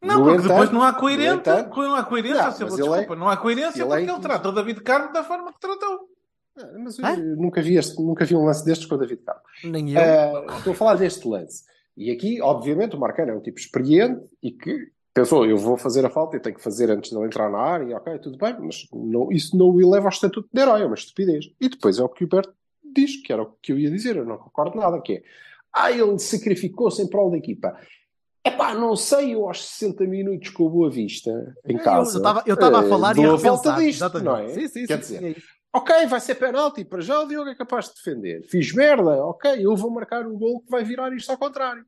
Não, 0.00 0.18
No 0.18 0.24
porque 0.24 0.36
entanto- 0.38 0.48
depois 0.52 0.70
não 0.70 0.82
há 0.82 0.92
coerência. 0.92 1.32
entanto- 1.34 1.76
não 1.82 1.94
há 1.96 2.04
coerência, 2.04 2.36
Não, 2.42 2.44
mas 2.50 2.60
ele 2.60 2.72
é- 2.72 2.76
desculpa. 2.92 3.16
Não 3.16 3.28
há 3.28 3.36
coerência 3.36 3.82
ele 3.82 3.82
é 3.82 3.86
porque 3.86 4.02
ele 4.02 4.10
inclu- 4.12 4.20
trata 4.22 4.48
o 4.48 4.52
David 4.52 4.80
Carmo 4.82 5.12
da 5.12 5.24
forma 5.24 5.52
que 5.52 5.58
tratou. 5.60 5.98
Ah, 6.58 6.66
Mas 6.78 6.98
Hã? 6.98 7.14
eu 7.16 7.36
nunca 7.36 7.62
vi, 7.62 7.76
este, 7.76 8.00
nunca 8.02 8.24
vi 8.24 8.34
um 8.36 8.44
lance 8.44 8.64
destes 8.64 8.86
com 8.86 8.94
o 8.96 8.98
David 8.98 9.22
Carmo. 9.24 9.40
Nem 9.64 9.90
eu. 9.92 9.98
Ah, 10.00 10.56
estou 10.58 10.72
a 10.72 10.76
falar 10.76 10.94
deste 10.96 11.26
lance. 11.26 11.64
E 11.96 12.10
aqui, 12.12 12.40
obviamente, 12.40 12.94
o 12.94 13.00
Marcano 13.00 13.32
é 13.32 13.34
um 13.34 13.40
tipo 13.40 13.58
experiente 13.58 14.24
e 14.42 14.52
que 14.52 14.88
pensou, 15.20 15.44
eu 15.46 15.56
vou 15.56 15.76
fazer 15.76 16.04
a 16.04 16.10
falta 16.10 16.36
e 16.36 16.40
tenho 16.40 16.54
que 16.56 16.62
fazer 16.62 16.90
antes 16.90 17.10
de 17.10 17.16
ele 17.16 17.26
entrar 17.26 17.50
na 17.50 17.58
área, 17.58 17.96
ok, 17.96 18.18
tudo 18.18 18.38
bem, 18.38 18.54
mas 18.60 18.86
não- 18.92 19.30
isso 19.32 19.56
não 19.56 19.70
o 19.70 19.80
eleva 19.80 20.06
ao 20.06 20.12
estatuto 20.12 20.48
de 20.52 20.60
herói, 20.60 20.82
é 20.82 20.86
uma 20.86 20.94
estupidez. 20.94 21.46
E 21.60 21.68
depois 21.68 21.98
é 21.98 22.02
o 22.02 22.08
que 22.08 22.24
o 22.24 22.28
Berto 22.28 22.52
diz, 22.94 23.20
que 23.22 23.32
era 23.32 23.42
o 23.42 23.52
que 23.62 23.72
eu 23.72 23.78
ia 23.78 23.90
dizer, 23.90 24.16
eu 24.16 24.24
não 24.24 24.38
concordo 24.38 24.78
nada, 24.78 25.00
que 25.00 25.14
é, 25.14 25.22
ah, 25.72 25.90
ele 25.90 26.18
sacrificou-se 26.18 27.02
em 27.02 27.08
prol 27.08 27.30
da 27.30 27.36
equipa. 27.36 27.76
Epá, 28.44 28.74
não 28.74 28.96
sei, 28.96 29.34
eu 29.34 29.46
aos 29.46 29.62
60 29.66 30.04
minutos 30.06 30.48
com 30.50 30.64
o 30.64 30.70
Boa 30.70 30.90
Vista, 30.90 31.30
em 31.66 31.76
Eu- 31.76 31.82
casa... 31.82 32.18
Eu 32.46 32.54
estava 32.54 32.80
a 32.80 32.84
eh, 32.84 32.88
falar 32.88 33.16
e 33.16 33.24
a 33.24 33.32
a 33.32 33.36
volta 33.36 33.72
disto, 33.72 33.98
Exatamente. 33.98 34.24
não 34.24 34.36
é? 34.36 34.48
Sim, 34.48 34.68
sim, 34.68 34.86
Quer 34.86 34.94
sim, 35.02 35.14
dizer, 35.14 35.34
sim, 35.34 35.40
é. 35.40 35.58
Ok, 35.76 36.06
vai 36.06 36.18
ser 36.20 36.34
penalti. 36.36 36.82
Para 36.84 37.02
já 37.02 37.20
o 37.20 37.28
Diogo 37.28 37.50
é 37.50 37.54
capaz 37.54 37.88
de 37.88 37.94
defender. 37.96 38.42
Fiz 38.48 38.72
merda. 38.72 39.22
Ok, 39.26 39.50
eu 39.60 39.76
vou 39.76 39.90
marcar 39.90 40.26
o 40.26 40.36
gol 40.38 40.60
que 40.62 40.70
vai 40.70 40.82
virar 40.82 41.12
isto 41.14 41.30
ao 41.30 41.36
contrário. 41.36 41.84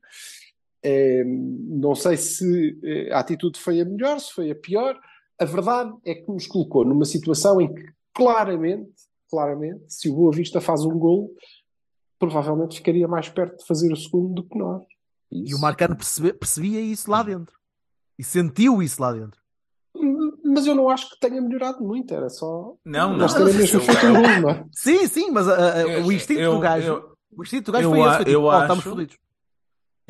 Eh, 0.83 1.23
não 1.25 1.93
sei 1.95 2.17
se 2.17 2.79
eh, 2.83 3.13
a 3.13 3.19
atitude 3.19 3.59
foi 3.59 3.79
a 3.81 3.85
melhor, 3.85 4.19
se 4.19 4.31
foi 4.33 4.49
a 4.51 4.55
pior. 4.55 4.97
a 5.39 5.45
verdade 5.45 5.91
é 6.05 6.13
que 6.15 6.27
nos 6.31 6.45
colocou 6.47 6.85
numa 6.85 7.03
situação 7.05 7.59
em 7.59 7.73
que 7.73 7.83
claramente, 8.13 8.91
claramente, 9.29 9.83
se 9.87 10.07
o 10.09 10.13
Boa 10.15 10.31
Vista 10.31 10.61
faz 10.61 10.85
um 10.85 10.97
gol, 10.99 11.31
provavelmente 12.19 12.75
ficaria 12.77 13.07
mais 13.07 13.27
perto 13.29 13.57
de 13.57 13.65
fazer 13.65 13.91
o 13.91 13.95
segundo 13.95 14.33
do 14.35 14.43
que 14.43 14.57
nós. 14.57 14.83
E 15.31 15.45
Isso. 15.45 15.57
o 15.57 15.61
Marcano 15.61 15.95
percebe- 15.95 16.33
percebia 16.33 16.79
isso 16.81 17.09
lá 17.09 17.23
dentro. 17.23 17.55
E 18.19 18.23
sentiu 18.23 18.83
isso 18.83 19.01
lá 19.01 19.11
dentro. 19.13 19.39
Mas 20.43 20.67
eu 20.67 20.75
não 20.75 20.89
acho 20.89 21.09
que 21.09 21.19
tenha 21.19 21.41
melhorado 21.41 21.83
muito, 21.83 22.13
era 22.13 22.29
só 22.29 22.75
Não, 22.85 23.11
não. 23.11 23.17
nós 23.17 23.33
terem 23.33 23.53
mesmo 23.53 23.79
Eu- 23.79 23.83
feito 23.83 24.05
um 24.07 24.13
gol, 24.13 24.41
não 24.41 24.49
é? 24.49 24.65
Sim, 24.73 25.07
sim, 25.07 25.31
mas 25.31 25.47
ah, 25.47 25.81
Eu- 25.81 26.05
o 26.05 26.11
instinto 26.11 26.39
eu- 26.41 26.53
do 26.55 26.59
gajo, 26.59 26.87
eu- 26.87 27.17
o 27.37 27.41
instinto 27.43 27.65
do 27.67 27.71
gajo 27.71 27.87
eu 27.87 27.91
foi 27.91 27.99
a- 28.01 28.05
esse. 28.07 28.15
Foi 28.17 28.25
tipo, 28.25 28.37
eu 28.37 28.43
"Oh, 28.43 28.51
estamos 28.51 28.79
acho- 28.79 28.89
fodidos. 28.89 29.17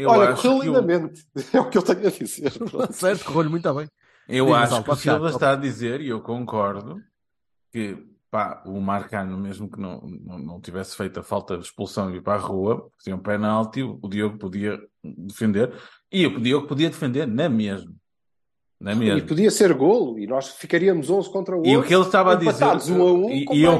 Eu 0.02 0.10
Olha, 0.10 0.34
correu 0.34 0.64
lindamente. 0.64 1.26
É 1.54 1.60
o 1.60 1.70
que 1.70 1.78
eu 1.78 1.84
tenho 1.84 2.08
a 2.08 2.12
dizer. 2.12 2.52
Certo, 2.92 3.26
correu-lhe 3.26 3.50
muito 3.50 3.74
bem. 3.74 3.88
Eu 4.28 4.46
Diz, 4.46 4.56
acho 4.56 4.84
que 4.84 4.92
o 4.92 4.96
Silva 4.96 5.30
está 5.30 5.52
a 5.52 5.56
dizer, 5.56 6.02
e 6.02 6.10
eu 6.10 6.22
concordo, 6.22 7.02
que 7.72 7.98
pá, 8.32 8.64
o 8.66 8.80
Marcano, 8.80 9.38
mesmo 9.38 9.70
que 9.70 9.80
não, 9.80 10.02
não, 10.02 10.40
não 10.40 10.62
tivesse 10.62 10.96
feito 10.96 11.20
a 11.20 11.24
falta 11.24 11.58
de 11.58 11.66
expulsão 11.66 12.10
e 12.10 12.18
ir 12.18 12.22
para 12.22 12.36
a 12.36 12.42
rua, 12.42 12.90
fazia 12.98 13.16
um 13.16 13.20
penalti, 13.20 13.84
o 13.84 14.08
Diogo 14.08 14.38
podia 14.38 14.80
defender, 15.04 15.74
e 16.12 16.26
o 16.26 16.40
Diogo 16.40 16.68
podia 16.68 16.90
defender 16.90 17.28
na 17.28 17.50
mesma. 17.50 17.94
Na 18.82 18.94
E 18.94 18.96
mesma. 18.96 19.28
podia 19.28 19.52
ser 19.52 19.74
golo, 19.76 20.18
e 20.18 20.26
nós 20.26 20.50
ficaríamos 20.56 21.08
11 21.08 21.32
contra 21.32 21.56
o 21.56 21.60
11. 21.60 21.70
E 21.70 21.78
o 21.78 21.84
que 21.84 21.94
ele 21.94 22.02
estava 22.02 22.34
a 22.34 22.36
dizer, 22.36 22.66
um 22.94 23.02
a 23.02 23.14
um, 23.14 23.30
e, 23.30 23.46
e 23.52 23.62
eu, 23.62 23.74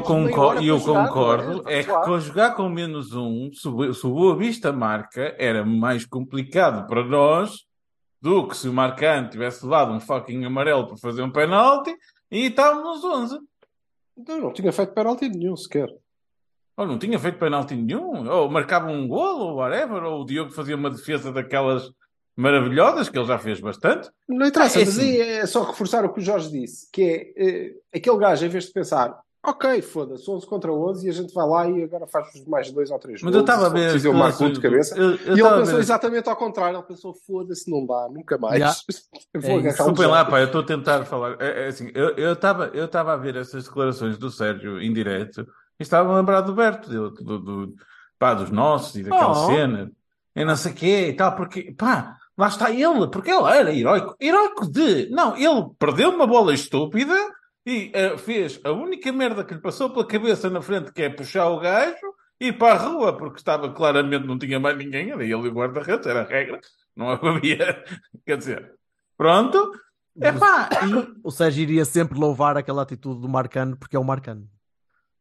e 0.60 0.68
eu 0.68 0.78
para 0.78 0.78
jogar, 0.78 1.08
concordo, 1.08 1.62
não 1.64 1.68
é 1.68 1.82
que 1.82 1.90
com 1.92 2.20
jogar 2.20 2.54
com 2.54 2.68
menos 2.68 3.12
um, 3.12 3.50
se 3.52 3.66
o, 3.66 4.10
Boa 4.10 4.36
Vista 4.36 4.72
marca, 4.72 5.34
era 5.40 5.66
mais 5.66 6.06
complicado 6.06 6.86
para 6.86 7.02
nós 7.04 7.64
do 8.20 8.46
que 8.46 8.56
se 8.56 8.68
o 8.68 8.72
Marcano 8.72 9.28
tivesse 9.28 9.64
levado 9.64 9.92
um 9.92 9.98
fucking 9.98 10.44
amarelo 10.44 10.86
para 10.86 10.96
fazer 10.96 11.22
um 11.22 11.32
penalti 11.32 11.92
e 12.30 12.46
estávamos 12.46 13.02
11. 13.02 13.40
Não, 14.28 14.40
não 14.40 14.52
tinha 14.52 14.70
feito 14.70 14.94
penalti 14.94 15.28
nenhum 15.28 15.56
sequer. 15.56 15.88
Ou 16.76 16.86
não 16.86 16.96
tinha 16.96 17.18
feito 17.18 17.38
penalti 17.40 17.74
nenhum, 17.74 18.30
ou 18.30 18.48
marcava 18.48 18.86
um 18.86 19.08
golo, 19.08 19.46
ou 19.46 19.56
whatever, 19.56 20.04
ou 20.04 20.22
o 20.22 20.24
Diogo 20.24 20.52
fazia 20.52 20.76
uma 20.76 20.90
defesa 20.90 21.32
daquelas 21.32 21.90
maravilhosas, 22.36 23.08
que 23.08 23.18
ele 23.18 23.26
já 23.26 23.38
fez 23.38 23.60
bastante. 23.60 24.10
Não 24.28 24.46
interessa, 24.46 24.80
É 24.80 24.84
mas 24.84 24.98
assim. 24.98 25.10
aí 25.10 25.20
é 25.20 25.46
só 25.46 25.62
reforçar 25.64 26.04
o 26.04 26.12
que 26.12 26.20
o 26.20 26.22
Jorge 26.22 26.50
disse, 26.50 26.88
que 26.92 27.02
é 27.02 27.32
eh, 27.36 27.74
aquele 27.94 28.18
gajo, 28.18 28.44
em 28.44 28.48
vez 28.48 28.64
de 28.64 28.72
pensar, 28.72 29.18
ok, 29.44 29.82
foda-se, 29.82 30.30
11 30.30 30.46
contra 30.46 30.72
11, 30.72 31.06
e 31.06 31.10
a 31.10 31.12
gente 31.12 31.34
vai 31.34 31.46
lá 31.46 31.68
e 31.68 31.82
agora 31.82 32.06
faz 32.06 32.28
mais 32.46 32.70
dois 32.70 32.90
ou 32.90 32.98
três 32.98 33.20
Mas 33.22 33.34
eu 33.34 33.40
golos, 33.44 33.50
estava 33.54 33.66
a 33.66 33.78
ver. 33.92 34.04
eu 34.06 34.14
marco 34.14 34.50
de 34.50 34.60
cabeça. 34.60 34.96
Eu, 34.96 35.10
eu 35.16 35.36
e 35.36 35.40
ele 35.40 35.42
pensou 35.50 35.64
ver- 35.66 35.80
exatamente 35.80 36.28
ao 36.28 36.36
contrário, 36.36 36.76
ele 36.78 36.86
pensou, 36.86 37.12
foda-se, 37.26 37.70
não 37.70 37.84
dá, 37.84 38.08
nunca 38.10 38.38
mais. 38.38 38.60
Eu 39.34 39.40
É 39.40 39.60
Desculpem 39.62 40.06
lá, 40.06 40.24
pá, 40.24 40.40
eu 40.40 40.46
estou 40.46 40.60
a 40.60 40.64
tentar 40.64 41.04
falar. 41.04 41.36
É, 41.40 41.64
é 41.64 41.66
assim, 41.68 41.90
eu 41.94 42.32
estava 42.34 42.66
eu 42.68 42.84
estava 42.84 43.12
a 43.12 43.16
ver 43.16 43.36
essas 43.36 43.64
declarações 43.64 44.16
do 44.16 44.30
Sérgio 44.30 44.80
em 44.80 44.92
direto 44.92 45.42
e 45.78 45.82
estava 45.82 46.12
a 46.12 46.16
lembrar 46.16 46.42
do 46.42 46.54
Berto, 46.54 46.88
do, 46.88 47.10
do, 47.10 47.38
do- 47.38 47.74
pá, 48.18 48.34
dos 48.34 48.50
nossos 48.50 48.94
e 48.96 49.02
daquela 49.02 49.32
Oh. 49.32 49.46
cena, 49.46 49.90
e 50.36 50.44
não 50.44 50.54
sei 50.56 50.70
o 50.72 50.74
quê 50.74 51.08
e 51.08 51.12
tal, 51.14 51.34
porque, 51.34 51.72
pá, 51.76 52.16
lá 52.42 52.48
está 52.48 52.70
ele, 52.70 53.08
porque 53.08 53.30
ele 53.30 53.48
era 53.48 53.72
heróico. 53.72 54.16
Heróico 54.20 54.66
de. 54.68 55.08
Não, 55.10 55.36
ele 55.36 55.70
perdeu 55.78 56.10
uma 56.10 56.26
bola 56.26 56.52
estúpida 56.52 57.14
e 57.64 57.90
eh, 57.94 58.18
fez 58.18 58.60
a 58.64 58.72
única 58.72 59.12
merda 59.12 59.44
que 59.44 59.54
lhe 59.54 59.60
passou 59.60 59.90
pela 59.90 60.06
cabeça 60.06 60.50
na 60.50 60.60
frente, 60.60 60.92
que 60.92 61.02
é 61.02 61.08
puxar 61.08 61.48
o 61.48 61.60
gajo 61.60 61.94
e 62.40 62.48
ir 62.48 62.58
para 62.58 62.74
a 62.74 62.78
rua, 62.88 63.16
porque 63.16 63.38
estava 63.38 63.72
claramente, 63.72 64.26
não 64.26 64.36
tinha 64.36 64.58
mais 64.58 64.76
ninguém, 64.76 65.10
era 65.12 65.22
ele 65.22 65.32
e 65.32 65.48
o 65.48 65.52
guarda-redes, 65.52 66.04
era 66.06 66.22
a 66.22 66.24
regra, 66.24 66.60
não 66.96 67.10
havia. 67.22 67.84
Quer 68.26 68.36
dizer, 68.38 68.74
pronto. 69.16 69.70
Epá, 70.20 70.68
e, 70.82 71.20
O 71.22 71.30
Sérgio 71.30 71.62
iria 71.62 71.84
sempre 71.84 72.18
louvar 72.18 72.56
aquela 72.56 72.82
atitude 72.82 73.20
do 73.20 73.28
Marcano 73.28 73.76
porque 73.76 73.94
é 73.96 73.98
o 74.00 74.04
Marcano. 74.04 74.48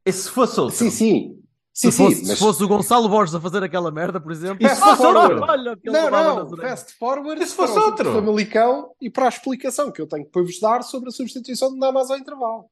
e 0.05 0.11
se 0.11 0.27
fosse 0.29 0.59
outro? 0.59 0.75
Sim, 0.75 0.89
sim. 0.89 1.40
Sim, 1.73 1.89
Se 1.89 1.97
fosse, 1.97 2.15
sim, 2.17 2.23
se 2.25 2.29
mas... 2.31 2.39
fosse 2.39 2.63
o 2.63 2.67
Gonçalo 2.67 3.07
Borges 3.07 3.33
a 3.33 3.39
fazer 3.39 3.63
aquela 3.63 3.89
merda, 3.91 4.19
por 4.19 4.31
exemplo, 4.31 4.65
E 4.65 4.69
se 4.69 4.75
fosse 4.81 5.05
outro? 5.05 5.41
olha, 5.41 5.77
que 5.77 5.89
Não, 5.89 6.09
não, 6.11 6.57
fast 6.57 6.93
forward 6.97 7.41
E 7.41 7.45
se 7.47 7.55
fosse 7.55 7.73
para 7.73 7.81
o 7.81 7.85
outro? 7.85 8.11
Famalicão 8.13 8.91
e 9.01 9.09
para 9.09 9.25
a 9.25 9.29
explicação 9.29 9.89
que 9.91 10.01
eu 10.01 10.07
tenho 10.07 10.25
para 10.25 10.41
vos 10.41 10.59
dar 10.59 10.81
sobre 10.83 11.07
a 11.09 11.11
substituição 11.11 11.73
de 11.73 11.79
Damas 11.79 12.11
ao 12.11 12.17
intervalo. 12.17 12.65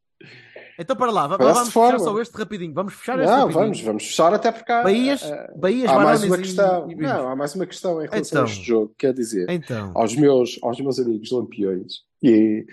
Então 0.77 0.95
para 0.97 1.12
lá, 1.12 1.29
Fast 1.29 1.43
vamos 1.43 1.69
forward. 1.73 1.97
fechar 1.99 2.12
só 2.12 2.21
este 2.21 2.38
rapidinho. 2.38 2.73
Vamos 2.73 2.93
fechar 2.93 3.17
este 3.19 3.25
Não, 3.29 3.38
rapidinho. 3.39 3.59
vamos, 3.63 3.81
vamos 3.81 4.03
fechar 4.05 4.33
até 4.33 4.51
porque 4.51 4.71
há, 4.71 4.83
Bahias, 4.83 5.23
há- 5.23 5.49
Bahias 5.55 5.89
há 5.91 5.95
mais 5.99 6.23
uma 6.23 6.38
questão. 6.38 6.91
e. 6.91 6.95
Não, 6.95 7.29
há 7.29 7.35
mais 7.38 7.55
uma 7.55 7.65
questão 7.65 8.03
em 8.03 8.07
relação 8.09 8.19
Então. 8.19 8.41
a 8.43 8.45
este 8.45 8.65
jogo. 8.65 8.93
Quer 8.97 9.13
dizer, 9.13 9.49
Então, 9.49 9.91
aos 9.95 10.13
meus, 10.15 10.59
aos 10.62 10.79
meus 10.79 10.99
amigos 10.99 11.31
lampiões, 11.31 12.01
e, 12.21 12.65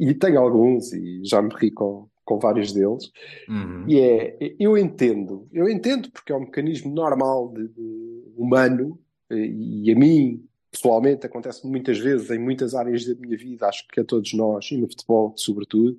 e 0.00 0.14
tenho 0.14 0.40
alguns, 0.40 0.92
e 0.92 1.22
já 1.24 1.40
me 1.40 1.50
ri 1.54 1.70
com, 1.70 2.08
com 2.30 2.38
vários 2.38 2.72
deles, 2.72 3.10
Uhum. 3.48 3.84
e 3.88 3.98
é, 3.98 4.54
eu 4.58 4.78
entendo, 4.78 5.48
eu 5.52 5.68
entendo 5.68 6.10
porque 6.12 6.30
é 6.32 6.36
um 6.36 6.40
mecanismo 6.42 6.94
normal 6.94 7.48
de, 7.52 7.66
de 7.68 8.22
humano, 8.36 8.96
e 9.28 9.90
a 9.92 9.96
mim, 9.96 10.46
pessoalmente, 10.70 11.26
acontece 11.26 11.66
muitas 11.66 11.98
vezes 11.98 12.30
em 12.30 12.38
muitas 12.38 12.72
áreas 12.74 13.04
da 13.04 13.14
minha 13.16 13.36
vida, 13.36 13.66
acho 13.66 13.86
que 13.88 13.98
a 14.00 14.04
todos 14.04 14.32
nós, 14.32 14.70
e 14.70 14.76
no 14.76 14.86
futebol, 14.88 15.32
sobretudo, 15.36 15.98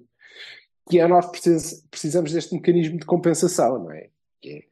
que 0.90 1.00
é 1.00 1.08
nós 1.08 1.26
precis- 1.26 1.86
precisamos 1.92 2.32
deste 2.32 2.54
mecanismo 2.54 2.98
de 2.98 3.06
compensação, 3.06 3.84
não 3.84 3.92
é? 3.92 4.10
É 4.46 4.64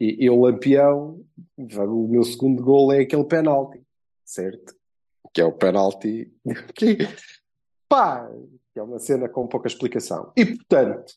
eu, 0.00 0.40
lampião, 0.40 1.24
o 1.56 2.08
meu 2.08 2.22
segundo 2.24 2.62
gol 2.62 2.92
é 2.92 3.00
aquele 3.00 3.24
penalti, 3.24 3.80
certo? 4.24 4.74
Que 5.32 5.40
é 5.40 5.44
o 5.44 5.52
penalti 5.52 6.32
que, 6.74 6.98
pá, 7.88 8.28
que 8.78 8.80
é 8.80 8.82
uma 8.82 9.00
cena 9.00 9.28
com 9.28 9.46
pouca 9.48 9.66
explicação. 9.66 10.32
E, 10.36 10.46
portanto, 10.46 11.12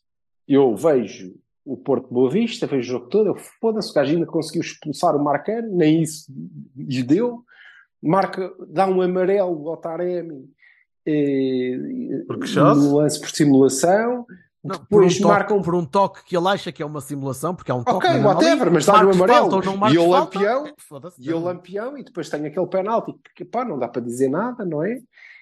eu 0.48 0.76
vejo 0.76 1.36
o 1.64 1.78
Porto 1.78 2.12
Boa 2.12 2.30
Vista, 2.30 2.66
vejo 2.66 2.96
o 2.96 3.00
jogo 3.00 3.10
todo, 3.10 3.28
eu 3.28 3.36
foda-se, 3.36 3.92
o 3.92 3.94
gajo 3.94 4.14
ainda 4.14 4.26
conseguiu 4.26 4.62
expulsar 4.62 5.16
o 5.16 5.24
Marcano, 5.24 5.76
nem 5.76 6.02
isso 6.02 6.26
lhe 6.76 7.04
deu, 7.04 7.44
marca, 8.02 8.52
dá 8.68 8.88
um 8.88 9.00
amarelo 9.00 9.70
ao 9.70 9.78
Taremi 9.78 10.50
eh, 11.06 11.78
no 12.28 12.98
lance 12.98 13.20
por 13.20 13.30
simulação, 13.30 14.26
não, 14.64 14.76
por, 14.86 15.04
um 15.04 15.08
depois 15.08 15.20
toque, 15.20 15.34
marcam 15.34 15.62
por 15.62 15.76
um 15.76 15.86
toque 15.86 16.26
que 16.26 16.36
ele 16.36 16.48
acha 16.48 16.72
que 16.72 16.82
é 16.82 16.86
uma 16.86 17.00
simulação, 17.00 17.54
porque 17.54 17.72
há 17.72 17.76
um 17.76 17.84
toque 17.84 17.98
Ok, 17.98 18.10
ali, 18.10 18.24
whatever, 18.24 18.72
mas 18.72 18.86
dá-lhe 18.88 19.04
o 19.04 19.16
marques 19.16 19.22
amarelo. 19.22 19.64
falta 19.64 19.94
E 19.94 19.98
o 20.00 20.10
lampião-. 20.10 20.74
E 21.20 21.30
eu 21.30 21.40
lampião, 21.40 21.98
e 21.98 22.04
depois 22.04 22.28
tenho 22.28 22.48
aquele 22.48 22.68
penalti 22.68 23.14
que 23.36 23.46
pá, 23.46 23.64
não 23.64 23.78
dá 23.78 23.88
para 23.88 24.02
dizer 24.02 24.30
nada, 24.30 24.66
não 24.66 24.84
é? 24.84 25.00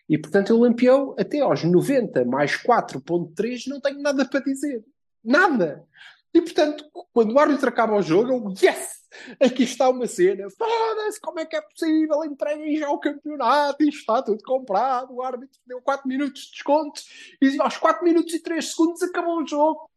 E 0.10 0.18
portanto 0.18 0.50
eu 0.50 0.60
lampião 0.60 1.16
até 1.18 1.40
aos 1.40 1.64
90 1.64 2.26
mais 2.26 2.54
4.3 2.54 3.68
não 3.68 3.80
tenho 3.80 4.02
nada 4.02 4.26
para 4.26 4.40
dizer. 4.40 4.84
Nada! 5.24 5.86
E 6.34 6.42
portanto, 6.42 6.86
quando 7.14 7.34
o 7.34 7.40
árbitro 7.40 7.70
acaba 7.70 7.96
o 7.96 8.02
jogo, 8.02 8.32
eu, 8.32 8.54
yes! 8.62 9.00
Aqui 9.42 9.64
está 9.64 9.90
uma 9.90 10.06
cena, 10.06 10.48
foda-se, 10.52 11.20
como 11.20 11.40
é 11.40 11.46
que 11.46 11.56
é 11.56 11.62
possível? 11.62 12.24
Entreguem 12.24 12.78
já 12.78 12.90
o 12.92 13.00
campeonato, 13.00 13.84
isto 13.84 14.00
está 14.00 14.22
tudo 14.22 14.44
comprado, 14.44 15.16
o 15.16 15.24
árbitro 15.24 15.60
deu 15.66 15.82
4 15.82 16.08
minutos 16.08 16.44
de 16.44 16.52
desconto, 16.52 17.02
e 17.42 17.60
aos 17.60 17.78
4 17.78 18.04
minutos 18.04 18.34
e 18.36 18.40
3 18.40 18.64
segundos 18.70 19.02
acabou 19.02 19.42
o 19.42 19.48
jogo. 19.48 19.89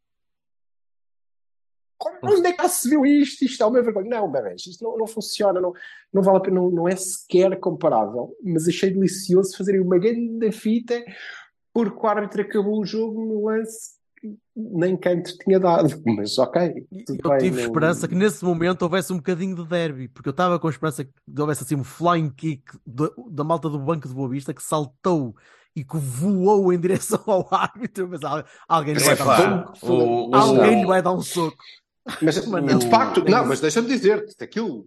Como- 2.03 2.35
Onde 2.39 2.49
é 2.49 2.53
que 2.53 2.69
se 2.69 2.89
viu 2.89 3.07
isto? 3.07 3.45
Isto 3.45 3.63
é 3.63 3.67
uma 3.67 3.81
vergonha. 3.83 4.09
Não, 4.11 4.31
bebês, 4.31 4.67
isto 4.67 4.83
não, 4.83 4.97
não 4.99 5.07
funciona, 5.07 5.61
não, 5.61 5.73
não 6.13 6.23
vale 6.23 6.39
a 6.39 6.41
pena, 6.41 6.57
não, 6.61 6.71
não 6.71 6.89
é 6.89 6.97
sequer 6.97 7.59
comparável. 7.61 8.35
Mas 8.43 8.67
achei 8.67 8.91
delicioso 8.91 9.57
fazerem 9.57 9.81
uma 9.81 9.99
grande 9.99 10.51
fita 10.51 11.03
porque 11.73 12.05
o 12.05 12.09
árbitro 12.09 12.43
acabou 12.43 12.81
o 12.81 12.85
jogo 12.85 13.25
no 13.25 13.47
lance 13.47 13.93
que 14.21 14.37
nem 14.55 14.97
canto 14.97 15.37
tinha 15.39 15.59
dado. 15.59 15.89
Mas 16.07 16.39
ok, 16.39 16.87
tudo 17.07 17.19
Eu 17.25 17.31
bem, 17.31 17.39
tive 17.39 17.57
não- 17.57 17.65
esperança 17.67 18.07
que 18.09 18.15
nesse 18.15 18.45
momento 18.45 18.83
houvesse 18.83 19.13
um 19.13 19.17
bocadinho 19.17 19.55
de 19.57 19.65
derby, 19.67 20.09
porque 20.09 20.29
eu 20.29 20.33
estava 20.33 20.59
com 20.59 20.69
esperança 20.69 21.05
que 21.05 21.13
houvesse 21.39 21.63
assim 21.65 21.77
um 21.77 21.85
flying 21.85 22.31
kick 22.31 22.63
da- 22.87 23.11
da 23.31 23.43
malta 23.45 23.69
do 23.69 23.79
banco 23.79 24.07
de 24.09 24.15
Boa 24.15 24.29
Vista 24.29 24.53
que 24.55 24.63
saltou 24.63 25.35
e 25.75 25.83
que 25.83 25.97
voou 25.97 26.71
em 26.73 26.79
direção 26.79 27.21
ao 27.27 27.49
árbitro, 27.51 28.07
mas 28.09 28.23
al- 28.23 28.45
alguém 28.69 28.93
lhe 28.95 29.01
vai 29.03 29.17
dar 29.17 29.75
um 29.83 29.89
o- 29.91 30.29
o- 30.31 30.35
Alguém 30.37 30.81
lhe 30.81 30.87
vai 30.87 31.01
dar 31.03 31.13
um 31.15 31.21
soco. 31.23 31.57
Mas, 32.21 32.47
Mas 32.47 32.79
de 32.79 32.91
facto, 32.91 33.25
não, 33.29 33.47
mas 33.47 33.61
deixa-me 33.61 33.89
dizer-te, 33.89 34.43
aquilo, 34.43 34.87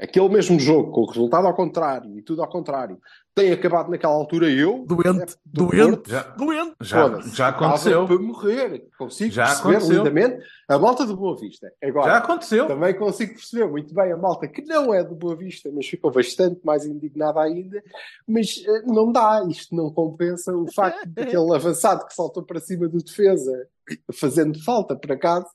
aquele 0.00 0.28
mesmo 0.28 0.58
jogo, 0.58 0.90
com 0.90 1.02
o 1.02 1.06
resultado 1.06 1.46
ao 1.46 1.54
contrário 1.54 2.16
e 2.18 2.22
tudo 2.22 2.42
ao 2.42 2.48
contrário, 2.48 2.98
tem 3.34 3.52
acabado 3.52 3.90
naquela 3.90 4.12
altura 4.14 4.48
eu, 4.48 4.84
Doente, 4.86 5.32
é, 5.32 5.36
do 5.44 5.66
doente, 5.66 5.96
Porto, 5.96 6.08
Já, 6.10 6.22
doente. 6.22 6.74
já, 6.80 7.20
já 7.20 7.48
aconteceu. 7.48 8.06
para 8.06 8.18
morrer. 8.18 8.88
Consigo 8.96 9.32
Já 9.32 9.46
perceber 9.46 9.76
aconteceu. 9.76 9.96
lindamente 10.04 10.44
a 10.68 10.78
malta 10.78 11.04
do 11.04 11.16
Boa 11.16 11.36
Vista. 11.36 11.72
Agora, 11.82 12.12
Já 12.12 12.18
aconteceu. 12.18 12.66
Também 12.68 12.94
consigo 12.94 13.34
perceber 13.34 13.66
muito 13.66 13.92
bem 13.92 14.12
a 14.12 14.16
malta 14.16 14.46
que 14.46 14.62
não 14.62 14.94
é 14.94 15.02
do 15.02 15.16
Boa 15.16 15.34
Vista, 15.34 15.68
mas 15.74 15.86
ficou 15.86 16.12
bastante 16.12 16.60
mais 16.64 16.86
indignada 16.86 17.40
ainda. 17.42 17.82
Mas 18.26 18.62
eh, 18.64 18.82
não 18.86 19.10
dá, 19.10 19.44
isto 19.48 19.74
não 19.74 19.90
compensa 19.90 20.56
o 20.56 20.70
facto 20.72 21.04
de 21.04 21.22
aquele 21.22 21.54
avançado 21.54 22.06
que 22.06 22.14
saltou 22.14 22.44
para 22.44 22.60
cima 22.60 22.86
do 22.88 23.02
defesa, 23.02 23.66
fazendo 24.12 24.62
falta 24.62 24.94
por 24.94 25.10
acaso, 25.10 25.46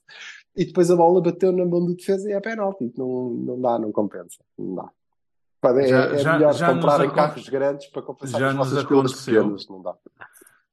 e 0.56 0.64
depois 0.64 0.90
a 0.90 0.96
bola 0.96 1.20
bateu 1.22 1.52
na 1.52 1.64
mão 1.64 1.84
do 1.84 1.94
defesa 1.94 2.28
e 2.28 2.32
é 2.32 2.40
penalti. 2.40 2.92
Não, 2.96 3.30
não 3.30 3.60
dá, 3.60 3.78
não 3.78 3.92
compensa. 3.92 4.38
Não 4.58 4.74
dá. 4.74 4.88
É, 5.62 5.88
Já- 5.88 6.04
é 6.06 6.18
já- 6.18 6.32
melhor 6.34 6.54
já 6.54 6.66
nos 6.68 6.76
comprarem 6.84 7.06
acon- 7.08 7.14
carros 7.16 7.48
grandes 7.48 7.86
para 7.88 8.02
compensar 8.02 8.40
já 8.40 8.52
nos 8.52 8.68
pilas 8.68 8.84
aconteceu. 8.84 9.42
pequenas. 9.42 9.68
Não 9.68 9.82
dá. 9.82 9.94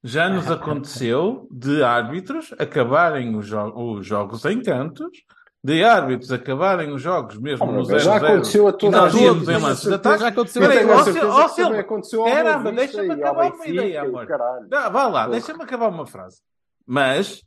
Já 0.02 0.28
nos 0.30 0.50
aconteceu 0.50 1.46
de 1.50 1.82
árbitros 1.82 2.54
acabarem 2.58 3.36
os, 3.36 3.46
jo- 3.46 3.72
os 3.76 4.06
jogos 4.06 4.44
em 4.46 4.62
cantos, 4.62 5.10
de 5.62 5.82
árbitros 5.84 6.30
acabarem 6.32 6.90
os 6.92 7.02
jogos 7.02 7.36
mesmo 7.36 7.66
Oh, 7.66 7.72
no 7.72 7.84
já 7.84 7.98
0-0. 7.98 8.24
aconteceu 8.26 8.68
a 8.68 8.72
toda 8.72 8.96
nós 8.96 9.14
a 9.14 9.18
gente. 9.18 9.44
em. 9.44 10.18
Já 10.20 10.28
aconteceu. 10.28 10.62
A 10.62 10.68
também 10.68 11.48
Silva, 11.48 11.78
aconteceu 11.80 12.24
caramba, 12.24 12.72
deixa-me 12.72 13.10
acabar 13.12 13.52
uma 13.52 13.66
ideia, 13.66 14.02
amor. 14.02 14.26
Não, 14.70 14.90
vá 14.92 15.06
lá, 15.08 15.26
deixa-me 15.28 15.62
acabar 15.62 15.88
uma 15.88 16.06
frase. 16.06 16.40
Mas 16.86 17.42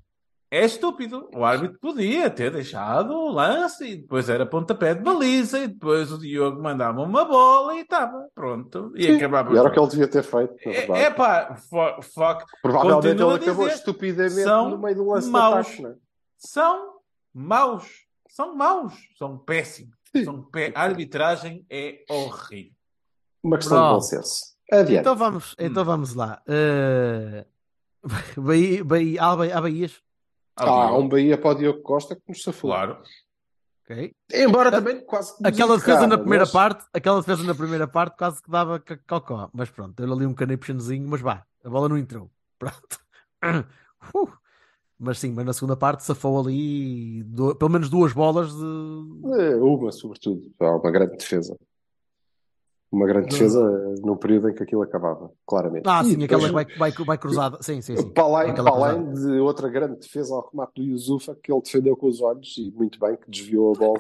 é 0.52 0.66
estúpido. 0.66 1.30
O 1.34 1.46
árbitro 1.46 1.80
podia 1.80 2.30
ter 2.30 2.52
deixado 2.52 3.12
o 3.14 3.32
lance 3.32 3.86
e 3.86 3.96
depois 3.96 4.28
era 4.30 4.46
pontapé 4.46 4.94
de 4.94 5.02
baliza 5.02 5.60
e 5.60 5.68
depois 5.70 6.12
o 6.12 6.18
Diogo 6.20 6.62
mandava 6.62 7.02
uma 7.02 7.24
bola 7.24 7.76
e 7.76 7.80
estava 7.82 8.28
pronto. 8.36 8.92
E 8.96 9.04
Sim, 9.06 9.16
acabava 9.16 9.54
E 9.54 9.58
era 9.58 9.70
o 9.70 9.72
que 9.72 9.80
ele 9.80 9.88
devia 9.88 10.08
ter 10.10 10.24
feito, 10.24 10.54
É, 10.68 11.04
é 11.04 11.10
pá, 11.10 11.56
fuck. 11.56 12.44
Provavelmente 12.62 13.22
ele 13.22 13.34
acabou 13.34 13.66
dizer, 13.66 13.78
estupidamente 13.78 14.44
são 14.44 14.70
no 14.72 14.78
meio 14.78 14.96
do 14.98 15.08
lance 15.08 15.30
maus. 15.30 15.66
de 15.68 15.72
ataque, 15.72 15.82
não 15.84 15.90
é? 15.92 15.96
São 16.38 16.94
maus. 17.34 17.86
São 18.30 18.56
maus. 18.56 18.94
São 19.18 19.38
péssimos. 19.38 19.96
Sim. 20.16 20.26
São 20.26 20.42
pé... 20.44 20.74
A 20.76 20.82
arbitragem 20.84 21.66
é 21.70 22.04
horrível. 22.10 22.74
Uma 23.44 23.58
questão 23.58 23.78
de 23.78 23.84
Pronto. 23.84 23.94
bom 23.96 24.02
senso. 24.02 24.52
Adiante. 24.72 25.00
Então 25.02 25.16
vamos, 25.16 25.56
então 25.58 25.86
vamos 25.86 26.14
lá. 26.14 26.42
Eh, 26.48 27.46
Bahia, 28.38 28.84
Bahia- 28.84 29.22
há 29.24 29.62
Bahias. 29.62 30.02
Ah, 30.70 30.88
Diogo, 30.88 31.02
um 31.02 31.10
Bahia 31.10 31.38
para 31.38 31.50
o 31.52 31.56
Diogo 31.56 31.82
Costa 31.82 32.16
que 32.16 32.22
nos 32.28 32.42
safou. 32.44 32.70
Claro. 32.72 32.98
ok? 33.86 34.12
Embora 34.34 34.72
também 34.72 35.04
quase 35.06 35.36
que 35.38 35.48
Aquela 35.48 35.78
defesa 35.78 36.08
na 36.08 36.18
primeira 36.18 36.44
mas- 36.46 36.52
parte, 36.52 36.86
aquela 36.94 37.20
defesa 37.20 37.44
na 37.44 37.56
primeira 37.56 37.88
parte 37.88 38.18
quase 38.18 38.42
que 38.42 38.50
dava 38.52 38.82
cocó. 39.08 39.50
Mas 39.54 39.70
pronto, 39.70 39.94
deu 40.02 40.14
ali 40.14 40.26
um 40.26 40.34
canepchãozinho, 40.34 41.08
mas 41.10 41.22
vá, 41.22 41.44
a 41.64 41.70
bola 41.70 41.90
não 41.90 41.98
entrou. 41.98 42.30
Pronto. 42.60 43.00
Uh, 44.16 44.30
Mas 45.04 45.18
sim, 45.18 45.32
mas 45.34 45.44
na 45.46 45.52
segunda 45.54 45.76
parte 45.76 46.04
safou 46.04 46.40
ali 46.40 47.24
do- 47.24 47.56
pelo 47.56 47.72
menos 47.72 47.90
duas 47.90 48.14
bolas 48.14 48.54
de. 48.54 48.64
Eh, 49.42 49.56
Uma, 49.56 49.92
sobretudo. 49.92 50.44
Há 50.60 50.76
uma 50.76 50.92
grande 50.92 51.18
defesa. 51.18 51.58
Uma 52.92 53.06
grande 53.08 53.28
Não. 53.28 53.32
defesa 53.32 53.96
no 54.04 54.18
período 54.18 54.50
em 54.50 54.54
que 54.54 54.62
aquilo 54.64 54.82
acabava, 54.82 55.32
claramente. 55.48 55.84
Ah, 55.88 56.02
E 56.04 56.10
sim, 56.14 56.24
aquela 56.24 56.46
depois, 56.46 56.66
que 56.68 56.78
vai, 56.78 56.92
vai, 56.92 57.06
vai 57.06 57.18
cruzada. 57.18 57.58
Sim, 57.62 57.82
sim, 57.82 57.96
sim. 57.96 58.10
Para 58.10 58.24
além, 58.24 58.52
Aquela 58.52 58.70
para 58.72 58.86
além 58.92 59.14
de 59.14 59.40
outra 59.40 59.70
grande 59.70 59.98
defesa 60.00 60.36
ao 60.36 60.50
remate 60.52 60.74
do 60.76 60.84
Yusufa, 60.84 61.34
que 61.42 61.52
ele 61.54 61.62
defendeu 61.62 61.96
com 61.96 62.08
os 62.08 62.20
olhos 62.22 62.54
e 62.58 62.70
muito 62.72 63.00
bem, 63.00 63.16
que 63.16 63.32
desviou 63.32 63.74
a 63.74 63.80
bola 63.80 64.00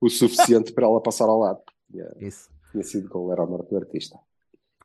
o 0.00 0.08
suficiente 0.08 0.72
para 0.72 0.86
ela 0.86 0.98
passar 1.00 1.26
ao 1.26 1.38
lado. 1.40 1.60
Tinha, 1.90 2.06
Isso. 2.20 2.48
tinha 2.70 2.82
sido 2.82 3.06
gol, 3.10 3.30
era 3.32 3.42
a 3.42 3.46
morte 3.46 3.68
do 3.68 3.76
artista. 3.76 4.18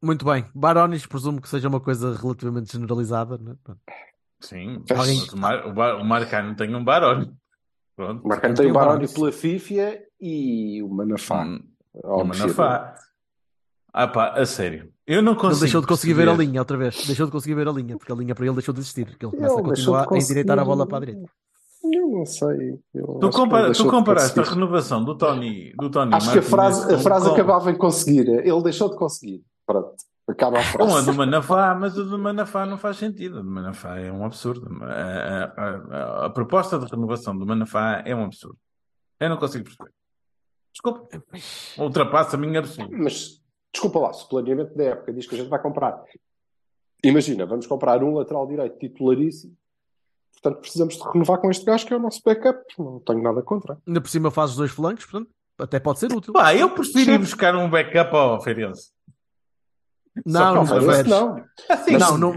Muito 0.02 0.26
bem. 0.26 0.45
Barones, 0.54 1.06
presumo 1.06 1.41
que 1.41 1.48
seja 1.48 1.70
uma 1.70 1.80
coisa 1.80 2.14
relativamente 2.16 2.72
generalizada. 2.74 3.38
Né? 3.38 3.56
Pronto. 3.64 3.80
Sim. 4.41 4.84
Alguém- 4.93 5.26
o, 5.34 5.38
Mar... 5.38 5.66
o, 5.68 5.74
Bar... 5.74 5.95
o 6.02 6.04
Marcano 6.06 6.54
tem 6.56 6.76
um 6.76 6.84
Baroni. 6.84 7.34
Pronto. 7.95 8.24
O 8.24 8.28
Marcano 8.28 8.54
Tem 8.54 8.66
tem 8.66 8.72
o 8.72 8.76
o 8.76 8.78
Baroni 8.78 9.06
Baroni. 9.08 9.14
pela 9.14 9.32
Fífia 9.32 10.04
e 10.22 10.84
o 10.84 10.89
Manafá. 10.89 11.43
Hum, 11.45 11.64
o. 12.04 12.24
Manafá. 12.26 12.93
Ah 14.00 14.08
pá, 14.08 14.30
a 14.36 14.45
sério. 14.45 14.91
Eu 15.06 15.22
não 15.24 15.34
consigo 15.34 15.54
Ele 15.54 15.60
deixou 15.62 15.82
de 15.82 15.88
conseguir 15.88 16.14
ver 16.14 16.24
a 16.24 16.26
perceber- 16.32 16.45
linha 16.50 16.62
outra 16.62 16.78
vez. 16.78 17.06
Deixou 17.08 17.26
de 17.26 17.32
conseguir 17.32 17.56
ver 17.56 17.68
a 17.68 17.72
linha, 17.72 17.98
porque 17.98 18.12
a 18.12 18.16
linha 18.16 18.36
para 18.36 18.45
ele 18.45 18.54
deixou 18.56 18.74
de 18.74 18.80
existir. 18.82 19.06
Porque 19.08 19.26
ele 19.26 19.36
começa 19.36 19.60
a 19.60 19.64
continuar 19.64 20.08
a 20.14 20.18
endireitar 20.18 20.60
a 20.60 20.66
bola 20.66 20.86
para 20.86 20.98
a 20.98 21.00
direita. 21.00 21.30
Eu 21.84 22.08
não 22.10 22.26
sei. 22.26 22.80
Eu 22.93 23.18
Tu, 23.22 23.30
compara... 23.30 23.72
tu 23.72 23.84
de 23.84 23.89
comparaste 23.89 24.39
a 24.39 24.43
renovação 24.43 25.04
do 25.04 25.18
Tony, 25.18 25.74
do 25.80 25.89
Tony 25.89 26.14
Acho 26.14 26.32
que 26.34 26.39
a 26.39 26.41
frase, 26.41 26.93
a 26.93 26.98
frase 27.00 27.28
com- 27.28 27.34
acabava 27.34 27.72
em 27.72 27.78
conseguir. 27.78 28.28
Ele 28.28 28.62
deixou 28.62 28.89
de 28.89 28.98
conseguir. 28.98 29.41
Pronto. 29.66 29.95
Acaba 30.28 30.60
a 30.60 30.74
com 30.74 30.84
a 30.84 30.88
frase. 30.89 31.06
do 31.06 31.14
Manafá, 31.14 31.74
mas 31.80 31.98
a 31.98 32.04
do 32.04 32.20
Manafá 32.20 32.66
não 32.66 32.78
faz 32.78 32.98
sentido. 32.98 33.39
A 33.39 33.41
do 33.41 33.50
Manafá 33.50 33.98
é 33.98 34.12
um 34.12 34.26
absurdo. 34.26 34.68
A, 34.84 34.86
a- 34.88 36.22
a- 36.22 36.26
a 36.26 36.30
proposta 36.30 36.78
de 36.78 36.86
renovação 36.86 37.38
do 37.38 37.45
Manafá 37.45 38.04
é 38.06 38.14
um 38.14 38.26
absurdo. 38.26 38.58
Eu 39.20 39.30
não 39.30 39.38
consigo 39.38 39.64
perceber. 39.64 39.91
Desculpa. 40.74 41.08
Ultrapassa 41.78 42.36
a 42.36 42.39
minha 42.39 42.60
absoluta. 42.60 42.95
Mas, 42.98 43.41
desculpa 43.72 43.99
lá, 43.99 44.13
se 44.13 44.26
o 44.26 44.30
planeamento 44.30 44.76
da 44.76 44.84
época 44.86 45.13
diz 45.13 45.28
que 45.28 45.36
a 45.36 45.38
gente 45.38 45.49
vai 45.49 45.61
comprar. 45.61 46.03
Imagina, 47.03 47.45
vamos 47.45 47.68
comprar 47.68 48.03
um 48.03 48.15
lateral 48.15 48.47
direito 48.47 48.78
titularíssimo. 48.80 49.55
Portanto, 50.34 50.61
precisamos 50.61 50.95
de 50.95 51.03
renovar 51.03 51.39
com 51.39 51.49
este 51.49 51.65
gajo 51.65 51.86
que 51.86 51.93
é 51.93 51.97
o 51.97 51.99
nosso 51.99 52.22
backup. 52.24 52.59
Não 52.78 52.99
tenho 52.99 53.22
nada 53.22 53.41
contra. 53.41 53.78
Ainda 53.88 54.01
por 54.01 54.09
cima 54.09 54.32
faz 54.32 54.51
os 54.51 54.57
dois 54.57 54.72
flancos, 54.72 55.05
portanto, 55.05 55.32
até 55.57 55.80
pode 55.80 55.99
ser 55.99 56.11
útil. 56.13 56.34
Pá, 56.34 56.55
eu 56.55 56.70
prefiro 56.70 57.11
ir 57.11 57.20
buscar 57.20 57.55
um 57.55 57.70
backup 57.70 58.15
ao 58.15 58.41
Feirense. 58.41 58.91
Não, 60.26 60.55
não 60.55 60.63
Não, 60.63 60.76
preferes. 60.78 61.07
não. 61.07 61.43
Assim, 61.70 61.91
Mas 61.93 62.01
Não, 62.01 62.18
não- 62.18 62.34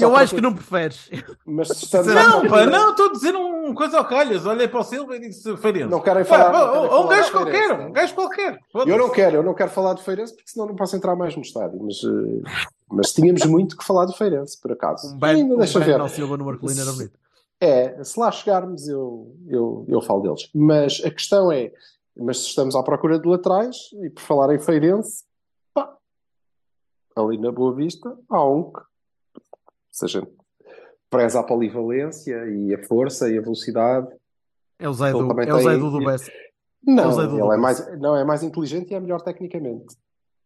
Eu 0.00 0.16
acho 0.16 0.34
que 0.34 0.40
não 0.40 0.54
preferes. 0.54 1.10
Mas 1.46 1.68
se 1.68 1.84
estamos 1.86 2.06
Não, 2.08 2.14
pá, 2.32 2.40
procura- 2.40 2.66
não, 2.66 2.90
estou 2.90 3.08
a 3.08 3.12
dizer 3.12 3.34
um 3.36 3.74
coisa 3.74 3.98
ao 3.98 4.04
calhas. 4.04 4.44
Olhei 4.46 4.68
para 4.68 4.80
o 4.80 4.84
Silva 4.84 5.16
e 5.16 5.20
disse 5.20 5.56
Feirense. 5.56 5.90
Não 5.90 6.00
querem 6.00 6.24
falar. 6.24 6.50
pá, 6.52 6.58
não 6.66 6.82
querem 6.88 7.04
um 7.04 7.08
gajo 7.08 7.32
qualquer, 7.32 7.72
um 7.80 7.92
gajo 7.92 8.14
qualquer. 8.14 8.58
Eu 8.86 8.98
não 8.98 9.10
quero, 9.10 9.36
eu 9.36 9.42
não 9.42 9.54
quero 9.54 9.70
falar 9.70 9.94
do 9.94 10.00
Feirense 10.02 10.34
porque 10.34 10.50
senão 10.50 10.66
não 10.66 10.76
posso 10.76 10.96
entrar 10.96 11.14
mais 11.16 11.34
no 11.36 11.42
estádio. 11.42 11.78
Mas, 11.82 11.96
eh, 12.04 12.50
mas 12.90 13.12
tínhamos 13.12 13.44
muito 13.46 13.76
que 13.76 13.84
falar 13.84 14.04
do 14.06 14.12
Feirense, 14.12 14.60
por 14.60 14.72
acaso. 14.72 15.16
Um 15.20 15.24
Ainda 15.24 15.54
um 15.54 15.58
deixa 15.58 15.78
ben 15.78 15.86
ver. 15.88 16.00
ao 16.00 16.08
Silva 16.08 16.36
no 16.36 16.44
Marcolino 16.44 16.80
era 16.80 16.92
bonito. 16.92 17.18
É, 17.60 18.02
se 18.04 18.18
lá 18.20 18.30
chegarmos 18.30 18.86
eu, 18.88 19.34
eu, 19.48 19.86
eu 19.88 20.00
falo 20.02 20.20
deles. 20.22 20.50
Mas 20.54 21.00
a 21.04 21.10
questão 21.10 21.50
é, 21.50 21.72
mas 22.16 22.38
se 22.40 22.48
estamos 22.48 22.74
à 22.76 22.82
procura 22.82 23.18
de 23.18 23.26
laterais, 23.28 23.76
e 24.02 24.10
por 24.10 24.20
falar 24.20 24.54
em 24.54 24.58
Feirense, 24.58 25.24
ali 27.16 27.38
na 27.38 27.50
Boa 27.52 27.74
Vista 27.74 28.16
há 28.28 28.44
um 28.44 28.72
que, 28.72 28.80
se 29.90 30.04
a 30.04 30.08
gente 30.08 30.30
preza 31.10 31.40
a 31.40 31.42
polivalência 31.44 32.34
e 32.48 32.74
a 32.74 32.82
força 32.86 33.28
e 33.30 33.38
a 33.38 33.40
velocidade, 33.40 34.08
É 34.78 34.88
o 34.88 34.92
Zé 34.92 35.12
do, 35.12 35.28
também 35.28 35.48
é 35.48 35.54
o 35.54 35.60
Zé 35.60 35.76
do, 35.76 35.90
do 35.90 36.04
Bessa. 36.04 36.30
não, 36.84 37.04
É 37.04 37.06
o 37.06 37.12
Zé 37.12 37.26
do 37.26 37.38
ele 37.38 37.54
é 37.54 37.56
mais, 37.56 37.98
não, 38.00 38.16
é 38.16 38.24
mais 38.24 38.42
inteligente 38.42 38.90
e 38.90 38.94
é 38.94 39.00
melhor 39.00 39.20
tecnicamente. 39.22 39.96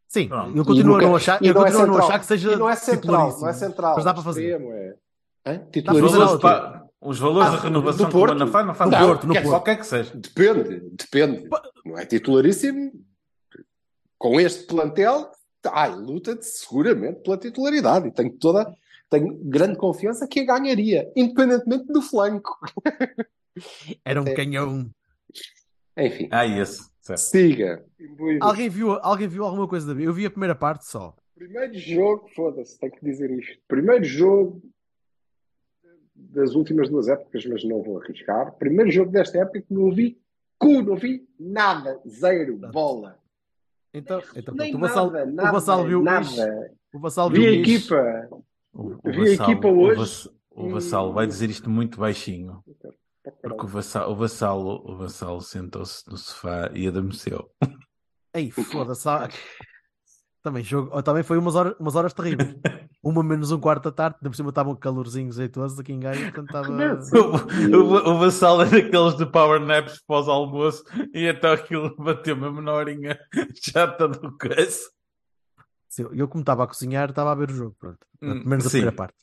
Sim, 0.08 0.28
Pronto. 0.28 0.56
eu 0.56 0.64
continuo 0.64 0.94
nunca- 0.94 1.04
a 1.04 1.08
não 1.08 1.16
achar, 1.16 1.42
eu 1.42 1.52
não 1.54 1.62
é 1.62 1.64
continuo 1.64 1.82
a 1.82 1.86
não 1.86 1.94
central. 1.94 2.08
achar 2.08 2.18
que 2.20 2.26
seja 2.26 2.52
E 2.52 2.56
não 2.56 2.68
é 2.70 2.76
central, 2.76 2.96
titularíssimo. 3.00 3.40
não 3.42 3.48
é 3.48 3.52
central. 3.52 3.94
Mas 3.96 4.04
dá 4.04 4.14
para 4.14 4.22
fazer. 4.22 4.50
extremo, 4.50 4.72
é. 4.72 4.94
Hã? 5.46 5.52
Os 5.64 5.70
Titularíssimo. 5.70 6.18
valores, 6.20 6.40
pá, 6.42 6.84
os 7.00 7.18
valores 7.18 7.48
Ah, 7.48 7.56
da 7.56 7.62
renovação 7.62 8.06
do 8.06 8.12
Porto? 8.12 8.32
Manafá 8.32 8.64
não 8.64 8.74
faz 8.74 8.90
No 8.90 8.96
nada. 8.96 9.06
Porto, 9.06 9.26
no 9.26 9.32
Quer 9.34 9.42
Porto. 9.42 9.52
qualquer 9.52 9.76
que 9.78 9.86
seja. 9.86 10.14
Depende, 10.16 10.80
depende. 10.92 11.48
Não 11.84 11.98
é 11.98 12.04
titularíssimo. 12.06 12.92
Com 14.18 14.40
este 14.40 14.66
plantel, 14.66 15.30
ai, 15.66 15.94
luta-te 15.94 16.44
seguramente 16.44 17.20
pela 17.22 17.36
titularidade 17.38 18.08
e 18.08 18.12
tenho 18.12 18.30
toda, 18.38 18.72
tenho 19.10 19.34
grande 19.44 19.76
confiança 19.76 20.26
que 20.28 20.40
a 20.40 20.44
ganharia, 20.44 21.10
independentemente 21.16 21.86
do 21.86 22.00
flanco. 22.02 22.56
Era 24.04 24.22
um 24.22 24.26
É. 24.26 24.34
canhão. 24.34 24.90
Enfim, 25.96 26.28
Ah, 26.30 26.46
esse. 26.46 26.88
certo. 27.00 27.18
siga. 27.20 27.84
Alguém 28.40 28.68
viu, 28.68 28.92
alguém 28.92 29.26
viu 29.26 29.44
alguma 29.44 29.66
coisa 29.66 29.92
da 29.94 30.00
Eu 30.00 30.12
vi 30.12 30.26
a 30.26 30.30
primeira 30.30 30.54
parte 30.54 30.86
só. 30.86 31.14
Primeiro 31.34 31.74
jogo, 31.76 32.28
foda-se, 32.34 32.78
tenho 32.78 32.92
que 32.92 33.04
dizer 33.04 33.30
isto. 33.30 33.58
Primeiro 33.66 34.04
jogo 34.04 34.62
das 36.14 36.54
últimas 36.54 36.88
duas 36.88 37.08
épocas, 37.08 37.44
mas 37.46 37.64
não 37.64 37.82
vou 37.82 38.00
arriscar. 38.00 38.52
Primeiro 38.58 38.90
jogo 38.90 39.10
desta 39.10 39.38
época 39.38 39.62
que 39.62 39.72
não 39.72 39.90
vi 39.92 40.20
cu, 40.58 40.82
não 40.82 40.96
vi 40.96 41.26
nada, 41.38 42.00
zero, 42.08 42.56
bola. 42.72 43.18
Então, 43.94 44.22
então 44.36 44.54
Nem 44.54 44.70
pronto, 44.70 44.84
o 44.84 44.88
Vassal, 44.88 45.10
nada, 45.10 45.24
o 45.24 45.34
nada, 45.34 45.52
Vassal 45.52 45.84
viu 45.86 46.02
nada. 46.02 46.70
O 46.92 46.98
Vassal 46.98 47.30
viu 47.30 47.42
Vi 47.42 47.48
a 47.48 47.52
equipa. 47.52 48.28
O, 48.72 48.82
o 48.82 49.00
Vi 49.04 49.10
a 49.10 49.24
Vassalo- 49.30 49.52
equipa 49.52 49.68
o 49.68 49.78
hoje. 49.80 50.30
O 50.50 50.68
Vassalo 50.70 51.12
vai 51.12 51.26
dizer 51.26 51.48
isto 51.50 51.70
muito 51.70 51.98
baixinho. 52.00 52.62
Porque 53.42 53.64
o 53.64 53.68
Vassalo, 53.68 54.12
o 54.12 54.16
Vassalo, 54.16 54.90
o 54.90 54.96
Vassalo 54.96 55.40
sentou-se 55.40 56.02
no 56.10 56.16
sofá 56.16 56.70
e 56.74 56.86
adormeceu. 56.88 57.48
Ei, 58.34 58.50
foda-se. 58.50 59.08
Também, 60.42 60.62
jogo, 60.62 61.02
também 61.02 61.22
foi 61.22 61.36
umas 61.36 61.54
horas, 61.54 61.74
umas 61.78 61.94
horas 61.96 62.12
terríveis. 62.12 62.54
Uma 63.00 63.22
menos 63.22 63.52
um 63.52 63.60
quarto 63.60 63.84
da 63.84 63.92
tarde, 63.92 64.16
ainda 64.20 64.28
por 64.30 64.34
cima 64.36 64.48
estavam 64.48 64.74
calorzinhos 64.74 65.36
jeitosos 65.36 65.78
aqui 65.78 65.92
em 65.92 66.00
Gaia, 66.00 66.20
portanto 66.20 66.46
estava. 66.46 66.72
Vassalo 68.18 68.62
é 68.62 68.66
daqueles 68.66 69.16
de 69.16 69.24
power 69.24 69.60
naps 69.60 70.02
pós-almoço 70.04 70.82
e 71.14 71.26
então 71.26 71.52
aquilo 71.52 71.94
bateu 72.02 72.36
mesmo 72.36 72.60
na 72.60 72.72
horinha 72.72 73.16
chata 73.62 74.08
do. 74.08 74.36
Sim, 75.88 76.06
Eu, 76.12 76.26
como 76.26 76.42
estava 76.42 76.64
a 76.64 76.66
cozinhar, 76.66 77.08
estava 77.10 77.30
a 77.30 77.34
ver 77.36 77.50
o 77.50 77.54
jogo, 77.54 77.76
pronto. 77.78 77.98
Hum, 78.20 78.42
Menos 78.44 78.66
a 78.66 78.68
sim. 78.70 78.78
primeira 78.78 78.96
parte. 78.96 79.14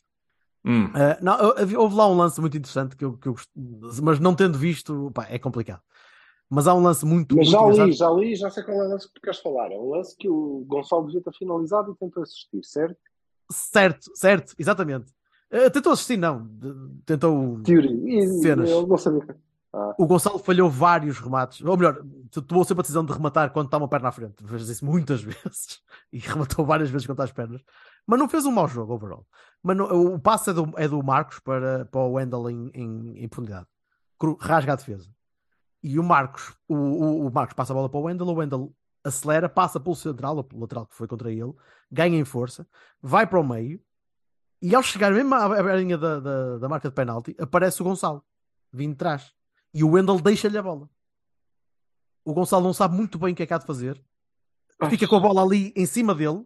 Hum. 0.64 0.90
Ah, 0.94 1.18
não, 1.22 1.38
houve 1.78 1.94
lá 1.94 2.08
um 2.08 2.16
lance 2.16 2.40
muito 2.40 2.56
interessante 2.56 2.96
que 2.96 3.04
eu, 3.04 3.16
que 3.18 3.28
eu 3.28 3.34
gost- 3.34 3.50
mas 4.02 4.18
não 4.18 4.34
tendo 4.34 4.58
visto, 4.58 5.10
pá, 5.14 5.26
é 5.28 5.38
complicado. 5.38 5.80
Mas 6.48 6.66
há 6.68 6.74
um 6.74 6.82
lance 6.82 7.04
muito, 7.04 7.36
Mas 7.36 7.50
muito 7.50 7.74
já 7.76 7.84
li, 7.84 7.92
já 7.92 8.10
li, 8.10 8.36
já 8.36 8.50
sei 8.50 8.62
qual 8.62 8.80
é 8.80 8.86
o 8.86 8.90
lance 8.90 9.08
que 9.08 9.14
tu 9.14 9.20
queres 9.20 9.40
falar. 9.40 9.72
É 9.72 9.76
um 9.78 9.90
lance 9.90 10.16
que 10.16 10.28
o 10.28 10.64
Gonçalo 10.66 11.06
devia 11.06 11.20
ter 11.20 11.32
finalizado 11.32 11.92
e 11.92 11.96
tentou 11.96 12.22
assistir, 12.22 12.62
certo? 12.64 12.96
Certo, 13.50 14.10
certo, 14.14 14.54
exatamente. 14.58 15.12
Ah, 15.50 15.70
tentou 15.70 15.92
assistir, 15.92 16.16
não. 16.16 16.48
Tentou. 17.04 17.60
Teoria. 17.62 18.28
Cenas. 18.40 18.70
Eu 18.70 18.86
não 18.86 18.96
sabia. 18.96 19.26
Ah. 19.72 19.94
O 19.98 20.06
Gonçalo 20.06 20.38
falhou 20.38 20.70
vários 20.70 21.18
remates, 21.18 21.60
ou 21.62 21.76
melhor, 21.76 22.00
tomou 22.46 22.64
sempre 22.64 22.80
a 22.80 22.82
decisão 22.82 23.04
de 23.04 23.12
rematar 23.12 23.52
quando 23.52 23.66
está 23.66 23.76
uma 23.76 23.88
perna 23.88 24.08
à 24.08 24.12
frente. 24.12 24.34
Fez 24.46 24.68
isso 24.68 24.84
muitas 24.86 25.20
vezes 25.22 25.80
e 26.12 26.18
rematou 26.18 26.64
várias 26.64 26.88
vezes 26.90 27.06
contra 27.06 27.24
as 27.24 27.32
pernas, 27.32 27.60
mas 28.06 28.18
não 28.18 28.28
fez 28.28 28.46
um 28.46 28.52
mau 28.52 28.66
jogo 28.68 28.94
overall. 28.94 29.26
Mas 29.62 29.76
não- 29.76 30.14
o 30.14 30.18
passe 30.20 30.50
é 30.50 30.52
do, 30.52 30.72
é 30.76 30.88
do 30.88 31.02
Marcos 31.02 31.40
para, 31.40 31.84
para 31.86 32.00
o 32.00 32.12
Wendel 32.12 32.48
em, 32.50 32.70
em, 32.72 33.24
em 33.24 33.28
profundidade, 33.28 33.66
rasga 34.40 34.72
a 34.72 34.76
defesa. 34.76 35.10
E 35.86 36.00
o 36.00 36.02
Marcos, 36.02 36.52
o, 36.66 36.74
o, 36.74 37.26
o 37.28 37.32
Marcos 37.32 37.54
passa 37.54 37.72
a 37.72 37.76
bola 37.76 37.88
para 37.88 38.00
o 38.00 38.02
Wendel, 38.02 38.26
o 38.26 38.34
Wendel 38.34 38.74
acelera, 39.04 39.48
passa 39.48 39.78
pelo 39.78 39.94
central, 39.94 40.36
ou 40.36 40.42
pelo 40.42 40.62
lateral 40.62 40.84
que 40.84 40.96
foi 40.96 41.06
contra 41.06 41.30
ele, 41.30 41.54
ganha 41.88 42.18
em 42.18 42.24
força, 42.24 42.66
vai 43.00 43.24
para 43.24 43.38
o 43.38 43.48
meio 43.48 43.80
e 44.60 44.74
ao 44.74 44.82
chegar 44.82 45.12
mesmo 45.12 45.32
à, 45.32 45.76
linha 45.76 45.96
da, 45.96 46.18
da, 46.18 46.58
da 46.58 46.68
marca 46.68 46.88
de 46.88 46.94
penalti, 46.94 47.36
aparece 47.38 47.80
o 47.80 47.84
Gonçalo, 47.84 48.20
vindo 48.72 48.94
de 48.94 48.96
trás. 48.96 49.32
E 49.72 49.84
o 49.84 49.90
Wendel 49.90 50.18
deixa-lhe 50.18 50.58
a 50.58 50.62
bola. 50.62 50.90
O 52.24 52.34
Gonçalo 52.34 52.64
não 52.64 52.72
sabe 52.72 52.96
muito 52.96 53.16
bem 53.16 53.32
o 53.32 53.36
que 53.36 53.44
é 53.44 53.46
que 53.46 53.54
há 53.54 53.58
de 53.58 53.66
fazer. 53.66 54.02
Fica 54.90 55.06
com 55.06 55.14
a 55.14 55.20
bola 55.20 55.44
ali 55.44 55.72
em 55.76 55.86
cima 55.86 56.16
dele, 56.16 56.44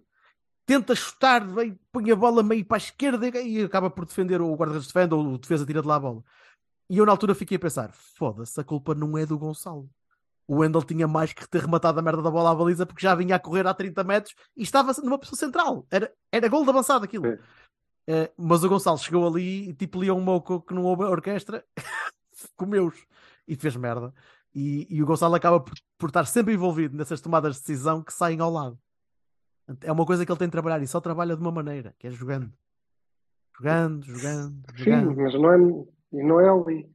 tenta 0.66 0.94
chutar, 0.94 1.46
vem, 1.46 1.80
põe 1.90 2.10
a 2.10 2.16
bola 2.16 2.42
meio 2.42 2.64
para 2.66 2.76
a 2.76 2.84
esquerda 2.84 3.26
e 3.40 3.62
acaba 3.62 3.88
por 3.88 4.04
defender, 4.04 4.42
ou 4.42 4.52
o 4.52 4.54
guarda-redes 4.54 4.86
defende, 4.86 5.14
ou 5.14 5.34
o 5.34 5.38
defesa 5.38 5.64
tira 5.64 5.80
de 5.80 5.88
lá 5.88 5.96
a 5.96 6.00
bola. 6.00 6.22
E 6.90 6.98
eu 6.98 7.06
na 7.06 7.12
altura 7.12 7.36
fiquei 7.36 7.56
a 7.56 7.60
pensar: 7.60 7.92
foda-se, 7.92 8.60
a 8.60 8.64
culpa 8.64 8.96
não 8.96 9.16
é 9.16 9.24
do 9.24 9.38
Gonçalo. 9.38 9.88
O 10.48 10.56
Wendel 10.56 10.82
tinha 10.82 11.06
mais 11.06 11.32
que 11.32 11.48
ter 11.48 11.60
rematado 11.60 12.00
a 12.00 12.02
merda 12.02 12.20
da 12.20 12.30
bola 12.30 12.50
à 12.50 12.54
baliza 12.54 12.84
porque 12.84 13.02
já 13.02 13.14
vinha 13.14 13.36
a 13.36 13.38
correr 13.38 13.64
a 13.64 13.72
30 13.72 14.02
metros 14.02 14.34
e 14.56 14.64
estava 14.64 14.92
numa 15.00 15.16
posição 15.16 15.38
central. 15.38 15.86
Era, 15.88 16.12
era 16.32 16.48
gol 16.48 16.64
de 16.64 16.70
avançado 16.70 17.04
aquilo. 17.04 17.26
É. 17.26 17.38
Eh, 18.08 18.32
mas 18.36 18.64
o 18.64 18.68
Gonçalo 18.68 18.98
chegou 18.98 19.24
ali 19.28 19.68
e 19.68 19.72
tipo 19.72 20.00
Leão 20.00 20.20
Moco 20.20 20.60
que 20.60 20.74
não 20.74 20.82
houve 20.82 21.04
orquestra, 21.04 21.64
comeu-os 22.56 23.06
e 23.46 23.54
fez 23.54 23.76
merda. 23.76 24.12
E, 24.52 24.88
e 24.90 25.00
o 25.00 25.06
Gonçalo 25.06 25.36
acaba 25.36 25.60
por, 25.60 25.74
por 25.96 26.08
estar 26.08 26.24
sempre 26.24 26.54
envolvido 26.54 26.96
nessas 26.96 27.20
tomadas 27.20 27.54
de 27.54 27.60
decisão 27.60 28.02
que 28.02 28.12
saem 28.12 28.40
ao 28.40 28.50
lado. 28.50 28.76
É 29.82 29.92
uma 29.92 30.04
coisa 30.04 30.26
que 30.26 30.32
ele 30.32 30.38
tem 30.40 30.48
de 30.48 30.52
trabalhar 30.52 30.82
e 30.82 30.88
só 30.88 31.00
trabalha 31.00 31.36
de 31.36 31.40
uma 31.40 31.52
maneira, 31.52 31.94
que 31.96 32.08
é 32.08 32.10
jogando. 32.10 32.52
Jogando, 33.56 34.04
jogando, 34.04 34.64
Sim, 34.76 34.84
jogando. 34.84 35.16
mas 35.16 35.34
não 35.34 35.52
é, 35.52 35.86
não 36.12 36.40
é 36.40 36.48
ali. 36.48 36.90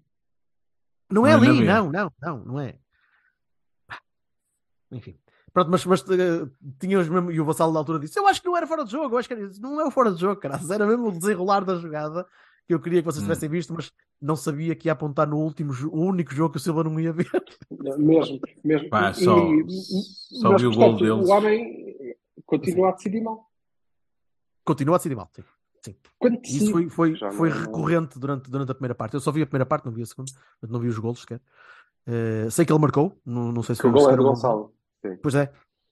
Não 1.12 1.26
é 1.28 1.32
Não 1.32 1.44
é 1.44 1.48
na 1.48 1.52
ali, 1.52 1.66
não, 1.66 1.92
não, 1.92 2.12
não, 2.22 2.46
não 2.46 2.60
é. 2.60 2.76
Enfim. 4.92 5.18
Pronto, 5.54 5.72
mas, 5.72 5.86
mas 5.86 6.02
eh, 6.10 6.50
tínhamos 6.80 7.08
mesmo, 7.08 7.32
e 7.32 7.40
o 7.40 7.46
Vassalo 7.46 7.72
na 7.72 7.80
altura 7.80 8.00
disse: 8.00 8.20
Eu 8.20 8.28
acho 8.28 8.42
que 8.42 8.48
não 8.48 8.58
era 8.58 8.68
fora 8.68 8.84
de 8.84 8.92
jogo, 8.92 9.16
eu 9.16 9.20
acho 9.20 9.28
que 9.28 9.34
era 9.34 9.44
isso. 9.46 9.62
Não 9.62 9.80
é 9.80 9.86
o 9.86 9.92
fora 9.92 10.12
de 10.12 10.20
jogo, 10.20 10.40
cara. 10.42 10.60
Era 10.72 10.86
mesmo 10.86 11.08
o 11.08 11.12
desenrolar 11.18 11.64
da 11.64 11.76
jogada 11.76 12.26
que 12.68 12.74
eu 12.74 12.80
queria 12.80 13.00
que 13.02 13.06
vocês 13.06 13.22
Hum. 13.24 13.28
tivessem 13.28 13.48
visto, 13.50 13.74
mas 13.74 13.92
não 14.22 14.36
sabia 14.36 14.76
que 14.76 14.88
ia 14.88 14.92
apontar 14.94 15.28
no 15.28 15.38
último, 15.38 15.72
o 15.92 16.02
único 16.02 16.34
jogo 16.34 16.52
que 16.52 16.58
o 16.58 16.60
Silva 16.60 16.84
não 16.84 17.00
ia 17.00 17.14
ver. 17.14 17.30
Mesmo, 17.98 18.40
mesmo. 18.64 18.90
Pá, 18.90 19.12
E- 19.12 19.14
só- 19.14 19.38
e- 19.54 19.66
só 20.42 20.52
mas, 20.52 20.62
vi 20.62 20.68
o 20.68 20.72
gol 20.76 20.98
deles. 20.98 21.30
O 21.30 21.32
homem 21.32 22.16
continua 22.46 22.90
a 22.90 22.92
decidir 22.94 23.22
mal. 23.22 23.50
Continua 24.66 24.96
a 24.96 24.98
decidir 24.98 25.16
mal. 25.16 25.30
Sim. 25.34 25.44
Sim. 25.86 25.96
Isso 26.44 26.72
foi, 26.72 26.90
foi, 26.90 27.16
foi 27.34 27.50
não- 27.50 27.58
recorrente 27.58 28.18
durante, 28.20 28.50
durante 28.50 28.72
a 28.72 28.76
primeira 28.76 28.96
parte. 28.96 29.14
Eu 29.14 29.20
só 29.20 29.32
vi 29.32 29.42
a 29.42 29.46
primeira 29.46 29.66
parte, 29.66 29.86
não 29.86 29.92
vi 29.92 30.02
a 30.02 30.06
segunda, 30.06 30.32
não 30.68 30.80
vi 30.80 30.88
os 30.88 30.98
golos 30.98 31.22
sequer. 31.22 31.42
Eh, 32.08 32.48
sei 32.52 32.66
que 32.66 32.72
ele 32.72 32.80
marcou, 32.80 33.20
não, 33.26 33.52
não 33.52 33.64
sei 33.64 33.76
se 33.76 33.82
que 33.82 33.88
o 33.88 33.92
foi 33.92 34.00
gol 34.00 34.10
é 34.12 34.16
do 34.16 34.22
um 34.24 34.26
Gonçalo. 34.28 34.74
Sim. 35.06 35.18
Pois 35.22 35.36
é, 35.36 35.52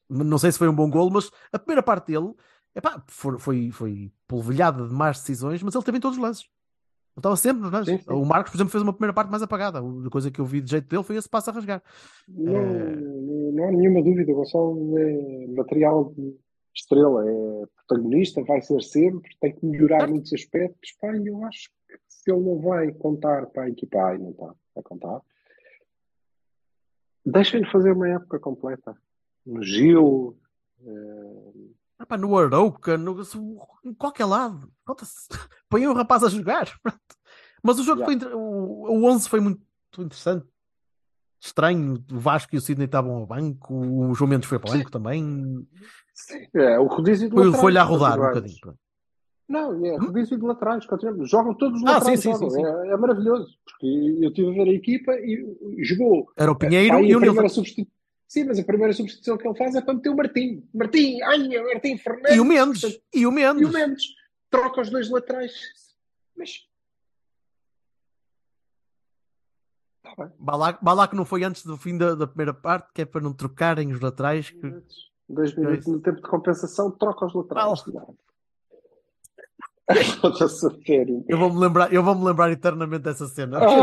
não 0.10 0.38
sei 0.38 0.52
se 0.52 0.58
foi 0.58 0.68
um 0.68 0.76
bom 0.76 0.90
golo, 0.90 1.10
mas 1.12 1.32
a 1.52 1.58
primeira 1.60 1.82
parte 1.84 2.08
dele 2.08 2.34
epá, 2.76 3.04
foi, 3.08 3.38
foi, 3.40 3.72
foi 3.72 4.12
polvilhada 4.28 4.88
de 4.88 4.94
más 4.94 5.20
decisões, 5.20 5.62
mas 5.64 5.74
ele 5.76 5.84
teve 5.84 5.98
em 5.98 6.02
todos 6.02 6.18
os 6.18 6.24
lances. 6.24 6.44
Ele 6.44 7.20
estava 7.20 7.36
sempre 7.36 7.62
nos 7.62 7.72
lances. 7.72 7.94
Sim, 8.00 8.04
sim. 8.04 8.12
O 8.14 8.26
Marcos, 8.26 8.52
por 8.52 8.58
exemplo, 8.58 8.72
fez 8.72 8.82
uma 8.82 8.92
primeira 8.94 9.14
parte 9.14 9.30
mais 9.30 9.44
apagada. 9.44 9.80
A 9.80 10.10
coisa 10.10 10.32
que 10.32 10.42
eu 10.42 10.46
vi 10.46 10.62
de 10.62 10.72
jeito 10.72 10.88
dele 10.88 11.04
foi 11.04 11.16
esse 11.16 11.30
passo 11.30 11.52
a 11.52 11.54
rasgar. 11.54 11.82
Não, 12.28 12.56
É. 12.56 12.96
não 12.96 13.68
há 13.68 13.72
nenhuma 13.72 14.02
dúvida. 14.04 14.32
O 14.32 14.36
Gonçalo 14.36 14.98
é 14.98 15.48
material 15.56 16.12
de 16.16 16.36
estrela, 16.74 17.24
é 17.30 17.66
protagonista, 17.76 18.44
vai 18.44 18.62
ser 18.62 18.82
sempre, 18.82 19.36
tem 19.40 19.54
que 19.54 19.66
melhorar 19.66 20.08
muitos 20.08 20.34
aspectos. 20.34 20.92
Pá, 21.00 21.16
eu 21.16 21.44
acho 21.46 21.70
que 21.88 22.00
se 22.08 22.32
ele 22.32 22.42
não 22.42 22.60
vai 22.60 22.92
contar 22.92 23.48
para 23.48 23.64
a 23.64 23.70
equipa, 23.70 23.98
ai, 24.00 24.18
não 24.18 24.32
está, 24.32 24.56
vai 24.76 24.84
contar. 24.84 25.22
Deixem-lhe 27.26 27.70
fazer 27.70 27.92
uma 27.92 28.10
época 28.10 28.40
completa. 28.40 28.98
No 29.46 29.62
Gil, 29.62 30.38
eh, 30.86 31.74
Epá, 32.02 32.18
no 32.18 32.38
Arauca, 32.38 32.98
no, 32.98 33.16
em 33.84 33.94
qualquer 33.94 34.26
lado. 34.26 34.72
Põe 35.70 35.88
o 35.88 35.94
rapaz 35.94 36.24
a 36.24 36.30
jogar. 36.30 36.68
Mas 37.64 37.80
o 37.80 37.84
jogo 37.84 38.02
Yeah. 38.02 38.20
foi. 38.28 38.34
O, 38.34 39.00
o 39.00 39.06
11 39.06 39.30
foi 39.30 39.40
muito 39.40 39.62
interessante. 39.98 40.46
Estranho. 41.44 42.04
O 42.12 42.20
Vasco 42.20 42.56
e 42.56 42.58
o 42.58 42.62
Sidney 42.62 42.86
estavam 42.86 43.14
ao 43.16 43.26
banco. 43.26 43.74
O 43.74 44.14
João 44.16 44.30
Mendes 44.30 44.48
foi 44.48 44.60
para 44.60 44.70
o 44.72 44.74
banco 44.78 44.92
também. 44.92 45.68
sim, 46.14 46.48
é 46.56 46.80
o 46.80 46.86
rodízio 46.88 47.28
de 47.30 47.34
Foi, 47.36 47.44
laterais, 47.46 47.62
foi-lhe 47.62 47.78
a 47.78 47.84
rodar 47.84 48.20
um 48.20 48.24
bocadinho. 48.28 48.78
Não, 49.50 49.86
é 49.86 49.98
rodízio 49.98 50.38
de 50.38 50.46
laterais, 50.46 50.86
continuamos. 50.86 51.30
Jogam 51.30 51.54
todos 51.54 51.82
os 51.82 51.88
Ah, 51.88 51.94
laterais. 51.96 52.20
sim, 52.22 52.32
sim, 52.34 52.38
sim, 52.40 52.50
sim. 52.50 52.66
É, 52.66 52.88
é 52.94 52.98
maravilhoso. 52.98 53.48
Porque 53.66 53.86
eu 54.22 54.30
estive 54.30 54.50
a 54.50 54.64
ver 54.64 54.70
a 54.72 54.74
equipa 54.74 55.12
e 55.16 55.84
jogou 55.84 56.32
Era 56.38 56.52
o 56.52 56.56
Pinheiro 56.56 57.00
e 57.04 57.16
o 57.16 57.20
Nilson. 57.20 57.50
substitu... 57.50 57.92
Sim, 58.28 58.46
mas 58.46 58.58
a 58.58 58.64
primeira 58.64 58.94
substituição 58.94 59.38
que 59.38 59.48
ele 59.48 59.56
faz 59.58 59.76
é 59.76 59.82
para 59.82 59.94
meter 59.94 60.10
o 60.10 60.16
Martim. 60.16 60.64
Martim, 60.74 61.22
ai, 61.22 61.54
é 61.56 61.62
o 61.62 61.66
Martim 61.66 61.98
Fernandes. 61.98 62.36
E 62.36 62.40
o 62.40 62.46
Mendes. 62.46 62.82
Portanto, 62.82 63.02
E 63.14 63.28
o 63.28 63.32
E 63.32 63.36
Mendes. 63.36 63.70
o 63.70 63.72
Mendes. 63.72 64.04
Troca 64.50 64.82
os 64.82 64.90
dois 64.90 65.10
laterais. 65.10 65.52
Mas. 66.36 66.62
Lá 70.40 71.08
que 71.08 71.16
não 71.16 71.26
foi 71.26 71.44
antes 71.44 71.66
do 71.66 71.78
fim 71.78 71.98
da, 71.98 72.16
da 72.16 72.28
primeira 72.28 72.54
parte, 72.54 72.92
que 72.94 73.02
é 73.02 73.06
para 73.06 73.22
não 73.22 73.34
trocarem 73.34 73.92
os 73.92 74.00
laterais. 74.00 74.50
que- 74.50 74.82
Dois 75.30 75.56
minutos 75.56 75.80
isso. 75.80 75.92
no 75.92 76.02
tempo 76.02 76.18
de 76.18 76.30
compensação, 76.30 76.92
troca 76.92 77.26
os 77.26 77.34
laterais. 77.34 77.84
Eu 81.28 81.38
vou-me 81.38 81.60
lembrar, 81.60 81.92
eu 81.94 82.02
vou-me 82.02 82.24
lembrar 82.24 82.50
eternamente 82.52 83.04
dessa 83.04 83.28
cena. 83.28 83.60
Ah, 83.60 83.82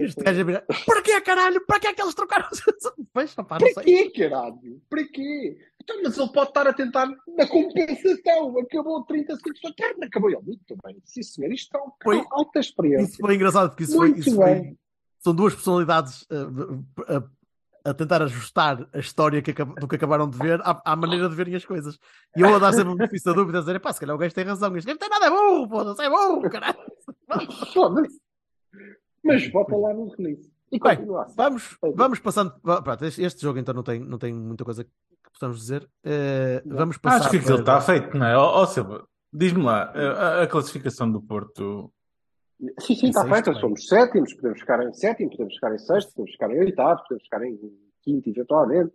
este 0.00 0.22
gajo 0.24 0.40
a 0.40 0.44
virar, 0.44 0.62
para 0.86 1.02
quê, 1.02 1.20
caralho? 1.20 1.64
Para 1.66 1.78
que 1.80 1.86
é 1.88 1.94
que 1.94 2.00
eles 2.02 2.14
trocaram? 2.14 2.48
Pois, 3.12 3.34
não 3.36 3.44
Para 3.44 3.66
sei. 3.72 3.82
quê, 3.84 4.10
caralho? 4.28 4.80
Para 4.88 5.04
quê? 5.08 5.58
Então, 5.82 5.96
mas 6.02 6.16
ele 6.16 6.28
pode 6.32 6.50
estar 6.50 6.66
a 6.68 6.72
tentar 6.72 7.06
na 7.06 7.46
compensação. 7.48 8.56
Acabou 8.60 9.04
30 9.04 9.36
segundos 9.36 9.60
da 9.62 9.72
perna. 9.72 10.06
Acabou 10.06 10.30
ele. 10.30 10.40
Muito 10.42 10.76
bem. 10.84 10.96
Sim, 11.04 11.22
senhor. 11.22 11.52
Isto 11.52 11.76
é 11.76 11.80
um 11.82 11.90
Foi- 12.02 12.24
alta 12.30 12.60
experiência. 12.60 13.12
Isso 13.14 13.18
foi 13.20 13.34
engraçado, 13.34 13.70
porque 13.70 13.82
isso 13.82 13.96
foi, 13.96 14.08
Muito 14.10 14.20
isso 14.28 14.36
foi- 14.36 14.44
bem. 14.54 14.78
São 15.22 15.34
duas 15.34 15.54
personalidades 15.54 16.22
uh, 16.22 16.84
a, 17.84 17.90
a 17.90 17.94
tentar 17.94 18.22
ajustar 18.22 18.86
a 18.92 18.98
história 18.98 19.40
que 19.40 19.52
do 19.52 19.86
que 19.88 19.96
acabaram 19.96 20.28
de 20.28 20.36
ver 20.36 20.60
à, 20.62 20.80
à 20.84 20.96
maneira 20.96 21.28
de 21.28 21.34
verem 21.34 21.54
as 21.54 21.64
coisas. 21.64 21.98
E 22.36 22.40
eu 22.40 22.54
a 22.54 22.58
dar 22.58 22.72
sempre 22.72 22.90
um 22.92 22.96
benefício 22.96 23.30
da 23.30 23.38
dúvida, 23.38 23.58
a 23.58 23.60
dizer, 23.60 23.78
pá, 23.80 23.92
se 23.92 24.00
calhar 24.00 24.16
o 24.16 24.18
gajo 24.18 24.34
tem 24.34 24.44
razão, 24.44 24.76
este 24.76 24.86
gajo 24.86 24.98
não 25.00 25.08
tem 25.08 25.08
nada, 25.08 25.26
é 25.26 25.30
burro, 25.30 25.68
foda-se, 25.68 26.02
é 26.02 26.10
burro, 26.10 26.50
caralho. 26.50 26.78
Mas 29.22 29.50
bota 29.50 29.76
lá 29.76 29.92
no 29.92 30.08
release. 30.16 30.50
E 30.72 30.78
Bem. 30.78 30.98
Vamos, 31.36 31.76
vamos 31.94 32.18
passando. 32.20 32.54
Pronto, 32.60 33.04
este, 33.04 33.42
jogo 33.42 33.58
então 33.58 33.74
não 33.74 33.82
tem, 33.82 33.98
não 34.00 34.18
tem 34.18 34.32
muita 34.32 34.64
coisa 34.64 34.84
que 34.84 34.90
possamos 35.32 35.58
dizer. 35.58 35.88
Eh, 36.04 36.62
vamos 36.64 36.96
passar. 36.96 37.16
Acho 37.22 37.30
que 37.30 37.36
aquilo 37.38 37.62
para- 37.64 37.78
está 37.78 37.80
feito, 37.80 38.16
não 38.16 38.26
é? 38.26 38.36
Ó 38.36 38.62
ó, 38.62 38.66
Silva, 38.66 39.04
diz-me 39.32 39.62
lá, 39.64 39.92
a, 39.92 40.42
a 40.42 40.46
classificação 40.46 41.10
do 41.10 41.20
Porto. 41.20 41.92
Sim, 42.80 42.94
sim, 42.94 43.08
está 43.08 43.22
Sexto, 43.22 43.32
feito. 43.34 43.50
bem. 43.52 43.60
Somos 43.60 43.88
sétimos, 43.88 44.34
podemos 44.34 44.60
ficar 44.60 44.82
em 44.86 44.92
sétimo, 44.92 45.30
podemos 45.30 45.54
ficar 45.54 45.74
em 45.74 45.78
sexto, 45.78 46.12
podemos 46.14 46.32
ficar 46.32 46.50
em 46.50 46.58
oitavo, 46.60 47.00
podemos 47.02 47.24
ficar 47.24 47.42
em 47.44 47.58
quinto, 48.02 48.28
eventualmente. 48.28 48.92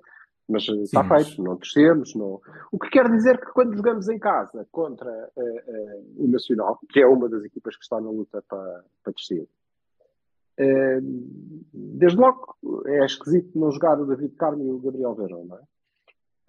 Mas 0.47 0.68
eh, 0.70 0.74
está 0.84 1.01
mas- 1.01 1.28
feito, 1.28 1.43
não 1.43 1.55
descemos. 1.55 2.13
Não... 2.16 2.39
O 2.72 2.78
que 2.78 2.89
quer 2.89 3.09
dizer 3.09 3.39
que 3.39 3.51
quando 3.51 3.76
jogamos 3.76 4.07
em 4.09 4.20
casa 4.20 4.68
contra 4.72 5.09
eh, 5.36 5.63
eh, 5.68 6.01
o 6.18 6.28
Nacional, 6.28 6.80
que 6.89 6.99
é 7.01 7.07
uma 7.07 7.28
das 7.28 7.43
equipas 7.43 7.76
que 7.76 7.82
está 7.84 7.99
na 7.99 8.11
luta 8.11 8.43
para, 8.47 8.84
para 9.03 9.13
descer, 9.13 9.47
eh, 10.57 10.99
desde 11.01 12.18
logo 12.20 12.55
é 12.86 13.03
esquisito 13.05 13.57
não 13.57 13.72
jogar 13.72 13.99
o 13.99 14.05
David 14.05 14.36
Carmo 14.36 14.63
e 14.63 14.70
o 14.70 14.78
Gabriel 14.80 15.16
Verão, 15.16 15.45
não 15.45 15.57
é? 15.57 15.61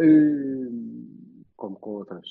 Eh, 0.00 0.68
como 1.56 1.76
com 1.76 1.90
outras, 1.92 2.26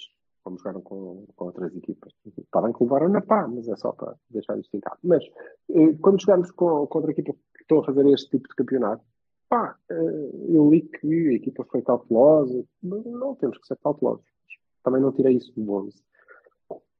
como 0.45 0.57
jogaram 0.59 0.81
com, 0.81 1.25
com 1.35 1.45
outras 1.45 1.75
equipas. 1.75 2.13
Está 2.37 2.61
bem 2.61 2.71
que 2.71 2.83
levaram 2.83 3.09
na 3.09 3.19
pá, 3.19 3.47
mas 3.47 3.67
é 3.67 3.75
só 3.75 3.91
para 3.91 4.15
deixar 4.29 4.57
isto 4.59 4.77
em 4.77 4.79
casa. 4.79 4.99
Mas 5.03 5.23
eh, 5.71 5.93
quando 6.01 6.21
jogamos 6.21 6.51
com, 6.51 6.85
contra 6.85 7.09
a 7.09 7.13
equipa 7.13 7.33
que 7.33 7.61
estão 7.63 7.79
a 7.79 7.83
fazer 7.83 8.07
este 8.09 8.29
tipo 8.29 8.47
de 8.47 8.55
campeonato, 8.55 9.03
pá, 9.49 9.75
eh, 9.89 10.29
eu 10.49 10.69
li 10.69 10.81
que 10.83 11.29
a 11.29 11.33
equipa 11.33 11.65
foi 11.65 11.81
cautelosa, 11.81 12.63
mas 12.83 13.03
não 13.05 13.33
temos 13.35 13.57
que 13.57 13.65
ser 13.65 13.77
cautelosos. 13.77 14.23
Também 14.83 15.01
não 15.01 15.11
tirei 15.11 15.35
isso 15.35 15.51
do 15.59 15.71
11. 15.73 16.03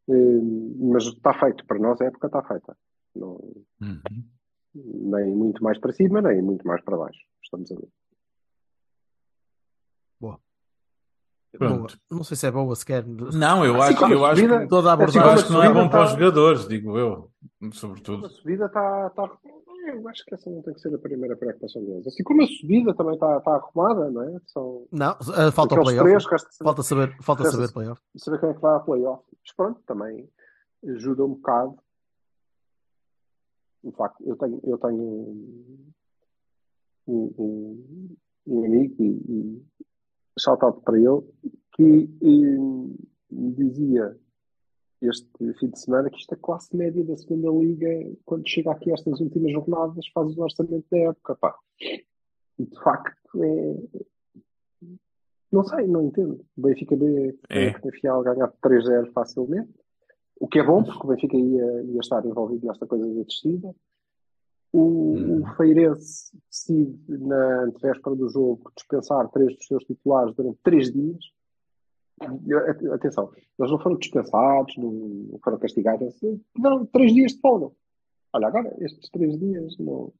Eh, 0.09 0.41
mas 0.79 1.03
está 1.05 1.33
feito, 1.39 1.63
para 1.67 1.77
nós 1.79 2.01
a 2.01 2.05
época 2.05 2.25
está 2.27 2.41
feita. 2.43 2.75
Não, 3.15 3.39
Uhum. 3.79 4.23
nem 4.73 5.27
muito 5.35 5.63
mais 5.63 5.77
para 5.79 5.93
cima, 5.93 6.19
nem 6.21 6.41
muito 6.41 6.65
mais 6.67 6.83
para 6.83 6.97
baixo. 6.97 7.19
Estamos 7.43 7.71
a 7.71 7.75
ver. 7.75 7.87
Boa. 10.19 10.39
Pronto. 11.57 11.97
Não 12.11 12.23
sei 12.23 12.37
se 12.37 12.47
é 12.47 12.51
boa 12.51 12.75
sequer. 12.75 13.05
Não, 13.05 13.65
eu 13.65 13.81
Assim 13.81 13.93
acho, 13.95 14.13
eu 14.13 14.25
a 14.25 14.31
acho, 14.31 14.41
que, 14.41 14.67
Toda 14.67 14.89
a 14.89 14.93
assim 14.93 15.03
abordagem. 15.03 15.33
acho 15.33 15.45
que 15.47 15.51
não 15.53 15.63
é 15.63 15.73
bom 15.73 15.89
para 15.89 16.03
os 16.03 16.09
está- 16.11 16.19
jogadores, 16.19 16.67
digo 16.67 16.97
eu, 16.97 17.29
A 17.63 17.71
sobretudo. 17.71 18.29
subida 18.29 18.65
está. 18.65 19.07
está... 19.07 19.31
Eu 19.87 20.07
acho 20.09 20.25
que 20.25 20.33
essa 20.33 20.49
não 20.49 20.63
tem 20.63 20.73
que 20.73 20.79
ser 20.79 20.95
a 20.95 20.97
primeira 20.97 21.35
preocupação 21.37 21.83
deles. 21.85 22.07
Assim 22.07 22.23
como 22.23 22.41
a 22.41 22.47
subida 22.47 22.91
também 22.95 23.13
está, 23.13 23.37
está 23.37 23.51
arrumada, 23.55 24.09
não 24.09 24.23
é? 24.23 24.39
São 24.47 24.87
Não, 24.91 25.11
uh, 25.11 25.51
falta 25.51 25.75
o 25.75 25.83
playoff. 25.83 26.25
Falta 26.63 26.81
saber, 26.81 27.15
falta 27.21 27.43
Resta- 27.43 27.57
saber 27.57 27.71
playoff. 27.71 28.01
saber 28.17 28.39
quem 28.39 28.49
é 28.49 28.53
que 28.55 28.61
vai 28.61 28.75
a 28.75 28.79
playoff. 28.79 29.23
Mas 29.43 29.55
pronto, 29.55 29.79
também 29.85 30.27
ajuda 30.87 31.23
um 31.25 31.35
bocado. 31.35 31.77
O 33.83 33.91
facto, 33.91 34.23
eu 34.25 34.35
tenho, 34.37 34.59
eu 34.63 34.77
tenho 34.79 35.03
um, 35.03 35.91
um, 37.37 38.15
um 38.47 38.65
amigo 38.65 38.95
e, 39.03 39.07
e 39.07 39.65
shout-out 40.39 40.81
para 40.81 40.97
ele 40.97 41.21
que 41.75 42.09
eh, 42.21 42.57
me 43.31 43.51
dizia 43.53 44.17
este 45.01 45.27
fim 45.59 45.67
de 45.69 45.79
semana 45.79 46.09
que 46.09 46.17
isto 46.17 46.33
é 46.33 46.37
classe 46.37 46.75
média 46.75 47.03
da 47.03 47.17
segunda 47.17 47.49
liga 47.51 47.87
quando 48.25 48.47
chega 48.47 48.71
aqui 48.71 48.91
estas 48.91 49.19
últimas 49.19 49.51
jornadas 49.51 50.07
faz 50.13 50.35
o 50.37 50.41
orçamento 50.41 50.85
da 50.89 50.97
época 50.97 51.35
pá. 51.35 51.55
e 52.57 52.65
de 52.65 52.79
facto 52.81 53.43
é 53.43 53.75
não 55.51 55.63
sei, 55.63 55.87
não 55.87 56.01
entendo 56.01 56.43
o 56.57 56.61
Benfica 56.61 56.95
B 56.97 57.37
É. 57.49 57.71
potencial 57.73 58.23
ganhar 58.23 58.51
3-0 58.63 59.11
facilmente 59.13 59.71
o 60.39 60.47
que 60.47 60.59
é 60.59 60.63
bom 60.63 60.83
porque 60.83 61.05
o 61.05 61.09
Benfica 61.09 61.37
ia, 61.37 61.83
ia 61.83 61.99
estar 61.99 62.25
envolvido 62.25 62.65
nesta 62.65 62.85
coisa 62.87 63.05
da 63.07 63.23
descida 63.23 63.73
o, 64.77 65.15
Hum. 65.15 65.41
o 65.43 65.55
Feirense 65.55 66.37
decide 66.49 66.97
na 67.17 67.63
antevéspera 67.63 68.15
do 68.15 68.27
jogo 68.29 68.71
dispensar 68.75 69.29
três 69.29 69.55
dos 69.55 69.65
seus 69.67 69.83
titulares 69.83 70.35
durante 70.35 70.59
três 70.63 70.91
dias 70.91 71.17
atenção, 72.93 73.29
eles 73.59 73.71
não 73.71 73.77
foram 73.79 73.97
dispensados, 73.97 74.77
não, 74.77 75.37
foram 75.43 75.59
castigados, 75.59 76.15
não, 76.57 76.85
três 76.85 77.13
dias 77.13 77.33
de 77.33 77.41
folga. 77.41 77.75
Olha, 78.33 78.47
agora 78.47 78.73
estes 78.79 79.09
três 79.09 79.37
dias 79.37 79.77
não, 79.77 80.13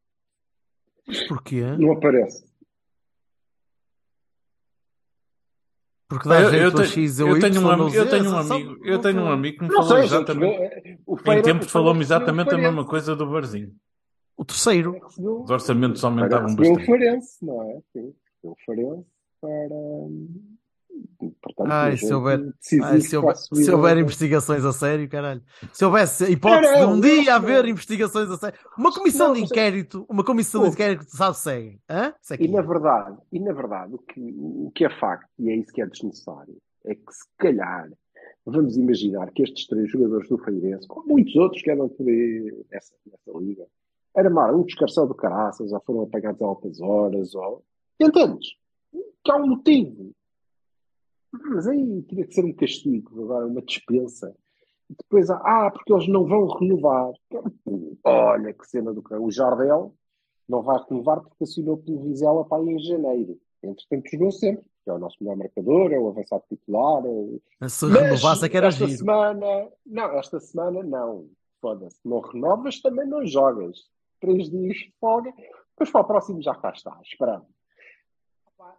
Mas 1.08 1.22
porquê? 1.28 1.62
não 1.78 1.93
aparece. 1.93 2.45
Porque 6.08 6.30
dá 6.30 6.41
Eu, 6.41 6.49
jeito 6.49 6.64
eu 6.64 6.68
a 6.70 6.72
tenho, 6.74 6.88
X 6.88 7.20
eu 7.20 7.39
tenho 7.39 7.62
um, 7.62 7.66
Y 7.66 7.72
ami- 7.72 7.82
ou 7.84 7.89
Z, 7.89 7.97
eu 7.99 8.10
tenho 8.10 8.30
um 8.30 8.38
amigo, 8.38 8.86
eu 8.86 9.01
tenho 9.01 9.22
um 9.22 9.32
amigo 9.32 9.58
que 9.58 9.64
me 9.64 9.72
falou 9.72 9.88
sei, 9.89 9.97
gente, 10.01 10.08
exatamente. 10.14 10.99
o 11.08 11.16
Em 11.32 11.41
tempos 11.41 11.72
falou-me 11.72 12.01
exatamente 12.01 12.53
a 12.53 12.58
mesma 12.58 12.86
coisa 12.86 13.16
do 13.16 13.26
Barzinho. 13.30 13.74
O 14.38 14.44
terceiro. 14.46 15.00
Os 15.18 15.50
orçamentos 15.50 16.04
aumentavam 16.04 16.56
Feirense 16.56 16.58
recebeu 16.58 16.74
o 16.74 16.76
bastante. 16.78 16.86
Feirense, 16.86 17.46
não 17.46 17.64
é? 17.64 17.82
Sim, 17.94 18.14
o 18.44 18.56
Feirense 18.66 19.06
para. 19.42 19.76
Portanto, 21.42 21.70
Ai, 21.72 21.98
se 21.98 22.14
houver, 22.14 22.40
ai, 22.84 23.02
se 23.02 23.18
houver, 23.18 23.36
se 23.36 23.72
houver 23.72 23.98
investigações 23.98 24.64
a 24.64 24.72
sério, 24.72 25.10
caralho. 25.10 25.44
Se 25.74 25.84
houvesse 25.84 26.32
hipótese 26.32 26.74
de 26.74 26.80
Não, 26.80 26.88
um 26.92 26.94
não, 26.94 27.02
dia 27.02 27.24
não. 27.26 27.34
haver 27.34 27.66
investigações 27.66 28.30
a 28.30 28.38
sério. 28.38 28.58
Uma 28.78 28.94
comissão 28.94 29.28
Não, 29.28 29.34
de 29.34 29.42
inquérito, 29.42 30.06
uma 30.10 30.24
comissão 30.24 30.64
de 30.64 30.70
inquérito, 30.70 31.06
sabe, 31.10 31.38
segue. 31.38 31.80
Hã? 31.90 32.14
É 32.32 32.44
E 32.44 32.48
na 32.48 32.62
verdade, 32.62 33.18
e 33.30 33.40
na 33.42 33.52
verdade 33.52 33.94
o, 33.94 33.98
que, 33.98 34.22
o 34.38 34.72
que 34.74 34.86
é 34.86 34.90
facto, 34.90 35.28
e 35.38 35.50
é 35.50 35.56
isso 35.58 35.72
que 35.74 35.82
é 35.82 35.86
desnecessário, 35.86 36.56
é 36.86 36.96
que 36.96 37.12
se 37.12 37.26
calhar 37.38 37.90
vamos 38.46 38.78
imaginar 38.78 39.32
que 39.32 39.44
estes 39.44 39.68
três 39.68 39.90
jogadores 39.92 40.30
do 40.30 40.38
Feirense, 40.38 40.88
como 40.88 41.08
muitos 41.08 41.36
outros 41.36 41.62
que 41.62 41.72
andam 41.72 41.90
por 41.90 42.08
aí 42.08 42.66
nessa, 42.72 42.94
nessa 43.06 43.38
liga, 43.40 43.66
armaram 44.16 44.61
um 44.61 44.63
descarcel 44.63 45.07
do 45.07 45.13
caraças, 45.13 45.72
ou 45.72 45.82
foram 45.82 46.01
apagados 46.01 46.41
a 46.41 46.45
altas 46.45 46.82
horas, 46.82 47.36
ou. 47.36 47.63
Entendes? 47.99 48.55
Que 49.24 49.32
há 49.32 49.36
um 49.38 49.47
motivo. 49.47 50.11
Mas 51.32 51.68
aí 51.68 52.01
teria 52.03 52.26
que 52.26 52.34
ser 52.34 52.45
um 52.45 52.53
castigo, 52.53 53.24
agora 53.24 53.45
uma 53.45 53.61
dispensa. 53.61 54.36
E 54.89 54.95
depois 54.95 55.30
ah, 55.30 55.72
porque 55.72 55.91
eles 55.91 56.07
não 56.07 56.26
vão 56.26 56.47
renovar. 56.47 57.11
Olha 58.03 58.53
que 58.53 58.68
cena 58.68 58.93
do 58.93 59.01
cão. 59.01 59.24
O 59.24 59.32
Jardel 59.32 59.93
não 60.47 60.61
vai 60.61 60.80
renovar 60.88 61.22
porque 61.22 61.43
assinou 61.43 61.78
pelo 61.78 62.03
Vizela 62.03 62.45
para 62.45 62.61
aí 62.61 62.70
em 62.70 62.80
janeiro. 62.80 63.38
Entretanto, 63.63 64.09
jogou 64.11 64.32
sempre, 64.32 64.63
que 64.84 64.89
é 64.89 64.93
o 64.93 64.99
nosso 64.99 65.18
melhor 65.20 65.38
marcador, 65.38 65.91
é 65.91 65.99
o 65.99 66.07
avançado 66.07 66.43
titular. 66.47 67.03
É... 67.05 67.68
Se 67.68 67.86
Mas 67.86 68.01
renovasse 68.01 68.45
é 68.45 68.49
que 68.49 68.57
era 68.57 68.68
esta 68.68 68.86
giro. 68.86 68.99
semana, 68.99 69.72
não, 69.86 70.20
esta 70.20 70.39
semana 70.39 70.84
não. 70.84 71.28
Foda-se, 71.59 71.99
não 72.05 72.20
renovas, 72.20 72.80
também 72.80 73.07
não 73.07 73.26
jogas. 73.26 73.89
Três 74.20 74.49
dias 74.49 74.78
de 74.78 74.93
folga, 74.99 75.34
depois 75.72 75.91
para 75.91 76.01
o 76.01 76.05
próximo 76.05 76.41
já 76.41 76.55
cá 76.55 76.72
está, 76.72 76.97
esperando. 77.03 77.45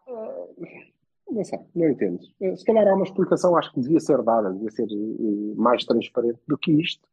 Eh, 0.09 0.87
Não 1.31 1.45
sei, 1.45 1.59
não 1.75 1.89
entendo. 1.91 2.21
Eh, 2.41 2.57
Se 2.57 2.65
calhar 2.65 2.87
há 2.87 2.95
uma 2.95 3.05
explicação, 3.05 3.57
acho 3.57 3.73
que 3.73 3.81
devia 3.81 4.01
ser 4.01 4.23
dada, 4.23 4.53
devia 4.53 4.71
ser 4.71 4.85
eh, 4.85 5.55
mais 5.57 5.85
transparente 5.85 6.41
do 6.47 6.57
que 6.57 6.73
isto, 6.73 7.07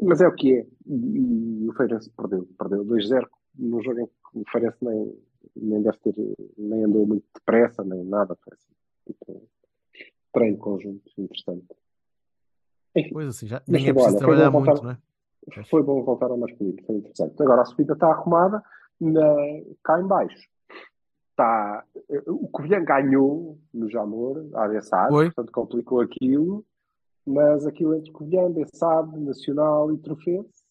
mas 0.00 0.20
é 0.20 0.28
o 0.28 0.34
que 0.34 0.58
é. 0.58 0.66
E, 0.86 1.66
o 1.68 1.72
Feirense 1.74 2.10
perdeu, 2.10 2.46
perdeu 2.58 2.84
2-0 2.84 3.26
num 3.58 3.82
jogo 3.82 4.00
em 4.00 4.06
que 4.06 4.12
o 4.34 4.44
Feirense 4.50 4.78
nem, 4.82 5.18
nem 5.56 5.82
deve 5.82 5.98
ter, 5.98 6.14
nem 6.56 6.84
andou 6.84 7.06
muito 7.06 7.24
depressa, 7.34 7.82
nem 7.82 8.04
nada. 8.04 8.36
Foi 8.42 8.52
assim. 8.54 8.72
Tipo, 9.06 9.48
treino 10.32 10.58
conjunto 10.58 11.10
interessante. 11.18 11.66
Enfim, 12.94 13.10
Pois 13.12 13.28
assim, 13.28 13.46
já, 13.46 13.62
nem 13.66 13.88
é 13.88 13.92
preciso 13.92 14.18
trabalhar 14.18 14.50
muito, 14.50 14.82
não 14.82 14.90
é? 14.92 14.98
Foi 15.68 15.82
bom 15.82 16.02
voltar 16.02 16.30
ao 16.30 16.38
masculino, 16.38 16.78
foi 16.86 16.96
interessante. 16.96 17.42
Agora 17.42 17.62
a 17.62 17.64
subida 17.64 17.94
está 17.94 18.08
arrumada, 18.08 18.62
na, 19.00 19.36
cá 19.82 20.00
em 20.00 20.06
baixo. 20.06 20.48
Está, 21.30 21.84
o 22.26 22.48
Covilhã 22.48 22.84
ganhou 22.84 23.58
no 23.72 23.88
Jamor, 23.88 24.46
a 24.54 24.68
Bessade, 24.68 25.10
portanto 25.10 25.52
complicou 25.52 26.00
aquilo, 26.00 26.64
mas 27.26 27.66
aquilo 27.66 27.94
entre 27.94 28.12
Covilhã, 28.12 28.50
Bessade, 28.50 29.18
Nacional 29.18 29.92
e 29.92 29.98
Trofense, 29.98 30.64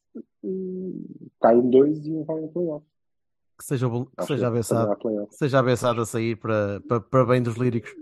está 1.34 1.54
em 1.54 1.70
dois 1.70 2.06
e 2.06 2.14
um 2.14 2.24
vai 2.24 2.44
em 2.44 2.48
playoff. 2.48 2.86
Que 3.58 3.66
seja, 3.66 3.88
que 3.90 4.26
seja 4.26 4.48
abençado. 4.48 4.96
Que 4.96 5.36
seja 5.36 5.60
abençado 5.60 6.02
a 6.02 6.06
sair 6.06 6.38
para, 6.38 6.82
para, 6.88 7.02
para 7.02 7.26
bem 7.26 7.44
dos 7.44 7.56
líricos. 7.56 7.94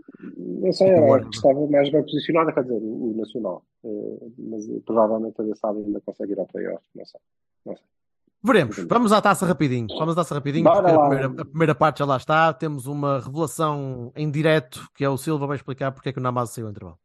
Não 0.60 0.72
sei, 0.74 0.88
Tipo, 0.88 0.98
era 1.00 1.06
Guarda. 1.08 1.30
que 1.30 1.36
estava 1.36 1.68
mais 1.68 1.90
bem 1.92 2.02
posicionada, 2.02 2.52
quer 2.54 2.64
dizer, 2.64 2.76
o, 2.82 3.12
o 3.12 3.18
Nacional. 3.18 3.64
Eh, 3.84 4.28
mas 4.38 4.68
eh, 4.70 4.80
provavelmente 4.86 5.40
a 5.40 5.44
Bessade 5.44 5.78
ainda 5.80 6.02
consegue 6.02 6.32
ir 6.34 6.40
ao 6.40 6.48
playoff, 6.48 6.84
não 6.96 7.06
sei. 7.06 7.20
Não 7.66 7.76
sei. 7.76 7.86
Veremos. 8.44 8.78
Vamos 8.88 9.12
à 9.12 9.22
taça 9.22 9.46
rapidinho. 9.46 9.88
Vamos 9.98 10.14
à 10.14 10.18
taça 10.18 10.36
rapidinho, 10.36 10.64
Bora 10.64 10.82
porque 10.82 10.96
a 10.96 11.00
primeira, 11.10 11.42
a 11.42 11.46
primeira 11.46 11.76
parte 11.76 12.00
já 12.00 12.06
lá 12.06 12.18
está. 12.18 12.54
Temos 12.54 12.86
uma 12.88 13.20
revelação 13.20 14.12
em 14.16 14.30
direto, 14.32 14.88
que 14.96 15.04
é 15.04 15.10
o 15.10 15.18
Silva 15.18 15.48
vai 15.48 15.58
explicar 15.58 15.92
porque 15.92 16.10
é 16.10 16.14
que 16.14 16.20
o 16.20 16.22
Namaz 16.22 16.52
saiu 16.52 16.68
ao 16.68 16.72
intervalo. 16.72 16.98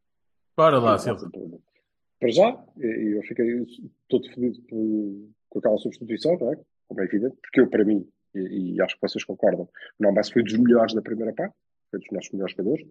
Bora 0.56 0.78
lá, 0.78 0.98
Silva. 0.98 1.28
Para 2.20 2.30
já, 2.30 2.64
eu 2.78 3.22
fiquei 3.22 3.66
todo 4.08 4.30
fodido 4.32 4.60
por- 4.68 5.28
com 5.48 5.58
aquela 5.58 5.76
substituição, 5.78 6.38
não 6.38 6.52
é? 6.52 6.58
Como 6.86 7.00
é 7.00 7.04
evidente, 7.04 7.36
porque 7.42 7.60
eu, 7.60 7.68
para 7.68 7.84
mim, 7.84 8.06
e, 8.34 8.74
e 8.74 8.80
acho 8.82 8.94
que 8.94 9.00
vocês 9.08 9.24
concordam, 9.24 9.64
o 9.64 9.68
Nambas 10.02 10.30
foi 10.30 10.42
dos 10.42 10.56
melhores 10.56 10.94
da 10.94 11.02
primeira 11.02 11.32
parte, 11.32 11.54
foi 11.92 12.00
dos 12.00 12.08
nossos 12.10 12.32
melhores 12.32 12.56
jogadores, 12.56 12.86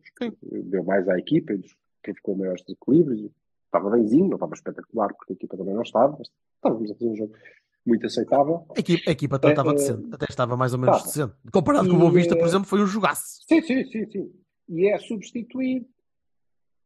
deu 0.66 0.84
mais 0.86 1.10
à 1.10 1.18
equipa, 1.20 1.52
e 1.54 1.58
dos- 1.58 1.76
provocou 2.02 2.36
maiores 2.38 2.64
desequilíbrios. 2.64 3.30
Estava 3.66 3.90
bemzinho, 3.90 4.28
não 4.28 4.36
estava 4.36 4.54
espetacular, 4.54 5.14
porque 5.14 5.34
a 5.34 5.36
equipa 5.36 5.58
também 5.58 5.74
não 5.74 5.82
estava, 5.82 6.16
mas 6.18 6.30
estávamos 6.56 6.90
a 6.92 6.94
fazer 6.94 7.08
um 7.10 7.16
jogo 7.16 7.34
muito 7.86 8.06
aceitável. 8.06 8.66
A 8.76 8.80
equipa, 8.80 9.10
a 9.10 9.12
equipa 9.12 9.36
até 9.38 9.48
É, 9.48 9.52
estava 9.52 9.72
é, 9.72 9.74
decente. 9.74 10.08
Até 10.14 10.26
estava 10.30 10.56
mais 10.58 10.74
ou 10.74 10.80
menos 10.80 10.98
estava. 10.98 11.28
decente. 11.30 11.52
Comparado 11.52 11.88
com 11.90 11.94
o 11.96 11.98
E, 11.98 12.00
Boa 12.00 12.12
Vista, 12.12 12.36
por 12.38 12.46
exemplo, 12.48 12.68
foi 12.68 12.82
um 12.82 12.86
jogaço. 12.88 13.42
Sim, 13.48 13.62
sim, 13.62 13.84
sim, 13.86 14.06
sim. 14.12 14.32
E 14.70 14.88
é 14.88 14.98
substituído. 15.00 15.86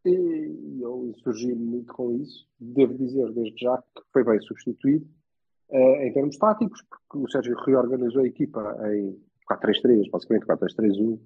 E 0.06 0.80
eu 0.82 1.08
insurgi-me 1.08 1.56
muito 1.56 1.94
com 1.94 2.12
isso. 2.22 2.48
Devo 2.60 2.94
dizer, 2.94 3.32
desde 3.34 3.60
já, 3.60 3.78
que 3.78 4.02
foi 4.14 4.24
bem 4.24 4.40
substituído 4.42 5.06
eh, 5.72 6.08
em 6.08 6.14
termos 6.14 6.38
táticos, 6.38 6.82
porque 6.84 7.26
o 7.26 7.30
Sérgio 7.32 7.56
reorganizou 7.66 8.22
a 8.22 8.28
equipa 8.28 8.78
em 8.94 9.20
4-3-3, 9.52 10.10
basicamente 10.12 10.46
4-3-3-1. 10.46 11.20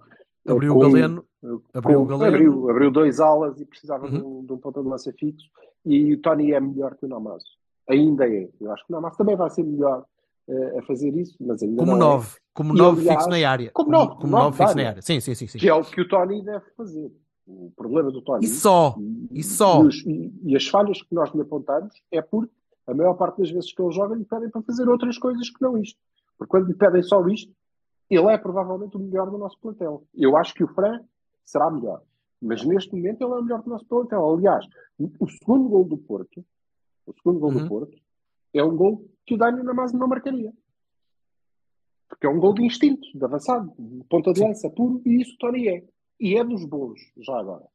Eh, 0.47 0.51
Abriu 0.51 0.71
o 0.71 0.75
com- 0.75 0.81
Galeno. 0.91 1.25
Abriu 1.73 1.97
com- 1.99 2.03
o 2.03 2.05
Galeno. 2.05 2.35
Abriu, 2.35 2.69
abriu 2.69 2.91
dois 2.91 3.19
alas 3.19 3.59
e 3.59 3.65
precisava 3.65 4.09
de, 4.09 4.17
Uhum. 4.17 4.39
um, 4.39 4.45
de 4.45 4.53
um 4.53 4.57
ponta 4.57 4.81
de 4.81 4.87
lança 4.87 5.11
fixo. 5.13 5.45
E 5.85 6.13
o 6.13 6.21
Tony 6.21 6.51
é 6.53 6.59
melhor 6.59 6.95
que 6.95 7.05
o 7.05 7.09
Namazo. 7.09 7.45
Ainda 7.89 8.27
é. 8.27 8.49
Eu 8.59 8.71
acho 8.71 8.85
que 8.85 8.91
o 8.91 8.95
Namazo 8.95 9.17
também 9.17 9.35
vai 9.35 9.49
ser 9.49 9.63
melhor 9.63 10.05
eh, 10.47 10.79
a 10.79 10.81
fazer 10.83 11.15
isso, 11.15 11.35
mas 11.39 11.61
ainda 11.61 11.77
Como 11.77 11.91
não 11.91 11.97
é. 11.97 11.99
9. 11.99 12.37
Como 12.53 12.73
E, 12.75 12.77
9 12.77 12.99
aliás, 13.01 13.17
fixo 13.23 13.29
na 13.29 13.49
área. 13.49 13.71
como 13.71 13.91
nove, 13.91 14.15
como 14.15 14.27
nove 14.31 14.43
9 14.45 14.57
fixo 14.57 14.75
na 14.75 14.81
área. 14.81 14.89
área. 14.89 15.01
Sim, 15.03 15.19
sim, 15.19 15.35
sim. 15.35 15.47
sim. 15.47 15.57
Que 15.59 15.69
é 15.69 15.73
o 15.73 15.83
que 15.83 16.01
o 16.01 16.07
Tony 16.07 16.43
deve 16.43 16.65
fazer. 16.75 17.11
O 17.47 17.71
problema 17.75 18.11
do 18.11 18.21
Tony 18.21 18.45
E 18.45 18.47
só. 18.47 18.95
e, 19.31 19.39
E 19.39 19.43
só. 19.43 19.83
e 19.83 19.87
os- 19.87 20.05
e- 20.05 20.33
e 20.45 20.55
as 20.55 20.67
falhas 20.67 21.01
que 21.01 21.13
nós 21.15 21.31
lhe 21.33 21.41
apontamos 21.41 21.93
é 22.11 22.21
porque 22.21 22.51
a 22.87 22.93
maior 22.93 23.13
parte 23.13 23.37
das 23.39 23.49
vezes 23.51 23.71
que 23.73 23.81
ele 23.81 23.91
joga 23.91 24.15
lhe 24.15 24.25
pedem 24.25 24.49
para 24.49 24.61
fazer 24.63 24.89
outras 24.89 25.17
coisas 25.19 25.49
que 25.49 25.61
não 25.61 25.77
isto. 25.77 25.99
Porque 26.37 26.49
quando 26.49 26.67
lhe 26.67 26.73
pedem 26.73 27.01
só 27.03 27.25
isto, 27.27 27.51
ele 28.09 28.27
é 28.33 28.37
provavelmente 28.37 28.95
o 28.97 28.99
melhor 28.99 29.29
do 29.29 29.37
nosso 29.37 29.59
plantel. 29.59 30.03
Eu 30.13 30.35
acho 30.37 30.53
que 30.53 30.63
o 30.63 30.67
Fran 30.67 31.01
será 31.45 31.69
melhor. 31.69 32.01
Mas 32.41 32.63
neste 32.65 32.93
momento 32.95 33.21
ele 33.21 33.33
é 33.33 33.35
o 33.37 33.43
melhor 33.43 33.61
do 33.61 33.69
nosso 33.69 33.85
plantel. 33.85 34.33
Aliás, 34.33 34.65
o 35.19 35.27
segundo 35.29 35.67
gol 35.69 35.83
do 35.85 35.97
Porto, 35.97 36.43
o 37.05 37.13
segundo 37.13 37.39
gol 37.39 37.51
Uhum. 37.51 37.63
do 37.63 37.67
Porto, 37.67 37.97
é 38.53 38.63
um 38.63 38.75
gol 38.75 39.05
que 39.25 39.35
o 39.35 39.37
Dani 39.37 39.61
Namaz 39.63 39.91
não 39.93 40.07
marcaria. 40.07 40.51
Porque 42.07 42.25
é 42.25 42.29
um 42.29 42.39
gol 42.39 42.53
de 42.53 42.63
instinto, 42.65 43.07
de 43.13 43.23
avançado, 43.23 43.71
de 43.77 44.03
ponta 44.05 44.33
de 44.33 44.39
lança 44.41 44.69
puro, 44.69 45.01
e 45.05 45.21
isso 45.21 45.35
o 45.35 45.37
Tony 45.37 45.67
é. 45.69 45.83
E 46.19 46.35
é 46.35 46.43
dos 46.43 46.65
bons, 46.65 46.99
já 47.17 47.37
agora. 47.39 47.65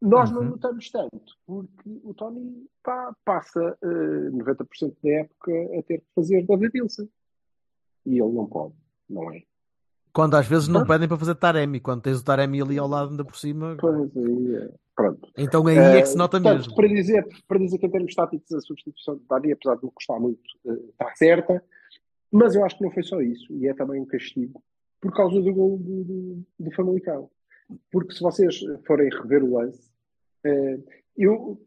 Nós 0.00 0.30
não 0.30 0.42
Uhum. 0.42 0.50
notamos 0.50 0.90
tanto, 0.90 1.34
porque 1.46 2.00
o 2.04 2.14
Tony 2.14 2.68
pá, 2.82 3.14
passa 3.24 3.76
eh, 3.82 4.30
90% 4.30 4.94
da 5.02 5.10
época 5.10 5.52
a 5.78 5.82
ter 5.82 5.98
que 6.00 6.06
fazer 6.14 6.46
David 6.46 6.80
Wilson. 6.80 7.08
e 8.04 8.20
ele 8.20 8.32
não 8.32 8.46
pode, 8.46 8.74
não 9.08 9.32
é? 9.32 9.42
Quando 10.16 10.34
às 10.34 10.46
vezes 10.48 10.66
não 10.66 10.86
pedem 10.86 11.06
para 11.06 11.18
fazer 11.18 11.34
Taremi, 11.34 11.78
quando 11.78 12.00
tens 12.00 12.20
o 12.20 12.24
Taremi 12.24 12.62
ali 12.62 12.78
ao 12.78 12.88
lado 12.88 13.10
ainda 13.10 13.22
por 13.22 13.36
cima, 13.36 13.76
Pois 13.78 14.16
aí, 14.16 14.56
é, 14.56 14.70
pronto. 14.94 15.30
então 15.36 15.66
aí 15.66 15.76
é 15.76 16.00
que 16.00 16.08
se 16.08 16.16
nota 16.16 16.40
portanto, 16.40 16.56
mesmo. 16.56 16.74
Para 16.74 16.88
dizer, 16.88 17.28
para 17.46 17.58
dizer 17.58 17.76
que 17.76 17.84
em 17.84 17.90
termos 17.90 18.14
táticos 18.14 18.50
a 18.50 18.60
substituição 18.62 19.16
de 19.16 19.24
Dani, 19.28 19.52
apesar 19.52 19.74
de 19.74 19.84
me 19.84 19.90
custar 19.92 20.18
muito, 20.18 20.40
eh, 20.66 20.72
está 20.88 21.14
certa, 21.16 21.62
mas 22.32 22.54
eu 22.54 22.64
acho 22.64 22.78
que 22.78 22.84
não 22.84 22.90
foi 22.90 23.02
só 23.02 23.20
isso, 23.20 23.52
e 23.52 23.68
é 23.68 23.74
também 23.74 24.00
um 24.00 24.06
castigo 24.06 24.62
por 25.02 25.12
causa 25.14 25.38
do 25.38 25.52
gol 25.52 25.76
do, 25.76 26.04
do, 26.04 26.46
do 26.60 26.70
Famalicão. 26.74 27.28
Porque 27.92 28.14
se 28.14 28.22
vocês 28.22 28.58
forem 28.86 29.10
rever 29.10 29.44
o 29.44 29.58
lance, 29.58 29.90
eh, 30.44 30.78
eu, 31.18 31.60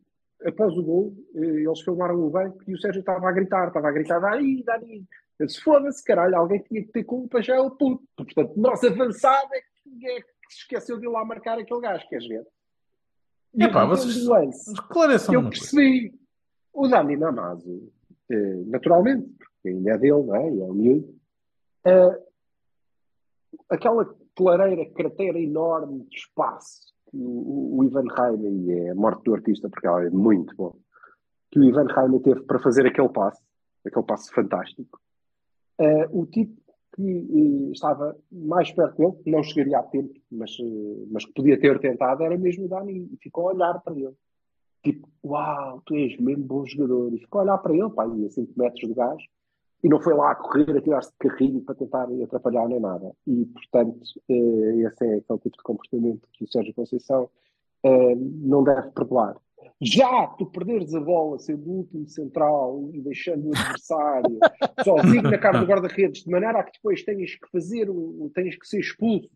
após 0.44 0.76
o 0.76 0.82
gol, 0.82 1.14
eh, 1.36 1.40
eles 1.40 1.82
filmaram 1.82 2.20
o 2.20 2.32
banco 2.32 2.64
e 2.68 2.74
o 2.74 2.80
Sérgio 2.82 3.02
estava 3.02 3.30
a 3.30 3.32
gritar, 3.32 3.68
estava 3.68 3.90
a 3.90 3.92
gritar, 3.92 4.20
Dani, 4.20 4.64
Dani. 4.64 5.08
Eu 5.40 5.46
disse, 5.46 5.62
foda-se, 5.62 6.04
caralho, 6.04 6.36
alguém 6.36 6.62
tinha 6.62 6.84
que 6.84 6.92
ter 6.92 7.04
culpa, 7.06 7.42
já 7.42 7.56
é 7.56 7.60
o 7.60 7.72
puto. 7.72 8.04
Portanto, 8.18 8.54
nosso 8.58 8.86
avançado 8.88 9.48
é 9.54 9.62
que, 9.62 10.08
é 10.08 10.22
que 10.22 10.28
se 10.50 10.58
esqueceu 10.60 11.00
de 11.00 11.06
ir 11.06 11.10
lá 11.10 11.24
marcar 11.24 11.58
aquele 11.58 11.80
gajo, 11.80 12.08
queres 12.10 12.28
ver? 12.28 12.46
E 13.54 13.64
Epá, 13.64 13.86
vocês-. 13.86 14.18
Esclareçam 14.68 15.34
Eu 15.34 15.42
coisa. 15.44 15.50
percebi. 15.58 16.20
O 16.74 16.88
Dani 16.88 17.18
Namazo, 17.18 17.92
eh, 18.30 18.64
naturalmente, 18.68 19.28
porque 19.38 19.70
ainda 19.70 19.92
é 19.92 19.98
dele, 19.98 20.24
não 20.24 20.36
é? 20.36 20.52
E 20.54 20.62
é 20.62 20.64
o 20.66 20.74
miúdo. 20.74 21.16
eh, 21.86 22.24
aquela 23.70 24.16
clareira, 24.36 24.86
cratera 24.92 25.40
enorme 25.40 26.04
de 26.10 26.16
espaço 26.18 26.94
que 27.10 27.18
o, 27.18 27.78
o 27.78 27.84
Ivan 27.84 28.06
Raime, 28.12 28.66
e 28.68 28.72
é 28.72 28.92
a 28.92 28.96
morte 28.96 29.24
do 29.24 29.34
artista, 29.34 29.68
porque 29.68 29.88
ela 29.88 30.06
é 30.06 30.10
muito 30.10 30.56
bom, 30.56 30.76
que 31.52 31.60
o 31.60 31.64
Ivan 31.64 31.88
Raime 31.88 32.22
teve 32.22 32.42
para 32.44 32.60
fazer 32.60 32.86
aquele 32.86 33.10
passe, 33.10 33.42
aquele 33.86 34.06
passe 34.06 34.32
fantástico. 34.32 35.00
Eh, 35.80 36.08
o 36.12 36.26
tipo 36.26 36.60
que 36.96 37.02
eh, 37.02 37.72
estava 37.72 38.18
mais 38.32 38.72
perto 38.72 38.98
dele, 38.98 39.14
não 39.26 39.44
chegaria 39.44 39.80
a 39.80 39.84
tempo, 39.84 40.14
mas, 40.30 40.52
eh, 40.60 41.06
mas 41.10 41.26
que 41.26 41.34
podia 41.34 41.60
ter 41.60 41.80
tentado, 41.80 42.24
era 42.24 42.38
mesmo 42.38 42.66
o 42.66 42.68
Dani, 42.68 43.10
e 43.12 43.18
ficou 43.18 43.50
a 43.50 43.54
olhar 43.54 43.80
para 43.82 43.96
ele 43.96 44.16
tipo, 44.84 45.08
uau, 45.24 45.82
tu 45.86 45.96
és 45.96 46.18
mesmo 46.20 46.44
bom 46.44 46.66
jogador. 46.66 47.14
E 47.14 47.20
ficou 47.20 47.42
a 47.42 47.44
olhar 47.44 47.58
para 47.58 47.74
ele, 47.74 47.90
pá, 47.90 48.08
e 48.08 48.26
a 48.26 48.30
5 48.30 48.54
metros 48.58 48.88
de 48.88 48.94
gás, 48.94 49.22
e 49.84 49.90
não 49.90 50.02
foi 50.02 50.14
lá 50.14 50.32
a 50.32 50.36
correr, 50.36 50.78
a 50.78 50.82
tirar-se 50.82 51.12
de 51.12 51.18
carrinho 51.18 51.62
para 51.62 51.76
tentar 51.76 52.08
atrapalhar 52.24 52.68
nem 52.68 52.80
nada. 52.80 53.14
E, 53.28 53.46
portanto, 53.46 54.00
esse 54.02 55.06
é 55.06 55.16
aquele 55.16 55.40
tipo 55.40 55.58
de 55.58 55.64
comportamento 55.64 56.28
que 56.34 56.44
o 56.44 56.52
Sérgio 56.52 56.74
Conceição 56.74 57.30
não 57.84 58.64
deve 58.64 58.90
perdoar. 58.92 59.38
Já 59.82 60.28
tu 60.38 60.46
perderes 60.46 60.94
a 60.94 61.00
bola 61.00 61.40
sendo 61.40 61.66
o 61.70 61.78
último 61.78 62.08
central 62.08 62.90
e 62.94 63.02
deixando 63.02 63.48
o 63.50 63.56
adversário 63.58 64.38
sozinho 64.84 65.24
na 65.24 65.38
cara 65.38 65.60
do 65.60 65.66
guarda-redes, 65.66 66.24
de 66.24 66.30
maneira 66.32 66.60
a 66.60 66.64
que 66.64 66.74
depois 66.74 67.04
tenhas 67.04 67.32
que 67.36 67.50
fazer, 67.52 67.90
o, 67.90 68.30
tenhas 68.36 68.56
que 68.58 68.68
ser 68.68 68.80
expulso, 68.80 69.30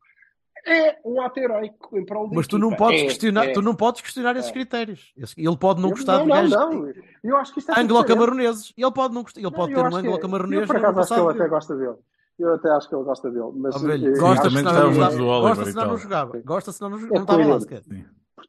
é 0.65 0.97
um 1.05 1.21
ato 1.21 1.39
heróico 1.39 1.97
em 1.97 2.05
prol 2.05 2.29
da 2.29 2.35
Mas 2.35 2.47
tu 2.47 2.57
não 2.57 2.73
podes 2.75 3.01
É, 3.01 3.05
questionar, 3.05 3.45
é. 3.47 3.51
tu 3.53 3.61
não 3.61 3.75
podes 3.75 4.01
questionar 4.01 4.35
esses 4.37 4.49
É. 4.49 4.53
critérios. 4.53 5.13
Esse- 5.17 5.39
Ele 5.39 5.57
pode 5.57 5.81
não 5.81 5.89
Eu- 5.89 5.95
gostar 5.95 6.13
não, 6.19 6.23
de 6.23 6.27
não, 6.29 6.35
gajos 6.35 6.51
não. 6.51 6.93
Eu 7.23 7.37
acho 7.37 7.53
que 7.53 7.59
isto 7.59 7.71
é 7.71 7.79
anglo-camaroneses. 7.81 8.73
Ele 8.77 8.91
pode 8.91 9.13
não 9.13 9.23
gostar, 9.23 9.39
ele 9.39 9.49
Não, 9.49 9.51
pode 9.51 9.73
ter 9.73 9.79
um 9.81 9.83
é- 9.97 9.99
anglo-camaronês 9.99 10.61
Eu, 10.61 10.67
por 10.67 10.75
acaso, 10.77 10.99
acho 10.99 11.13
que 11.13 11.19
ele 11.19 11.29
até 11.31 11.47
gosta 11.49 11.75
dele. 11.75 11.95
Eu 12.39 12.53
até 12.55 12.69
acho 12.71 12.89
que 12.89 12.95
ele 12.95 13.03
gosta 13.03 13.29
dele. 13.29 13.45
Mas, 13.55 13.75
Ó, 13.75 13.79
velho, 13.79 14.17
gosta 14.19 14.49
senão 14.49 14.71
que 14.71 15.17
não 15.17 15.41
Gosta 15.41 15.65
senão 15.65 15.87
não 15.87 15.97
jogava. 15.97 16.41
Gosta 16.41 16.71
senão 16.71 16.89
não, 16.91 16.97
É 16.97 17.09
não 17.09 17.21
estava 17.21 17.45
lá 17.45 17.59
sequer. 17.59 17.81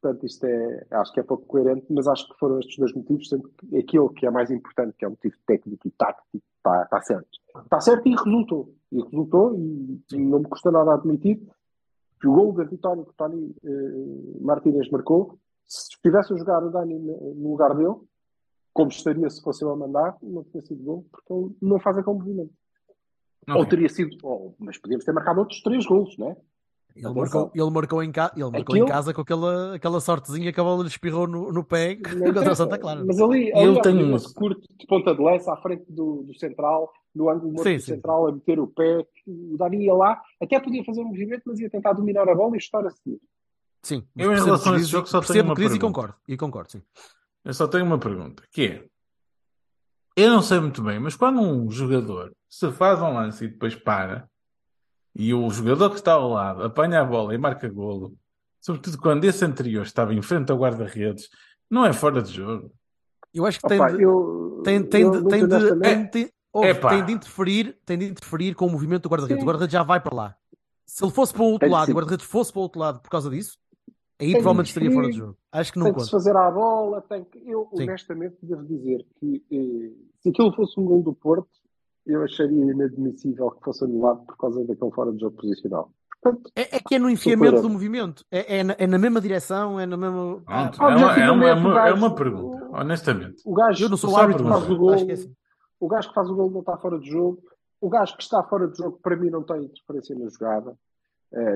Portanto, 0.01 0.27
isto 0.27 0.45
é, 0.45 0.87
acho 0.91 1.13
que 1.13 1.21
é 1.21 1.23
pouco 1.23 1.47
coerente, 1.47 1.87
mas 1.91 2.07
acho 2.09 2.29
que 2.29 2.39
foram 2.39 2.59
estes 2.59 2.77
dois 2.79 2.93
motivos, 2.95 3.29
sendo 3.29 3.49
que 3.49 3.79
aquilo 3.79 4.11
que 4.11 4.27
é 4.27 4.31
mais 4.31 4.51
importante, 4.51 4.95
que 4.99 5.05
é 5.05 5.09
o 5.09 5.13
motivo 5.13 5.37
técnico 5.47 5.87
e 5.87 5.91
tático, 5.93 6.27
está, 6.35 6.83
está 6.83 7.03
certo. 7.03 7.29
Está 7.63 7.81
certo 7.81 8.09
e 8.09 8.15
resultou. 8.17 8.75
E 8.91 9.01
resultou, 9.03 9.55
e 9.57 10.03
não 10.19 10.41
me 10.41 10.49
custa 10.49 10.71
nada 10.71 10.95
admitir 10.95 11.41
que 12.21 12.27
o 12.29 12.35
gol 12.35 12.53
da 12.53 12.65
vitória 12.65 13.03
que 13.05 13.11
o 13.11 13.15
Tony 13.15 13.55
eh, 13.65 14.41
Martínez 14.41 14.91
marcou, 14.91 15.39
se 15.67 15.91
estivesse 15.93 16.33
a 16.33 16.37
jogar 16.37 16.63
o 16.65 16.71
Dani 16.71 16.99
no 16.99 17.51
lugar 17.51 17.75
dele, 17.75 17.97
como 18.73 18.91
estaria 18.91 19.31
se 19.31 19.41
fosse 19.43 19.63
eu 19.65 19.71
a 19.71 19.77
mandar, 19.77 20.17
não 20.23 20.43
tinha 20.45 20.63
sido 20.65 20.83
gol, 20.83 21.07
porque 21.11 21.33
ele 21.33 21.55
não 21.63 21.79
faz 21.79 21.97
aquele 21.99 22.17
movimento. 22.19 22.53
Ou 23.49 23.57
Ok. 23.57 23.67
teria 23.69 23.89
sido, 23.89 24.17
ou- 24.23 24.55
mas 24.59 24.79
podíamos 24.79 25.05
ter 25.05 25.13
marcado 25.13 25.39
outros 25.41 25.63
três 25.63 25.85
gols, 25.87 26.17
não 26.19 26.31
é? 26.31 26.37
Ele 26.97 27.13
marcou, 27.13 27.51
ele 27.53 27.71
marcou, 27.71 28.03
em, 28.05 28.13
ca... 28.13 28.31
ele 28.37 28.45
marcou 28.45 28.61
Aquilo- 28.61 28.85
em 28.87 28.89
casa 28.89 29.13
com 29.13 29.21
aquela, 29.21 29.75
aquela 29.75 30.01
sortezinha 30.01 30.53
que 30.53 30.61
a 30.61 30.63
bola 30.63 30.83
lhe 30.83 30.89
espirrou 30.89 31.27
no, 31.27 31.53
no 31.53 31.65
pé 31.65 31.97
contra 32.33 32.53
o. 32.53 32.55
Santa 32.55 32.79
Clara. 32.79 33.05
Mas 33.05 33.21
ali, 33.21 33.53
ali 33.53 33.65
ele 33.65 33.81
tem 33.83 34.05
um 34.05 34.17
curto 34.33 34.61
de 34.79 34.87
ponta 34.87 35.13
de 35.13 35.21
lança 35.21 35.53
à 35.53 35.57
frente 35.57 35.85
do, 35.89 36.23
do 36.23 36.39
central, 36.39 36.93
no 37.13 37.29
ângulo 37.29 37.53
morto 37.53 37.69
Sim, 37.69 37.77
do 37.77 37.81
sim. 37.83 37.95
central, 37.95 38.29
a 38.29 38.33
meter 38.33 38.61
o 38.61 38.69
pé. 38.69 39.05
O 39.27 39.57
Dani 39.59 39.85
ia 39.85 39.93
lá, 39.95 40.23
até 40.41 40.61
podia 40.61 40.85
fazer 40.85 41.01
um 41.01 41.07
movimento, 41.09 41.43
mas 41.47 41.59
ia 41.59 41.69
tentar 41.69 41.95
dominar 41.95 42.29
a 42.29 42.35
bola 42.35 42.57
e 42.57 42.61
chutar 42.61 42.87
a 42.87 42.91
seguir. 42.91 43.21
Sim, 43.83 44.07
Eu, 44.17 44.33
em 44.33 44.37
relação 44.43 44.75
a 44.75 44.77
esse 44.77 44.87
jogo, 44.87 45.07
só 45.09 45.19
tenho 45.21 45.27
percebo 45.27 45.49
uma 45.49 45.55
diz 45.57 45.65
e 45.65 45.69
pergunta. 45.71 45.87
concordo. 45.87 46.15
E 46.29 46.37
concordo, 46.37 46.71
sim. 46.73 46.83
Eu 47.45 47.53
só 47.55 47.67
tenho 47.67 47.85
uma 47.85 47.99
pergunta, 47.99 48.43
que 48.53 48.67
é, 48.67 48.85
eu 50.17 50.31
não 50.31 50.41
sei 50.43 50.61
muito 50.61 50.81
bem, 50.81 50.99
mas 51.01 51.17
quando 51.17 51.41
um 51.41 51.69
jogador 51.71 52.33
se 52.49 52.71
faz 52.71 53.03
um 53.03 53.13
lance 53.15 53.45
e 53.45 53.49
depois 53.49 53.75
para, 53.75 54.29
e 55.15 55.33
o 55.33 55.49
jogador 55.51 55.91
que 55.91 55.97
está 55.97 56.13
ao 56.15 56.29
lado 56.29 56.63
apanha 56.65 57.01
a 57.01 57.05
bola 57.05 57.35
e 57.35 57.39
marca 57.39 57.69
golo, 57.69 58.15
sobretudo 58.61 58.99
quando 58.99 59.25
esse 59.25 59.45
anterior 59.45 59.83
estava 59.85 60.13
em 60.15 60.23
frente 60.23 60.51
ao 60.51 60.59
guarda-redes, 60.59 61.29
não 61.71 61.85
é 61.87 61.93
fora 61.93 62.21
de 62.23 62.33
jogo. 62.33 62.71
Eu 63.33 63.47
acho 63.47 63.61
que 63.61 63.69
tem 63.69 63.79
de, 63.87 64.03
eu, 64.03 64.61
tem, 64.65 64.83
tem 64.83 65.03
eu, 65.03 65.11
de, 65.11 65.29
tem 65.29 65.47
de, 65.49 65.81
tem 65.81 66.07
de- 66.11 66.33
ouve, 66.53 66.69
Epá. 66.69 66.89
tem 66.91 67.05
de 67.05 67.13
interferir, 67.13 67.77
tem 67.85 67.99
de 67.99 68.05
interferir 68.07 68.55
com 68.55 68.67
o 68.67 68.71
movimento 68.71 69.03
do 69.03 69.09
guarda-redes. 69.09 69.41
Sim. 69.41 69.45
O 69.45 69.47
guarda-redes 69.49 69.73
já 69.73 69.83
vai 69.83 70.01
para 70.01 70.15
lá. 70.15 70.37
Se 70.87 71.05
ele 71.05 71.13
fosse 71.13 71.33
para 71.33 71.43
o 71.43 71.47
outro 71.47 71.61
Tem 71.61 71.69
de 71.69 71.73
lado 71.73 71.85
e 71.85 71.87
sim. 71.87 71.93
o 71.93 71.97
guarda-redes 71.97 72.27
fosse 72.27 72.53
para 72.53 72.59
o 72.61 72.63
outro 72.63 72.81
lado 72.81 73.01
por 73.01 73.11
causa 73.11 73.29
disso, 73.31 73.59
aí 74.21 74.29
de 74.29 74.33
provavelmente 74.35 74.69
estaria 74.69 74.91
fora 74.93 75.07
de 75.11 75.17
jogo. 75.17 75.37
Acho 75.51 75.73
que 75.73 75.79
não 75.79 75.87
tem 75.87 75.95
que 75.95 76.01
se 76.03 76.07
conta. 76.11 76.17
fazer 76.25 76.37
à 76.37 76.51
bola. 76.51 77.01
Tem 77.03 77.25
que... 77.25 77.39
Eu, 77.45 77.69
Sim. 77.75 77.83
honestamente, 77.85 78.37
devo 78.43 78.63
dizer 78.65 79.05
que 79.19 79.43
eh, 79.51 79.93
se 80.21 80.29
aquilo 80.29 80.53
fosse 80.55 80.79
um 80.79 80.85
gol 80.85 81.03
do 81.03 81.13
Porto, 81.15 81.49
eu 82.07 82.23
acharia 82.23 82.73
inadmissível 82.73 83.51
que 83.51 83.65
fosse 83.65 83.85
anulado 83.85 84.25
por 84.27 84.37
causa 84.37 84.65
daquele 84.65 84.91
fora 84.93 85.13
de 85.13 85.21
jogo 85.21 85.37
posicional. 85.37 85.91
Portanto, 86.23 86.51
É, 86.57 86.77
é 86.77 86.81
que 86.81 86.95
é 86.95 86.99
no 86.99 87.11
enfiamento 87.11 87.61
do 87.61 87.69
movimento. 87.69 88.25
É, 88.31 88.59
é, 88.59 88.65
na, 88.65 88.75
é 88.79 88.87
na 88.87 88.99
mesma 88.99 89.21
direção, 89.21 89.79
é 89.79 89.85
na 89.87 89.97
mesma. 89.97 90.43
Ah, 90.47 90.71
Pronto, 90.71 90.83
é, 90.83 90.87
uma, 90.87 90.95
é, 90.95 90.97
uma, 90.97 91.49
é, 91.49 91.53
objetivamente, 91.53 91.59
o 91.59 91.61
uma, 91.69 91.71
é 91.71 91.75
gajo- 91.75 91.97
uma 91.97 92.15
pergunta, 92.15 92.69
honestamente. 92.73 93.43
o 93.45 93.55
gajo 93.55 93.85
eu 93.85 93.89
não 93.91 93.97
sou 93.97 94.11
só 94.11 94.17
árbitro, 94.21 94.43
que 94.45 94.49
mas 94.51 94.59
faz 94.61 94.71
o 94.73 94.77
gol, 94.79 94.91
acho 94.95 95.05
que 95.05 95.11
é 95.11 95.15
assim. 95.15 95.33
o 95.81 95.89
gajo 95.89 96.09
que 96.09 96.15
faz 96.15 96.31
o 96.31 96.35
gol 96.35 96.51
não 96.51 96.61
está 96.61 96.77
fora 96.79 96.99
de 96.99 97.11
jogo. 97.11 97.39
O 97.81 97.89
gajo 97.91 98.17
que 98.17 98.23
está 98.23 98.43
fora 98.45 98.67
de 98.69 98.79
jogo, 98.79 98.99
para 99.03 99.17
mim, 99.17 99.29
não 99.29 99.43
tem 99.43 99.65
interferência 99.65 100.17
na 100.19 100.29
jogada. 100.31 100.75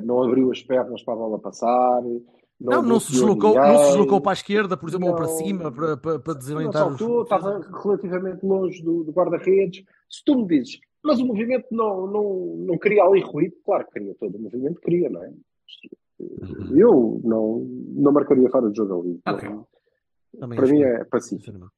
Não 0.05 0.23
abriu 0.23 0.51
as 0.51 0.61
pernas 0.63 1.03
para 1.03 1.15
a 1.15 1.17
bola 1.17 1.39
passar. 1.39 2.03
Não, 2.61 2.83
não 2.83 2.99
se, 3.01 3.13
bloqueou 3.13 3.55
deslocou, 3.55 3.55
não 3.73 3.79
se 3.79 3.87
deslocou 3.87 4.21
para 4.21 4.33
a 4.33 4.35
esquerda, 4.35 4.77
por 4.77 4.89
exemplo, 4.89 5.09
ou 5.09 5.15
para 5.15 5.27
Não. 5.27 5.33
cima, 5.39 5.71
para, 5.73 5.97
para, 5.97 6.19
para 6.19 6.33
Não 6.35 6.39
desorientar 6.41 6.89
os. 6.89 6.99
saltou, 6.99 7.23
estava 7.23 7.61
relativamente 7.83 8.45
longe 8.45 8.83
do, 8.83 9.05
do 9.05 9.13
guarda-redes. 9.13 9.85
Se 10.09 10.23
tu 10.25 10.37
me 10.39 10.47
dizes, 10.47 10.79
mas 11.03 11.21
o 11.21 11.27
movimento 11.27 11.67
não, 11.71 12.07
não, 12.07 12.57
não 12.67 12.79
queria 12.79 13.05
ali 13.05 13.21
ruído, 13.21 13.55
claro 13.65 13.85
que 13.87 13.93
queria, 13.93 14.15
todo 14.15 14.37
o 14.37 14.41
movimento 14.41 14.81
queria, 14.81 15.09
não 15.11 15.23
é? 15.23 15.33
Eu 16.75 17.21
não, 17.25 17.61
não 17.95 18.13
marcaria 18.13 18.49
fora 18.51 18.71
de 18.71 18.77
jogo 18.77 19.01
ali. 19.01 19.21
Ok. 19.27 19.49
Não- 19.49 19.67
Também 20.41 20.59
para 20.59 20.69
mim 20.69 20.83
é 20.83 21.05
pacífico. 21.05 21.71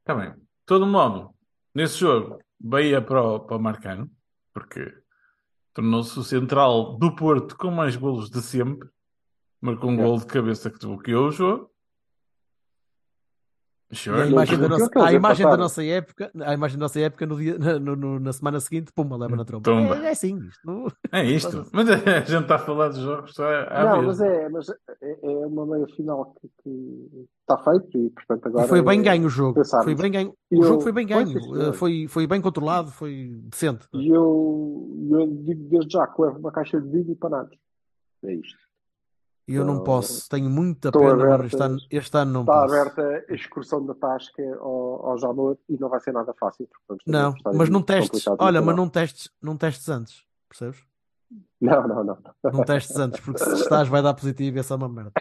Está 0.00 0.14
bem. 0.14 0.30
De 0.32 0.40
todo 0.66 0.86
modo, 0.86 1.30
nesse 1.74 1.98
jogo, 1.98 2.38
Bahia 2.58 3.02
para 3.02 3.22
o, 3.22 3.40
para 3.40 3.56
o 3.56 3.60
Marcano, 3.60 4.10
porque 4.52 4.92
tornou-se 5.72 6.18
o 6.18 6.22
central 6.22 6.96
do 6.96 7.14
Porto 7.14 7.56
com 7.56 7.70
mais 7.70 7.96
golos 7.96 8.30
de 8.30 8.40
sempre. 8.40 8.88
Marcou 9.60 9.90
um 9.90 9.98
É. 10.00 10.02
gol 10.04 10.18
de 10.18 10.26
cabeça 10.26 10.70
que 10.70 10.78
desbloqueou 10.78 11.28
o 11.28 11.32
jogo. 11.32 11.70
E 13.90 13.96
Sure. 13.96 14.22
a 14.22 14.26
imagem, 14.26 14.58
da 14.58 14.68
nossa, 14.68 14.90
a 15.04 15.12
imagem 15.12 15.46
da 15.46 15.56
nossa 15.56 15.84
época, 15.84 16.30
a 16.40 16.54
imagem 16.54 16.78
da 16.78 16.84
nossa 16.84 16.98
época 17.00 17.26
no 17.26 17.36
dia, 17.36 17.58
na, 17.58 17.78
no- 17.78 17.94
no- 17.94 18.18
na 18.18 18.32
semana 18.32 18.58
seguinte, 18.58 18.90
puma, 18.92 19.16
leva 19.16 19.36
na 19.36 19.44
tromba. 19.44 19.70
É, 19.70 20.06
é 20.06 20.10
assim, 20.10 20.38
isto. 20.38 20.60
não- 20.66 20.86
É 21.12 21.22
isto. 21.24 21.66
Mas 21.72 21.88
a 21.90 21.96
gente 22.20 22.42
está 22.42 22.56
a 22.56 22.58
falar 22.58 22.88
de 22.88 23.00
jogos 23.00 23.34
só 23.34 23.44
à 23.46 23.84
Não, 23.84 24.00
vez. 24.02 24.06
mas 24.06 24.20
é, 24.20 24.48
mas 24.48 24.68
é, 24.70 24.74
é 25.22 25.46
uma 25.46 25.66
meia 25.66 25.86
final 25.94 26.34
que, 26.40 26.48
que 26.62 27.28
está 27.42 27.58
feito 27.58 27.98
e, 27.98 28.10
portanto, 28.10 28.46
agora. 28.46 28.64
E 28.64 28.68
foi 28.68 28.82
bem 28.82 29.00
é 29.00 29.02
ganho 29.02 29.26
o 29.26 29.28
jogo. 29.28 29.54
pensarmos. 29.54 29.84
Foi 29.84 29.94
bem 29.94 30.10
ganho. 30.10 30.30
O 30.30 30.54
eu- 30.56 30.62
jogo 30.64 30.80
foi 30.80 30.92
bem 30.92 31.06
ganho. 31.06 31.38
eh, 31.62 31.72
Foi, 31.74 32.06
foi 32.08 32.26
bem 32.26 32.40
controlado, 32.40 32.90
foi 32.90 33.32
decente. 33.44 33.86
E 33.92 34.08
eu, 34.08 34.88
eu 35.12 35.26
digo 35.44 35.68
desde 35.68 35.92
já 35.92 36.06
que 36.06 36.20
levo 36.22 36.38
uma 36.38 36.50
caixa 36.50 36.80
de 36.80 36.88
vinho 36.88 37.12
e 37.12 37.14
panados. 37.14 37.56
É 38.24 38.32
isto. 38.34 38.63
E 39.46 39.54
eu 39.54 39.64
não 39.64 39.74
Estou- 39.74 39.84
posso, 39.84 40.28
tenho 40.30 40.48
muita 40.48 40.90
pena, 40.90 41.04
mano. 41.16 41.22
aberto- 41.34 41.44
Este 41.52 41.62
ano, 41.62 41.78
este 41.90 42.16
ano 42.16 42.32
não 42.32 42.40
Está 42.42 42.62
posso. 42.62 42.74
aberta 42.74 43.24
a 43.30 43.34
excursão 43.34 43.84
da 43.84 43.94
Tasca 43.94 44.42
ao, 44.58 45.06
ao 45.10 45.18
Jamor 45.18 45.58
e 45.68 45.76
não 45.78 45.88
vai 45.90 46.00
ser 46.00 46.12
nada 46.12 46.32
fácil. 46.38 46.66
Não, 47.06 47.34
mas 47.54 47.68
não 47.68 47.82
testes. 47.82 48.24
Olha, 48.38 48.62
mas 48.62 48.74
não 48.76 48.88
testes, 48.88 49.30
não 49.42 49.56
testes 49.56 49.88
antes, 49.90 50.22
percebes? 50.48 50.82
Não, 51.60 51.86
não, 51.88 52.04
não. 52.04 52.18
Não 52.52 52.64
testes 52.64 52.96
antes, 52.96 53.20
porque 53.20 53.42
se 53.44 53.52
estás 53.54 53.88
vai 53.88 54.02
dar 54.02 54.14
positivo 54.14 54.56
e 54.56 54.60
é 54.60 54.62
só 54.62 54.76
uma 54.76 54.88
merda. 54.88 55.12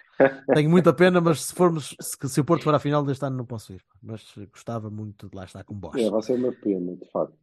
Tenho 0.54 0.70
muita 0.70 0.94
pena, 0.94 1.20
mas 1.20 1.44
se 1.44 1.54
formos, 1.54 1.96
se, 2.00 2.30
se 2.30 2.40
o 2.40 2.46
Porto 2.46 2.64
for 2.64 2.74
à 2.76 2.80
final 2.80 3.04
deste 3.04 3.26
ano 3.26 3.36
não 3.38 3.46
posso 3.46 3.74
ir. 3.74 3.82
Mas 4.02 4.24
gostava 4.52 4.90
muito 4.90 5.28
de 5.30 5.36
lá 5.36 5.44
estar 5.46 5.64
com 5.64 5.74
Bosch. 5.76 5.98
É, 6.00 6.10
vai 6.10 6.22
ser 6.22 6.36
uma 6.36 6.52
pena, 6.52 6.96
de 6.96 7.10
facto. 7.12 7.34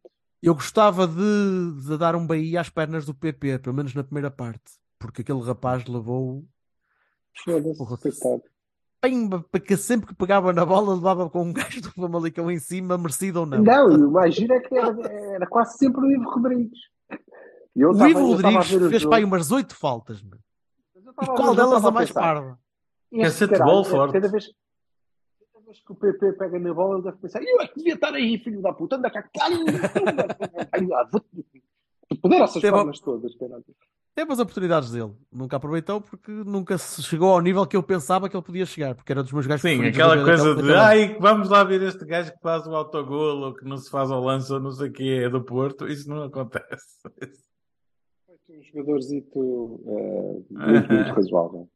Eu 0.41 0.55
gostava 0.55 1.05
de, 1.07 1.81
de 1.85 1.97
dar 1.97 2.15
um 2.15 2.25
Bahia 2.25 2.61
às 2.61 2.69
pernas 2.69 3.05
do 3.05 3.13
PP, 3.13 3.59
pelo 3.59 3.75
menos 3.75 3.93
na 3.93 4.03
primeira 4.03 4.31
parte, 4.31 4.63
porque 4.97 5.21
aquele 5.21 5.41
rapaz 5.41 5.85
levou. 5.85 6.43
Pimba, 9.01 9.43
porque 9.51 9.75
sempre 9.75 10.07
que 10.07 10.13
pegava 10.15 10.53
na 10.53 10.65
bola 10.65 10.93
levava 10.93 11.29
com 11.29 11.41
um 11.41 11.53
gajo 11.53 11.81
do 11.81 11.91
Famalicão 11.91 12.51
em 12.51 12.59
cima, 12.59 12.97
merecido 12.97 13.41
ou 13.41 13.45
não. 13.45 13.59
Não, 13.63 14.27
e 14.27 14.51
é 14.51 14.59
que 14.59 14.77
era, 14.77 14.95
era 15.11 15.47
quase 15.47 15.77
sempre 15.77 16.01
o 16.01 16.11
Ivo 16.11 16.29
Rodrigues. 16.29 16.79
E 17.75 17.81
eu 17.81 17.89
O 17.89 17.91
estava- 17.93 18.09
Ivo 18.09 18.27
Rodrigues 18.33 18.67
fez 18.89 19.05
para 19.05 19.17
aí 19.17 19.23
umas 19.23 19.51
oito 19.51 19.75
faltas, 19.75 20.21
E 20.21 21.25
qual 21.25 21.55
delas 21.55 21.83
a 21.83 21.91
mais 21.91 22.09
pensar, 22.09 22.21
parva? 22.21 22.59
Este 23.11 23.23
Cacete 23.23 23.51
de 23.53 23.57
caralho, 23.59 23.71
bola 23.71 23.85
forte. 23.85 24.13
Cada 24.13 24.27
vez, 24.29 24.45
cada 25.53 25.65
vez 25.65 25.79
que 25.79 25.91
o 25.91 25.95
PP 25.95 26.33
pega 26.33 26.59
na 26.59 26.73
bola, 26.73 26.95
ele 26.95 27.03
deve 27.03 27.17
pensar: 27.17 27.43
eu 27.43 27.59
é 27.61 27.67
que 27.67 27.75
devia 27.77 27.95
estar 27.95 28.13
aí, 28.13 28.37
filho 28.37 28.61
da 28.61 28.71
puta, 28.71 28.95
anda 28.95 29.09
cá, 29.11 29.27
lá, 30.87 31.09
vou-te 31.11 31.45
poder 32.21 32.41
essas 32.41 32.61
formas 32.61 32.99
todas, 32.99 33.35
caralho. 33.35 33.65
Teve 34.13 34.33
as 34.33 34.39
oportunidades 34.39 34.91
dele, 34.91 35.13
nunca 35.31 35.55
aproveitou 35.55 36.01
porque 36.01 36.29
nunca 36.31 36.77
se 36.77 37.01
chegou 37.01 37.29
ao 37.29 37.39
nível 37.39 37.65
que 37.65 37.77
eu 37.77 37.83
pensava 37.83 38.27
que 38.27 38.35
ele 38.35 38.43
podia 38.43 38.65
chegar, 38.65 38.93
porque 38.93 39.09
era 39.11 39.23
dos 39.23 39.31
meus 39.31 39.47
gajos 39.47 39.61
Sim, 39.61 39.85
aquela 39.85 40.21
coisa 40.21 40.53
de 40.55 40.73
ai, 40.73 41.17
vamos 41.17 41.47
lá 41.47 41.63
ver 41.63 41.81
este 41.81 42.03
gajo 42.05 42.33
que 42.33 42.39
faz 42.41 42.67
o 42.67 42.75
autogolo 42.75 43.45
ou 43.47 43.53
que 43.53 43.63
não 43.63 43.77
se 43.77 43.89
faz 43.89 44.11
ao 44.11 44.21
lance 44.21 44.51
ou 44.51 44.59
não 44.59 44.71
sei 44.71 44.89
o 44.89 44.91
que 44.91 45.09
é 45.23 45.29
do 45.29 45.41
Porto, 45.41 45.87
isso 45.87 46.09
não 46.09 46.23
acontece. 46.23 46.85
Um 48.49 48.61
jogadorzito 48.63 49.81
eh, 49.87 50.41
muito, 50.49 50.93
muito 50.93 51.13
razoável. 51.13 51.69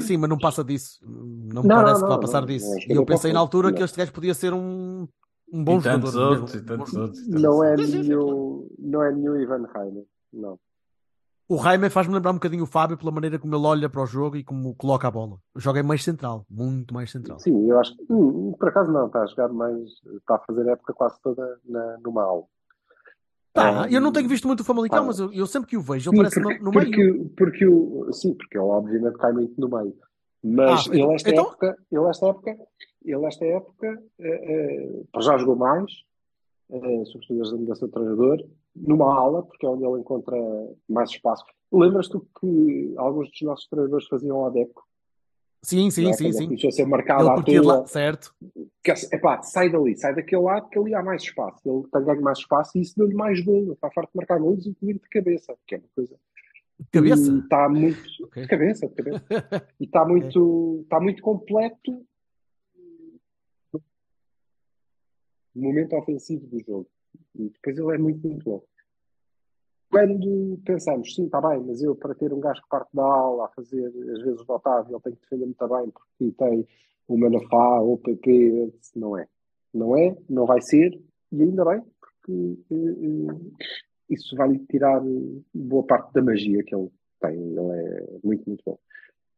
Sim, 0.00 0.16
mas 0.16 0.30
não 0.30 0.38
passa 0.38 0.64
disso. 0.64 0.98
Não 1.02 1.62
me 1.62 1.68
Não, 1.68 1.76
parece 1.76 2.00
não, 2.00 2.08
que 2.08 2.14
vá 2.14 2.18
passar 2.18 2.40
não, 2.40 2.46
disso. 2.48 2.72
é 2.74 2.92
e 2.92 2.96
eu 2.96 3.04
pensei 3.04 3.32
na 3.34 3.38
altura 3.40 3.72
que 3.72 3.82
este 3.82 3.98
gajo 3.98 4.12
podia 4.12 4.32
ser 4.32 4.54
um, 4.54 5.06
um 5.52 5.62
bom 5.64 5.78
e 5.78 5.82
tantos 5.82 6.12
jogador. 6.12 6.38
outros, 6.40 6.54
e 6.54 6.64
tantos 6.64 6.94
outros. 6.94 7.20
e 7.20 7.30
tantos 7.30 7.42
Não 7.42 7.62
é 7.64 7.76
nenhum, 7.76 8.68
não 8.78 9.02
é 9.02 9.12
nenhum 9.12 9.36
Ivan 9.40 9.66
Reimer, 9.74 10.04
não. 10.32 10.58
O 11.48 11.56
Raime 11.56 11.88
faz-me 11.88 12.12
lembrar 12.14 12.30
um 12.32 12.34
bocadinho 12.34 12.64
o 12.64 12.66
Fábio 12.66 12.98
pela 12.98 13.10
maneira 13.10 13.38
como 13.38 13.54
ele 13.56 13.64
olha 13.64 13.88
para 13.88 14.02
o 14.02 14.06
jogo 14.06 14.36
e 14.36 14.44
como 14.44 14.74
coloca 14.74 15.08
a 15.08 15.10
bola. 15.10 15.38
Joga 15.56 15.80
em 15.80 15.82
mais 15.82 16.04
central, 16.04 16.44
muito 16.50 16.92
mais 16.92 17.10
central. 17.10 17.38
Sim, 17.40 17.70
eu 17.70 17.78
acho 17.78 17.96
que, 17.96 18.04
hum, 18.12 18.52
por 18.58 18.68
acaso 18.68 18.92
não, 18.92 19.06
está 19.06 19.22
a 19.22 19.26
jogar 19.26 19.48
mais, 19.48 19.88
está 20.18 20.34
a 20.34 20.38
fazer 20.40 20.68
a 20.68 20.72
época 20.72 20.92
quase 20.92 21.18
toda 21.22 21.58
na, 21.64 21.96
numa 22.04 22.22
aula. 22.22 22.44
Tá, 23.54 23.84
Ah, 23.84 23.90
eu 23.90 23.98
não 23.98 24.12
tenho 24.12 24.28
visto 24.28 24.46
muito 24.46 24.60
o 24.60 24.64
Famalicão, 24.64 24.98
ah. 25.04 25.06
mas 25.06 25.18
eu, 25.18 25.32
eu 25.32 25.46
sempre 25.46 25.70
que 25.70 25.76
o 25.78 25.80
vejo, 25.80 26.10
Sim, 26.10 26.16
ele 26.16 26.22
parece 26.30 26.40
porque, 26.42 26.58
no, 26.58 26.64
no 26.66 26.70
porque, 26.70 26.96
meio. 26.96 27.28
porque 27.34 27.66
o, 27.66 28.12
sim, 28.12 28.34
porque 28.34 28.58
ele 28.58 28.66
obviamente 28.66 29.16
cai 29.16 29.32
muito 29.32 29.58
no 29.58 29.68
meio. 29.70 29.94
Mas 30.44 30.86
Ah, 30.86 30.94
ele 30.94 31.14
esta 31.14 31.30
então- 31.30 31.46
época, 31.46 31.78
ele 31.90 32.04
esta 32.10 32.26
época, 32.26 32.56
ele 33.06 33.24
esta 33.26 33.44
época 33.46 34.02
eh, 34.18 35.02
eh, 35.16 35.20
já 35.22 35.38
jogou 35.38 35.56
mais, 35.56 35.90
eh, 36.70 37.04
sobretudo 37.06 37.38
desde 37.38 37.54
a 37.54 37.58
mudança 37.58 37.86
de 37.86 37.92
treinador, 37.92 38.44
numa 38.86 39.14
ala, 39.14 39.42
porque 39.42 39.66
é 39.66 39.68
onde 39.68 39.84
ele 39.84 40.00
encontra 40.00 40.36
mais 40.88 41.10
espaço. 41.10 41.44
Lembras-te 41.72 42.18
que 42.40 42.94
alguns 42.96 43.30
dos 43.30 43.42
nossos 43.42 43.68
treinadores 43.68 44.06
faziam 44.06 44.38
o 44.38 44.50
Deco? 44.50 44.86
Sim, 45.62 45.90
sim, 45.90 46.08
é? 46.08 46.12
sim, 46.12 46.32
sim. 46.32 46.68
A 46.68 46.70
ser 46.70 46.86
marcado 46.86 47.28
à 47.28 47.36
de 47.36 47.60
toa. 47.60 47.78
lá, 47.78 47.86
certo? 47.86 48.32
que, 48.82 48.92
epá, 49.12 49.42
sai 49.42 49.70
dali, 49.70 49.96
sai 49.96 50.14
daquele 50.14 50.42
lado 50.42 50.68
que 50.68 50.78
ali 50.78 50.94
há 50.94 51.02
mais 51.02 51.22
espaço. 51.22 51.60
Ele 51.64 51.88
tem 51.90 52.04
ganho 52.04 52.22
mais 52.22 52.38
espaço 52.38 52.78
e 52.78 52.80
isso 52.80 52.96
deu-lhe 52.96 53.14
mais 53.14 53.40
gol. 53.44 53.62
Ele 53.62 53.72
está 53.72 53.90
farto 53.90 54.10
de 54.12 54.16
marcar 54.16 54.38
gols, 54.38 54.66
incluindo 54.66 55.00
de 55.00 55.08
cabeça, 55.08 55.56
que 55.66 55.74
é 55.74 55.78
uma 55.78 55.88
coisa. 55.94 56.16
De 56.78 56.86
cabeça. 56.90 57.30
E 57.30 57.38
está 57.38 57.68
muito. 57.68 57.98
Ok. 58.28 58.42
De 58.42 58.48
cabeça, 58.48 58.88
de 58.88 58.94
cabeça. 58.94 59.24
E 59.80 59.84
está 59.84 60.04
muito, 60.04 60.80
está 60.82 61.00
muito 61.00 61.22
completo 61.22 62.06
no 65.54 65.68
momento 65.68 65.96
ofensivo 65.96 66.46
do 66.46 66.60
jogo. 66.60 66.88
E 67.34 67.48
depois 67.50 67.78
ele 67.78 67.94
é 67.94 67.98
muito, 67.98 68.26
muito 68.26 68.44
bom. 68.44 68.62
Quando 69.90 70.60
pensamos, 70.64 71.14
sim, 71.14 71.24
está 71.24 71.40
bem, 71.40 71.64
mas 71.64 71.82
eu 71.82 71.96
para 71.96 72.14
ter 72.14 72.32
um 72.32 72.40
gajo 72.40 72.60
que 72.60 72.68
parte 72.68 72.94
da 72.94 73.02
aula 73.02 73.46
a 73.46 73.48
fazer 73.48 73.86
às 73.86 74.22
vezes 74.22 74.40
o 74.40 74.52
Otávio, 74.52 74.94
ele 74.94 75.02
tem 75.02 75.14
que 75.14 75.20
defender 75.22 75.46
muito 75.46 75.68
bem 75.68 75.90
porque 75.90 76.36
tem 76.36 76.68
o 77.08 77.16
Manafá 77.16 77.80
o 77.80 77.96
PP, 77.96 78.72
não 78.94 79.16
é. 79.16 79.26
Não 79.72 79.96
é, 79.96 80.16
não 80.28 80.44
vai 80.46 80.60
ser, 80.60 81.00
e 81.32 81.42
ainda 81.42 81.64
bem, 81.64 81.82
porque 82.00 82.58
eh, 82.70 83.68
isso 84.10 84.36
vai-lhe 84.36 84.58
tirar 84.66 85.02
eh, 85.04 85.40
boa 85.54 85.84
parte 85.84 86.12
da 86.12 86.22
magia 86.22 86.62
que 86.62 86.74
ele 86.74 86.90
tem. 87.20 87.34
Ele 87.34 87.58
é 87.58 88.06
muito, 88.24 88.44
muito 88.46 88.62
bom. 88.64 88.78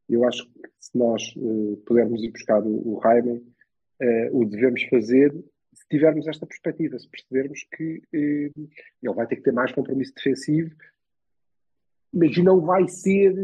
Eu 0.08 0.26
acho 0.26 0.44
que 0.52 0.68
se 0.78 0.96
nós 0.96 1.22
eh, 1.36 1.76
pudermos 1.86 2.22
ir 2.22 2.30
buscar 2.30 2.62
o, 2.62 2.94
o 2.94 3.00
eh, 4.00 4.30
o 4.32 4.44
devemos 4.44 4.82
fazer 4.84 5.32
tivermos 5.90 6.26
esta 6.28 6.46
perspectiva, 6.46 6.98
se 6.98 7.08
percebermos 7.08 7.64
que 7.76 8.02
eh, 8.12 8.50
ele 9.02 9.14
vai 9.14 9.26
ter 9.26 9.36
que 9.36 9.42
ter 9.42 9.52
mais 9.52 9.72
compromisso 9.72 10.12
defensivo, 10.14 10.74
mas 12.12 12.36
não 12.38 12.60
vai 12.60 12.86
ser 12.88 13.34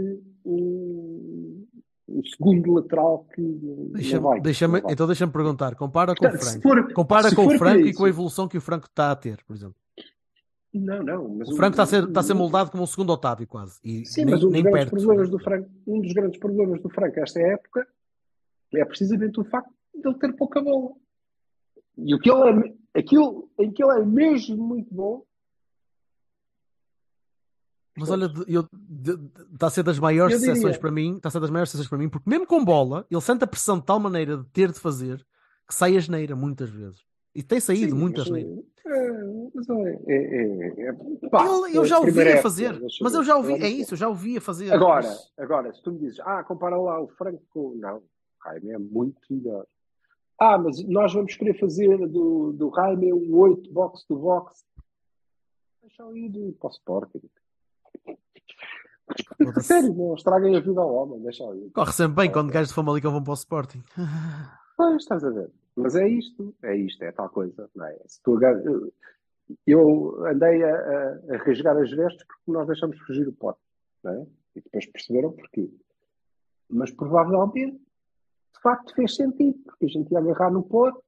o, 0.44 1.66
o 2.08 2.22
segundo 2.26 2.72
lateral 2.72 3.24
que 3.34 3.42
Deixa 3.92 4.20
vai. 4.20 4.40
deixa 4.40 4.68
vai. 4.68 4.82
então 4.88 5.06
deixa-me 5.06 5.32
perguntar, 5.32 5.74
compara 5.74 6.14
com 6.14 6.24
o 6.24 6.30
Portanto, 6.30 6.44
Franco. 6.60 6.62
for- 6.62 6.92
Compara 6.94 7.34
com 7.34 7.46
o 7.46 7.58
Franco 7.58 7.86
e 7.86 7.92
com 7.94 8.04
a 8.04 8.08
evolução 8.08 8.48
que 8.48 8.56
o 8.58 8.60
Franco 8.60 8.86
está 8.86 9.10
a 9.10 9.16
ter, 9.16 9.42
por 9.44 9.54
exemplo. 9.56 9.76
Não, 10.72 11.02
não, 11.02 11.28
mas 11.28 11.48
O 11.48 11.56
Franco 11.56 11.72
está 11.72 11.84
a 11.84 11.86
ser, 11.86 12.04
está 12.04 12.20
a 12.20 12.22
ser 12.22 12.34
moldado 12.34 12.70
como 12.70 12.82
um 12.82 12.86
segundo 12.86 13.10
Otávio, 13.10 13.46
quase. 13.46 13.80
E 13.82 14.04
Sim, 14.04 14.24
nem, 14.26 14.34
mas 14.34 14.44
um 14.44 14.50
dos 14.50 14.60
grandes 14.62 14.72
perto. 14.72 14.90
problemas 14.90 15.30
do 15.30 15.38
Franco, 15.38 15.70
um 15.86 16.00
dos 16.02 16.12
grandes 16.12 16.38
problemas 16.38 16.82
do 16.82 16.90
Franco 16.90 17.18
esta 17.20 17.40
época 17.40 17.86
é 18.74 18.84
precisamente 18.84 19.40
o 19.40 19.44
facto 19.44 19.72
de 19.94 20.06
ele 20.08 20.18
ter 20.18 20.32
pouca 20.34 20.60
bola. 20.60 20.92
E 21.98 22.14
o 22.14 22.18
que 22.18 22.30
ele 22.30 22.74
é, 22.94 22.98
aquilo 23.00 23.50
em 23.58 23.70
que 23.72 23.82
ele 23.82 24.00
é 24.00 24.04
mesmo 24.04 24.56
muito 24.56 24.94
bom, 24.94 25.24
Mas 27.98 28.10
olha, 28.10 28.30
está 29.54 29.68
a 29.68 29.70
ser 29.70 29.82
das 29.82 29.98
maiores 29.98 30.42
exceções 30.42 30.76
para 30.76 30.90
mim, 30.90 31.16
está 31.16 31.28
a 31.28 31.32
ser 31.32 31.40
das 31.40 31.48
maiores 31.48 31.70
exceções 31.70 31.88
para 31.88 31.96
mim, 31.96 32.10
porque 32.10 32.28
mesmo 32.28 32.46
com 32.46 32.62
bola, 32.62 33.06
ele 33.10 33.20
sente 33.22 33.42
a 33.42 33.46
pressão 33.46 33.78
de 33.78 33.86
tal 33.86 33.98
maneira 33.98 34.36
de 34.36 34.44
ter 34.50 34.70
de 34.70 34.78
fazer 34.78 35.26
que 35.66 35.74
sai 35.74 35.96
a 35.96 36.00
geneira 36.00 36.36
muitas 36.36 36.68
vezes. 36.68 37.00
E 37.34 37.42
tem 37.42 37.58
saído 37.58 37.92
Sim, 37.92 37.98
muitas 37.98 38.30
mas, 38.30 38.42
é, 38.42 39.50
mas 39.54 39.68
é, 39.68 40.02
é, 40.06 40.16
é, 40.16 40.88
é- 40.88 41.28
pá, 41.30 41.44
Eu, 41.46 41.66
eu 41.68 41.84
já 41.84 41.98
o 41.98 42.04
a 42.04 42.08
época, 42.08 42.42
fazer, 42.42 42.78
deixa 42.78 43.02
mas 43.02 43.14
eu 43.14 43.24
já 43.24 43.36
ouvi, 43.36 43.54
é 43.54 43.68
isso, 43.68 43.94
eu 43.94 43.98
já 43.98 44.08
ouvi 44.08 44.38
a 44.38 44.40
fazer. 44.40 44.72
Agora, 44.72 45.06
Mas- 45.06 45.32
agora, 45.38 45.72
se 45.74 45.82
tu 45.82 45.92
me 45.92 45.98
dizes, 45.98 46.20
ah, 46.20 46.44
compara 46.44 46.76
lá 46.76 47.00
o 47.00 47.08
Franco. 47.08 47.74
Não, 47.78 47.98
o 47.98 48.02
Jaime 48.44 48.70
é 48.70 48.78
muito 48.78 49.20
melhor. 49.28 49.66
Ah, 50.38 50.58
mas 50.58 50.82
nós 50.86 51.12
vamos 51.14 51.34
querer 51.36 51.58
fazer 51.58 51.96
do, 52.08 52.52
do 52.52 52.70
Jaime 52.74 53.12
um 53.12 53.34
8 53.36 53.72
box 53.72 54.04
to 54.06 54.16
box. 54.16 54.64
Deixa-o 55.82 56.16
ir 56.16 56.52
para 56.60 56.68
o 56.68 56.70
Sporting. 56.70 57.22
Foda-se. 59.38 59.66
Sério, 59.68 59.94
não 59.94 60.14
estraguem 60.14 60.56
a 60.56 60.60
vida 60.60 60.80
ao 60.80 60.92
homem, 60.94 61.22
deixa-o 61.22 61.54
ir. 61.54 61.70
Corre 61.70 61.92
sempre 61.92 62.16
bem 62.16 62.32
quando 62.32 62.50
gajos 62.52 62.68
de 62.70 62.74
Famalicão 62.74 63.12
vão 63.12 63.22
para 63.22 63.30
o 63.30 63.34
Sporting. 63.34 63.82
Pois, 64.76 64.96
estás 65.02 65.24
a 65.24 65.30
ver. 65.30 65.50
Mas 65.76 65.94
é 65.94 66.08
isto, 66.08 66.54
é 66.62 66.76
isto, 66.76 67.02
é 67.02 67.12
tal 67.12 67.28
coisa. 67.30 67.70
Não 67.74 67.86
é? 67.86 67.96
Se 68.06 68.20
tu 68.22 68.36
agar- 68.36 68.60
eu, 68.64 68.92
eu 69.66 70.26
andei 70.26 70.62
a, 70.64 70.74
a, 70.74 71.34
a 71.34 71.36
rasgar 71.38 71.76
as 71.76 71.90
vestes 71.90 72.26
porque 72.26 72.50
nós 72.52 72.66
deixamos 72.66 72.98
fugir 73.00 73.26
o 73.28 73.32
pote. 73.32 73.60
É? 74.04 74.26
E 74.56 74.60
depois 74.60 74.86
perceberam 74.86 75.32
porquê. 75.32 75.70
Mas 76.68 76.90
provavelmente, 76.90 77.80
de 78.56 78.62
facto, 78.62 78.94
fez 78.94 79.14
sentido, 79.14 79.58
porque 79.64 79.84
a 79.84 79.88
gente 79.88 80.10
ia 80.10 80.18
agarrar 80.18 80.50
no 80.50 80.62
pote 80.62 80.98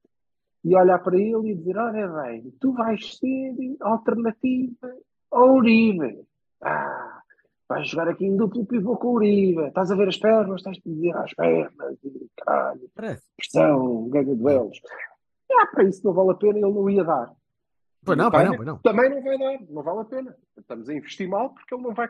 e 0.64 0.76
olhar 0.76 0.98
para 0.98 1.16
ele 1.16 1.50
e 1.50 1.54
dizer: 1.54 1.76
Olha 1.76 2.08
bem, 2.08 2.52
tu 2.60 2.72
vais 2.72 3.16
ser 3.16 3.54
alternativa 3.80 4.94
ao 5.30 5.56
Uribe. 5.56 6.24
Ah, 6.60 7.22
vais 7.68 7.88
jogar 7.88 8.08
aqui 8.08 8.26
em 8.26 8.36
duplo 8.36 8.66
pivô 8.66 8.96
com 8.96 9.08
o 9.08 9.12
Uribe. 9.14 9.66
Estás 9.68 9.90
a 9.90 9.96
ver 9.96 10.08
as 10.08 10.16
pernas, 10.16 10.56
estás 10.56 10.78
a 10.78 10.88
dizer 10.88 11.16
às 11.16 11.34
pernas, 11.34 11.98
e 12.04 12.28
caralho 12.36 12.90
pressão, 13.36 14.08
ganha 14.08 14.34
duelos. 14.34 14.80
Ah, 15.50 15.66
para 15.66 15.84
isso 15.84 16.04
não 16.04 16.12
vale 16.12 16.30
a 16.30 16.34
pena, 16.34 16.58
ele 16.58 16.72
não 16.72 16.90
ia 16.90 17.04
dar. 17.04 17.32
Pois 18.04 18.16
não, 18.16 18.30
pois 18.30 18.44
não, 18.44 18.56
pois 18.56 18.66
não. 18.66 18.78
Também 18.78 19.10
não 19.10 19.22
vai 19.22 19.38
dar, 19.38 19.66
não 19.68 19.82
vale 19.82 20.00
a 20.00 20.04
pena. 20.04 20.36
Estamos 20.56 20.88
a 20.88 20.94
investir 20.94 21.28
mal 21.28 21.50
porque 21.50 21.74
ele 21.74 21.82
não 21.82 21.94
vai, 21.94 22.08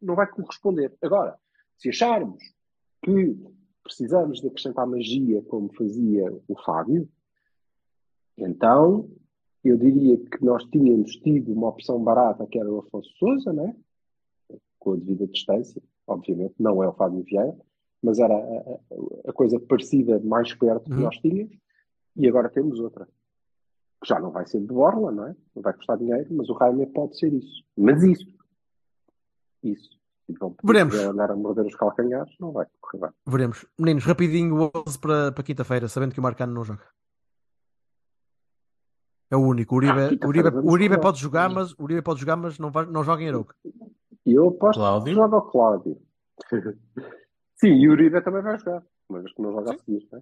não 0.00 0.14
vai 0.14 0.26
corresponder. 0.26 0.94
Agora, 1.02 1.36
se 1.76 1.88
acharmos 1.88 2.42
que 3.02 3.36
precisamos 3.86 4.40
de 4.40 4.48
acrescentar 4.48 4.86
magia 4.86 5.40
como 5.42 5.72
fazia 5.74 6.32
o 6.48 6.56
Fábio, 6.64 7.08
então 8.36 9.08
eu 9.64 9.76
diria 9.76 10.16
que 10.18 10.44
nós 10.44 10.64
tínhamos 10.66 11.12
tido 11.16 11.52
uma 11.52 11.68
opção 11.68 12.02
barata 12.02 12.46
que 12.46 12.58
era 12.58 12.70
o 12.70 12.78
Afonso 12.80 13.10
Souza, 13.18 13.52
né? 13.52 13.74
com 14.78 14.92
a 14.92 14.96
devida 14.96 15.26
distância, 15.26 15.82
obviamente, 16.06 16.54
não 16.60 16.80
é 16.82 16.88
o 16.88 16.92
Fábio 16.92 17.24
Vieira, 17.24 17.56
mas 18.02 18.18
era 18.20 18.34
a, 18.34 18.80
a- 19.28 19.32
coisa 19.32 19.58
parecida 19.58 20.20
mais 20.20 20.54
perto 20.54 20.84
que 20.84 20.92
Uhum. 20.92 21.00
nós 21.02 21.16
tínhamos, 21.18 21.56
e 22.14 22.28
agora 22.28 22.48
temos 22.48 22.78
outra. 22.78 23.06
Que 24.00 24.06
já 24.08 24.20
não 24.20 24.30
vai 24.30 24.46
ser 24.46 24.60
de 24.60 24.66
Borla, 24.66 25.10
não 25.10 25.26
é? 25.26 25.36
Não 25.56 25.62
vai 25.62 25.72
custar 25.72 25.98
dinheiro, 25.98 26.28
mas 26.32 26.48
o 26.48 26.52
Raime 26.52 26.86
pode 26.86 27.18
ser 27.18 27.32
isso. 27.32 27.64
Mas 27.76 28.02
isso, 28.04 28.26
isso, 29.64 29.98
vão 30.34 30.54
Veremos. 30.64 30.94
andar 30.96 31.30
a 31.30 31.36
morder 31.36 31.66
os 31.66 31.74
calcanhares, 31.76 32.34
não 32.40 32.52
vai 32.52 32.66
correr 32.80 33.00
bem. 33.02 33.10
Veremos. 33.26 33.66
Meninos, 33.78 34.04
rapidinho 34.04 34.56
o 34.56 34.70
11 34.86 34.98
para, 34.98 35.32
para 35.32 35.44
quinta-feira, 35.44 35.88
sabendo 35.88 36.12
que 36.14 36.20
o 36.20 36.22
Marcano 36.22 36.52
não 36.52 36.64
joga. 36.64 36.82
É 39.30 39.36
o 39.36 39.40
único. 39.40 39.74
O 39.74 39.78
Uribe, 39.78 40.18
Ah, 40.22 40.26
Uribe, 40.26 40.48
Uribe 40.64 41.00
pode 41.00 41.18
jogar, 41.18 41.48
mas 41.50 41.72
o 41.72 41.82
Uribe 41.82 42.02
pode 42.02 42.20
jogar, 42.20 42.36
mas 42.36 42.58
não, 42.58 42.70
vai, 42.70 42.86
não 42.86 43.02
joga 43.02 43.22
em 43.22 43.28
Arouca. 43.28 43.54
E 44.24 44.32
eu 44.34 44.48
aposto 44.48 44.78
Cláudio? 44.78 45.04
que 45.06 45.14
joga 45.14 45.36
o 45.36 45.42
Cláudio. 45.42 46.02
Sim, 47.56 47.68
e 47.72 47.88
o 47.88 47.92
Uribe 47.92 48.20
também 48.22 48.42
vai 48.42 48.58
jogar. 48.58 48.82
Mas 49.08 49.24
acho 49.24 49.34
que 49.34 49.42
não 49.42 49.52
joga 49.52 49.72
a 49.74 49.78
seguir, 49.78 50.06
né? 50.12 50.20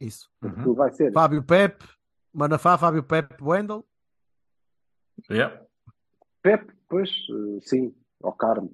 Isso. 0.00 0.30
Uhum. 0.42 0.74
Vai 0.74 0.92
ser. 0.92 1.12
Fábio 1.12 1.42
Pepe, 1.42 1.84
Manafá, 2.32 2.76
Fábio 2.76 3.02
Pepe, 3.02 3.36
Wendel. 3.42 3.84
Yeah. 5.30 5.60
Pepe, 6.42 6.72
pois, 6.88 7.08
eh, 7.10 7.58
sim, 7.62 7.94
ao 8.22 8.32
Carmo. 8.32 8.72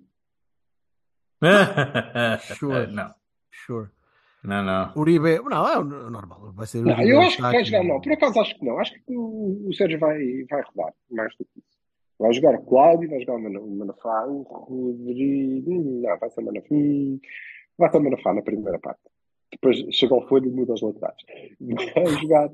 Sure. 2.59 2.87
Não, 2.89 3.15
Sure. 3.67 3.89
não, 4.45 4.63
não. 4.65 4.93
Uribe, 4.97 5.39
não, 5.49 5.69
é 5.69 5.79
o 5.79 5.85
normal. 5.85 6.53
Vai 6.55 6.67
ser 6.67 6.83
Não, 6.83 6.93
Uribe, 6.95 7.11
eu 7.11 7.21
acho 7.21 7.37
que 7.37 7.43
vai 7.43 7.65
jogar, 7.65 7.85
não. 7.85 8.01
Por 8.01 8.13
acaso 8.13 8.41
acho 8.41 8.59
que 8.59 8.65
não. 8.65 8.79
Acho 8.79 8.93
que 8.95 9.03
o, 9.17 9.69
o 9.69 9.75
Sérgio 9.75 9.99
vai, 9.99 10.19
vai 10.51 10.63
rodar 10.63 10.93
mais 11.11 11.33
do 11.37 11.45
que 11.45 11.51
isso. 11.59 11.79
Vai 12.19 12.33
jogar 12.35 12.55
o 12.55 12.63
Cláudio, 12.65 13.09
vai 13.09 13.21
jogar 13.21 13.35
o 13.37 13.43
Mana- 13.43 13.61
o 13.61 13.77
Manafá, 13.77 14.27
o 14.27 14.43
Rodrigo. 14.43 16.03
Não, 16.03 16.19
vai 16.19 16.31
ser 16.31 16.41
o 16.41 16.45
Manafá. 16.45 16.69
Vai 17.79 17.91
ser 17.91 17.97
o 17.99 18.03
Manafá 18.03 18.35
na 18.35 18.43
primeira 18.43 18.79
parte. 18.79 19.01
Depois 19.53 19.79
chega 19.91 20.15
ao 20.15 20.29
folho 20.29 20.47
e 20.47 20.51
muda 20.51 20.75
os 20.75 20.83
laterais. 20.83 21.17
Vai 21.95 22.07
jogar 22.21 22.51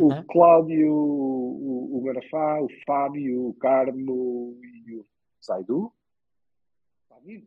o 0.00 0.22
Cláudio, 0.30 0.92
o, 0.92 1.98
o 1.98 2.04
Manafá, 2.04 2.60
o 2.60 2.68
Fábio, 2.86 3.48
o 3.48 3.54
Carmo 3.54 4.56
e 4.86 4.94
o 4.94 5.04
Zaidu. 5.44 5.90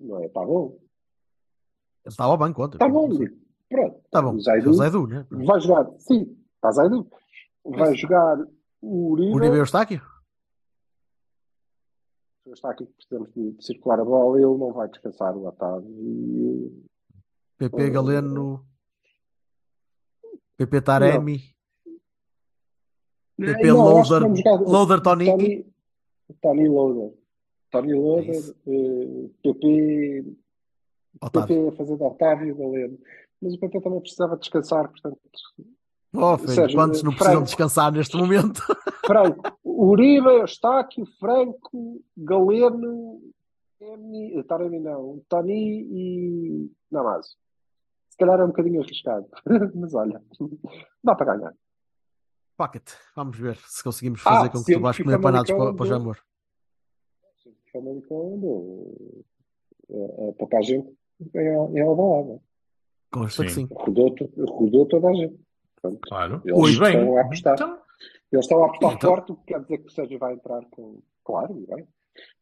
Não 0.01 0.21
é? 0.21 0.25
Está 0.25 0.43
bom. 0.45 0.77
Ele 2.05 2.11
estava 2.11 2.31
ao 2.31 2.37
banco 2.37 2.63
ontem. 2.63 2.75
Está 2.75 2.87
bom. 2.89 3.09
Pronto. 3.69 4.01
Está 4.05 4.21
bom. 4.21 4.33
O 4.33 4.35
O 4.35 4.41
Zaidu 4.41 4.73
Zaidu, 4.73 5.07
né? 5.07 5.27
vai 5.29 5.59
jogar. 5.61 5.89
Sim, 5.99 6.37
está 6.55 6.71
Zaidu. 6.71 7.07
Vai 7.65 7.95
jogar 7.95 8.37
o 8.81 9.11
Uribe. 9.11 9.33
Uribe 9.33 9.57
Eustáquio? 9.57 10.01
está 12.53 12.71
aqui 12.71 12.83
que 12.83 12.93
precisamos 12.93 13.31
de 13.33 13.63
circular 13.63 13.99
a 13.99 14.03
bola, 14.03 14.37
ele 14.37 14.45
não 14.45 14.73
vai 14.73 14.87
descansar 14.89 15.37
o 15.37 15.45
Otávio 15.45 16.83
PP 17.59 17.89
Galeno. 17.91 18.65
PP 20.57 20.81
Taremi. 20.81 21.55
PP 23.37 23.71
Loader. 23.71 24.23
Loader 24.61 25.01
Tony. 25.01 25.25
Tony, 25.25 25.73
Tony 26.41 26.67
Loader. 26.69 27.13
Tony 27.71 27.91
É 27.91 27.95
Loader, 27.95 28.29
isso. 28.35 28.55
eh, 28.67 29.29
PP, 29.43 30.25
Otávio. 31.21 31.47
PP 31.47 31.67
a 31.67 31.71
fazer 31.77 31.97
de 31.97 32.03
Otávio 32.03 32.55
Galeno. 32.55 32.97
Mas 33.41 33.53
o 33.53 33.59
PP 33.59 33.81
também 33.81 33.99
precisava 34.01 34.37
descansar, 34.37 34.89
portanto, 34.89 35.19
Oh, 36.11 36.37
filho, 36.39 36.49
Sérgio, 36.53 36.75
quantos 36.75 37.03
não 37.03 37.11
Franco. 37.11 37.17
precisam 37.23 37.43
descansar 37.43 37.91
neste 37.91 38.17
momento? 38.17 38.61
Franco, 39.05 39.43
Uribe, 39.63 40.27
Eustáquio, 40.27 41.05
Franco, 41.19 42.03
Galeno, 42.17 43.21
Taremi, 43.79 44.43
Taremi 44.43 44.79
não, 44.79 45.21
Tony 45.29 45.83
e 45.87 46.71
Namazo. 46.91 47.29
Se 48.09 48.17
calhar 48.17 48.39
é 48.39 48.43
um 48.43 48.47
bocadinho 48.47 48.81
arriscado, 48.81 49.27
mas 49.75 49.93
olha, 49.93 50.19
dá 51.03 51.13
para 51.15 51.35
ganhar. 51.35 51.53
Pocket. 52.57 52.89
Vamos 53.15 53.37
ver 53.37 53.55
se 53.67 53.83
conseguimos 53.83 54.21
Ah, 54.25 54.37
fazer 54.37 54.49
com 54.49 54.63
que 54.63 54.73
tu 54.73 54.81
vais 54.81 54.97
comer 54.97 55.21
panados 55.21 55.51
para, 55.51 55.73
para 55.75 55.83
o. 55.83 55.85
Jamor. 55.85 56.17
Famalicão 57.81 58.33
andou 58.35 59.25
a, 59.91 60.29
a 60.29 60.33
poupar 60.33 60.63
gente 60.63 60.89
em, 61.35 61.39
em 61.77 61.81
Alvalade. 61.81 62.39
Consta 63.11 63.43
que 63.43 63.51
Sim. 63.51 63.67
Rodou, 63.71 64.13
to- 64.15 64.29
rodou 64.47 64.85
toda 64.85 65.07
a 65.09 65.13
gente. 65.13 65.39
Portanto, 65.81 66.01
Claro. 66.07 66.41
eles 66.45 66.57
Ui, 66.57 66.79
bem. 66.79 66.97
estão 66.99 67.17
a 67.17 67.21
apostar. 67.21 67.53
Então, 67.55 67.79
Eles 68.31 68.45
estão 68.45 68.63
a 68.63 68.65
apostar 68.67 68.93
Então- 68.93 69.09
forte, 69.09 69.31
o 69.31 69.35
que 69.37 69.45
quer 69.45 69.61
dizer 69.61 69.77
que 69.79 69.87
o 69.87 69.91
Sérgio 69.91 70.19
vai 70.19 70.33
entrar 70.33 70.63
com. 70.69 71.01
Claro, 71.23 71.53
bem. 71.67 71.87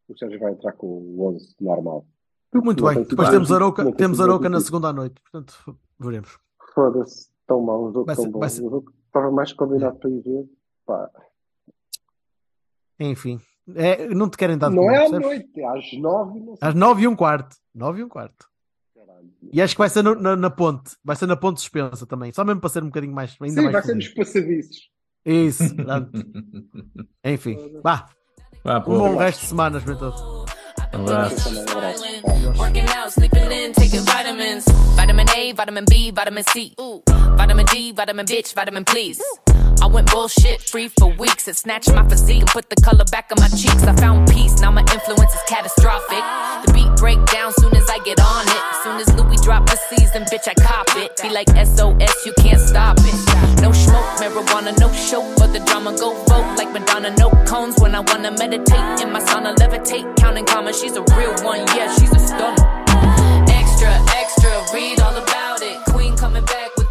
O 0.10 0.18
Sérgio 0.18 0.40
vai 0.40 0.52
entrar 0.54 0.74
com 0.74 0.88
o 0.88 1.22
11 1.28 1.56
normal. 1.62 2.06
Muito 2.54 2.82
Não 2.84 2.90
bem. 2.90 3.00
tem 3.00 3.08
Depois 3.10 3.30
temos 3.30 3.50
não 3.84 3.92
tem 3.92 3.98
temos 3.98 4.18
sido 4.18 4.30
Arouca 4.30 4.50
na 4.50 4.60
segunda 4.62 4.88
à 4.90 4.94
noite. 4.94 5.22
Portanto, 5.22 5.78
veremos. 6.00 6.40
Foda-se, 6.74 7.30
tão 7.46 7.62
jogo 7.94 8.06
Vai 8.06 8.16
tão 8.16 8.24
bom. 8.32 8.40
ser- 8.50 8.62
jogo 8.62 8.94
estava 9.06 9.32
mais 9.32 9.54
combinado 9.54 9.98
para 10.00 10.10
ir 10.10 10.22
ver. 10.22 10.50
Pá, 10.86 11.10
Enfim. 13.00 13.40
É, 13.76 14.08
não 14.10 14.30
te 14.30 14.38
querem 14.38 14.58
dar 14.58 14.70
de 14.70 14.76
não 14.76 14.84
comer, 14.84 14.96
é 14.96 14.98
à 14.98 15.02
percebes? 15.02 15.28
noite, 15.28 15.62
é 15.62 15.66
às 15.68 15.94
9 16.00 16.40
não 16.40 16.56
sei 16.56 16.68
Às 16.70 16.74
nove 16.76 17.02
e 17.04 17.08
um 17.08 17.16
quarto. 17.16 17.56
Nove 17.76 18.00
e 18.00 18.04
um 18.04 18.08
quarto. 18.10 18.46
caralho. 18.96 19.30
E 19.52 19.62
acho 19.62 19.74
que 19.76 19.80
vai 19.80 19.90
ser 19.90 20.04
no- 20.04 20.16
na, 20.16 20.36
na 20.36 20.50
ponte. 20.50 20.92
Vai 21.04 21.16
ser 21.16 21.26
na 21.28 21.36
ponte 21.36 21.60
suspensa 21.60 22.06
também. 22.06 22.32
Só 22.32 22.44
mesmo 22.46 22.62
para 22.62 22.70
ser 22.70 22.82
um 22.84 22.88
bocadinho 22.88 23.14
mais. 23.14 23.36
Ainda 23.42 23.54
Sim, 23.56 23.62
mais 23.64 23.74
vai 23.74 23.82
ser 23.84 23.94
fodido. 23.94 24.16
nos 24.16 24.26
passadiços. 24.34 24.78
Isso. 25.26 25.76
pronto. 25.76 26.12
Enfim. 27.26 27.58
Vá. 27.84 28.06
Vá, 28.64 28.78
Um 28.80 28.82
pô. 28.82 28.98
bom 29.00 29.16
resto 29.18 29.42
de 29.42 29.48
semana, 29.48 29.80
juventude. 29.80 30.16
Um 30.94 31.02
abraço. 31.02 31.50
Um. 31.50 32.58
Working 32.58 32.86
out, 32.98 33.12
sleeping 33.12 33.52
in, 33.52 33.72
taking 33.74 34.00
vitamins. 34.06 34.66
Vitamin 34.96 35.26
A, 35.30 35.54
vitamin 35.54 35.84
B, 35.90 36.12
vitamin 36.12 36.44
C. 36.50 36.72
Ooh. 36.80 37.02
Vitamin 37.38 37.66
D, 37.66 37.94
vitamin 37.94 38.24
bitch, 38.26 38.54
vitamin 38.56 38.84
please. 38.86 39.22
I 39.82 39.86
went 39.86 40.12
bullshit 40.12 40.62
free 40.62 40.90
for 40.90 41.08
weeks. 41.14 41.48
It 41.48 41.56
snatched 41.56 41.94
my 41.94 42.08
physique 42.08 42.42
and 42.42 42.50
put 42.50 42.70
the 42.70 42.76
color 42.82 43.06
back 43.12 43.32
on 43.32 43.40
my 43.40 43.50
cheeks. 43.50 43.84
I 43.84 43.96
found 43.96 44.30
peace, 44.30 44.60
now 44.60 44.72
my 44.72 44.82
influence 44.82 45.34
is 45.34 45.42
catastrophic. 45.48 46.24
The 46.66 46.74
beat 46.74 46.92
break 46.98 47.24
down 47.28 47.54
soon 47.54 47.76
as 47.76 47.90
I 47.90 48.00
get 48.00 48.20
on 48.20 48.46
it. 48.48 48.62
Soon 48.84 48.98
as 49.00 49.10
Louis 49.16 49.38
drop 49.44 49.70
a 49.70 49.78
season, 49.90 50.24
bitch, 50.24 50.48
I 50.48 50.56
cop 50.56 50.88
it. 50.98 51.20
Be 51.22 51.30
like 51.30 51.50
SOS, 51.50 52.26
you 52.26 52.34
can't 52.40 52.60
stop 52.60 52.98
it. 53.00 53.62
No 53.62 53.72
smoke, 53.72 54.06
marijuana, 54.20 54.78
no 54.80 54.92
show, 54.94 55.22
but 55.38 55.54
the 55.54 55.60
drama 55.60 55.96
go 55.98 56.14
vote 56.26 56.56
like 56.58 56.72
Madonna. 56.74 57.16
No 57.18 57.30
cones 57.46 57.80
when 57.80 57.96
I 57.96 58.00
wanna 58.00 58.32
meditate 58.32 59.02
in 59.02 59.12
my 59.12 59.22
sauna, 59.22 59.56
levitate, 59.56 60.16
counting 60.18 60.46
commas. 60.46 60.80
She's 60.80 60.96
a 60.96 61.04
real 61.16 61.36
one, 61.44 61.60
yeah, 61.78 61.94
she's 61.96 62.12
a 62.12 62.20
stunner. 62.20 62.56
Extra, 63.48 63.94
extra, 64.16 64.52
read 64.74 65.00
all 65.00 65.16
about 65.16 65.62
it. 65.62 65.78
Queen 65.94 66.16
coming 66.18 66.46
back 66.46 66.76
with 66.78 66.87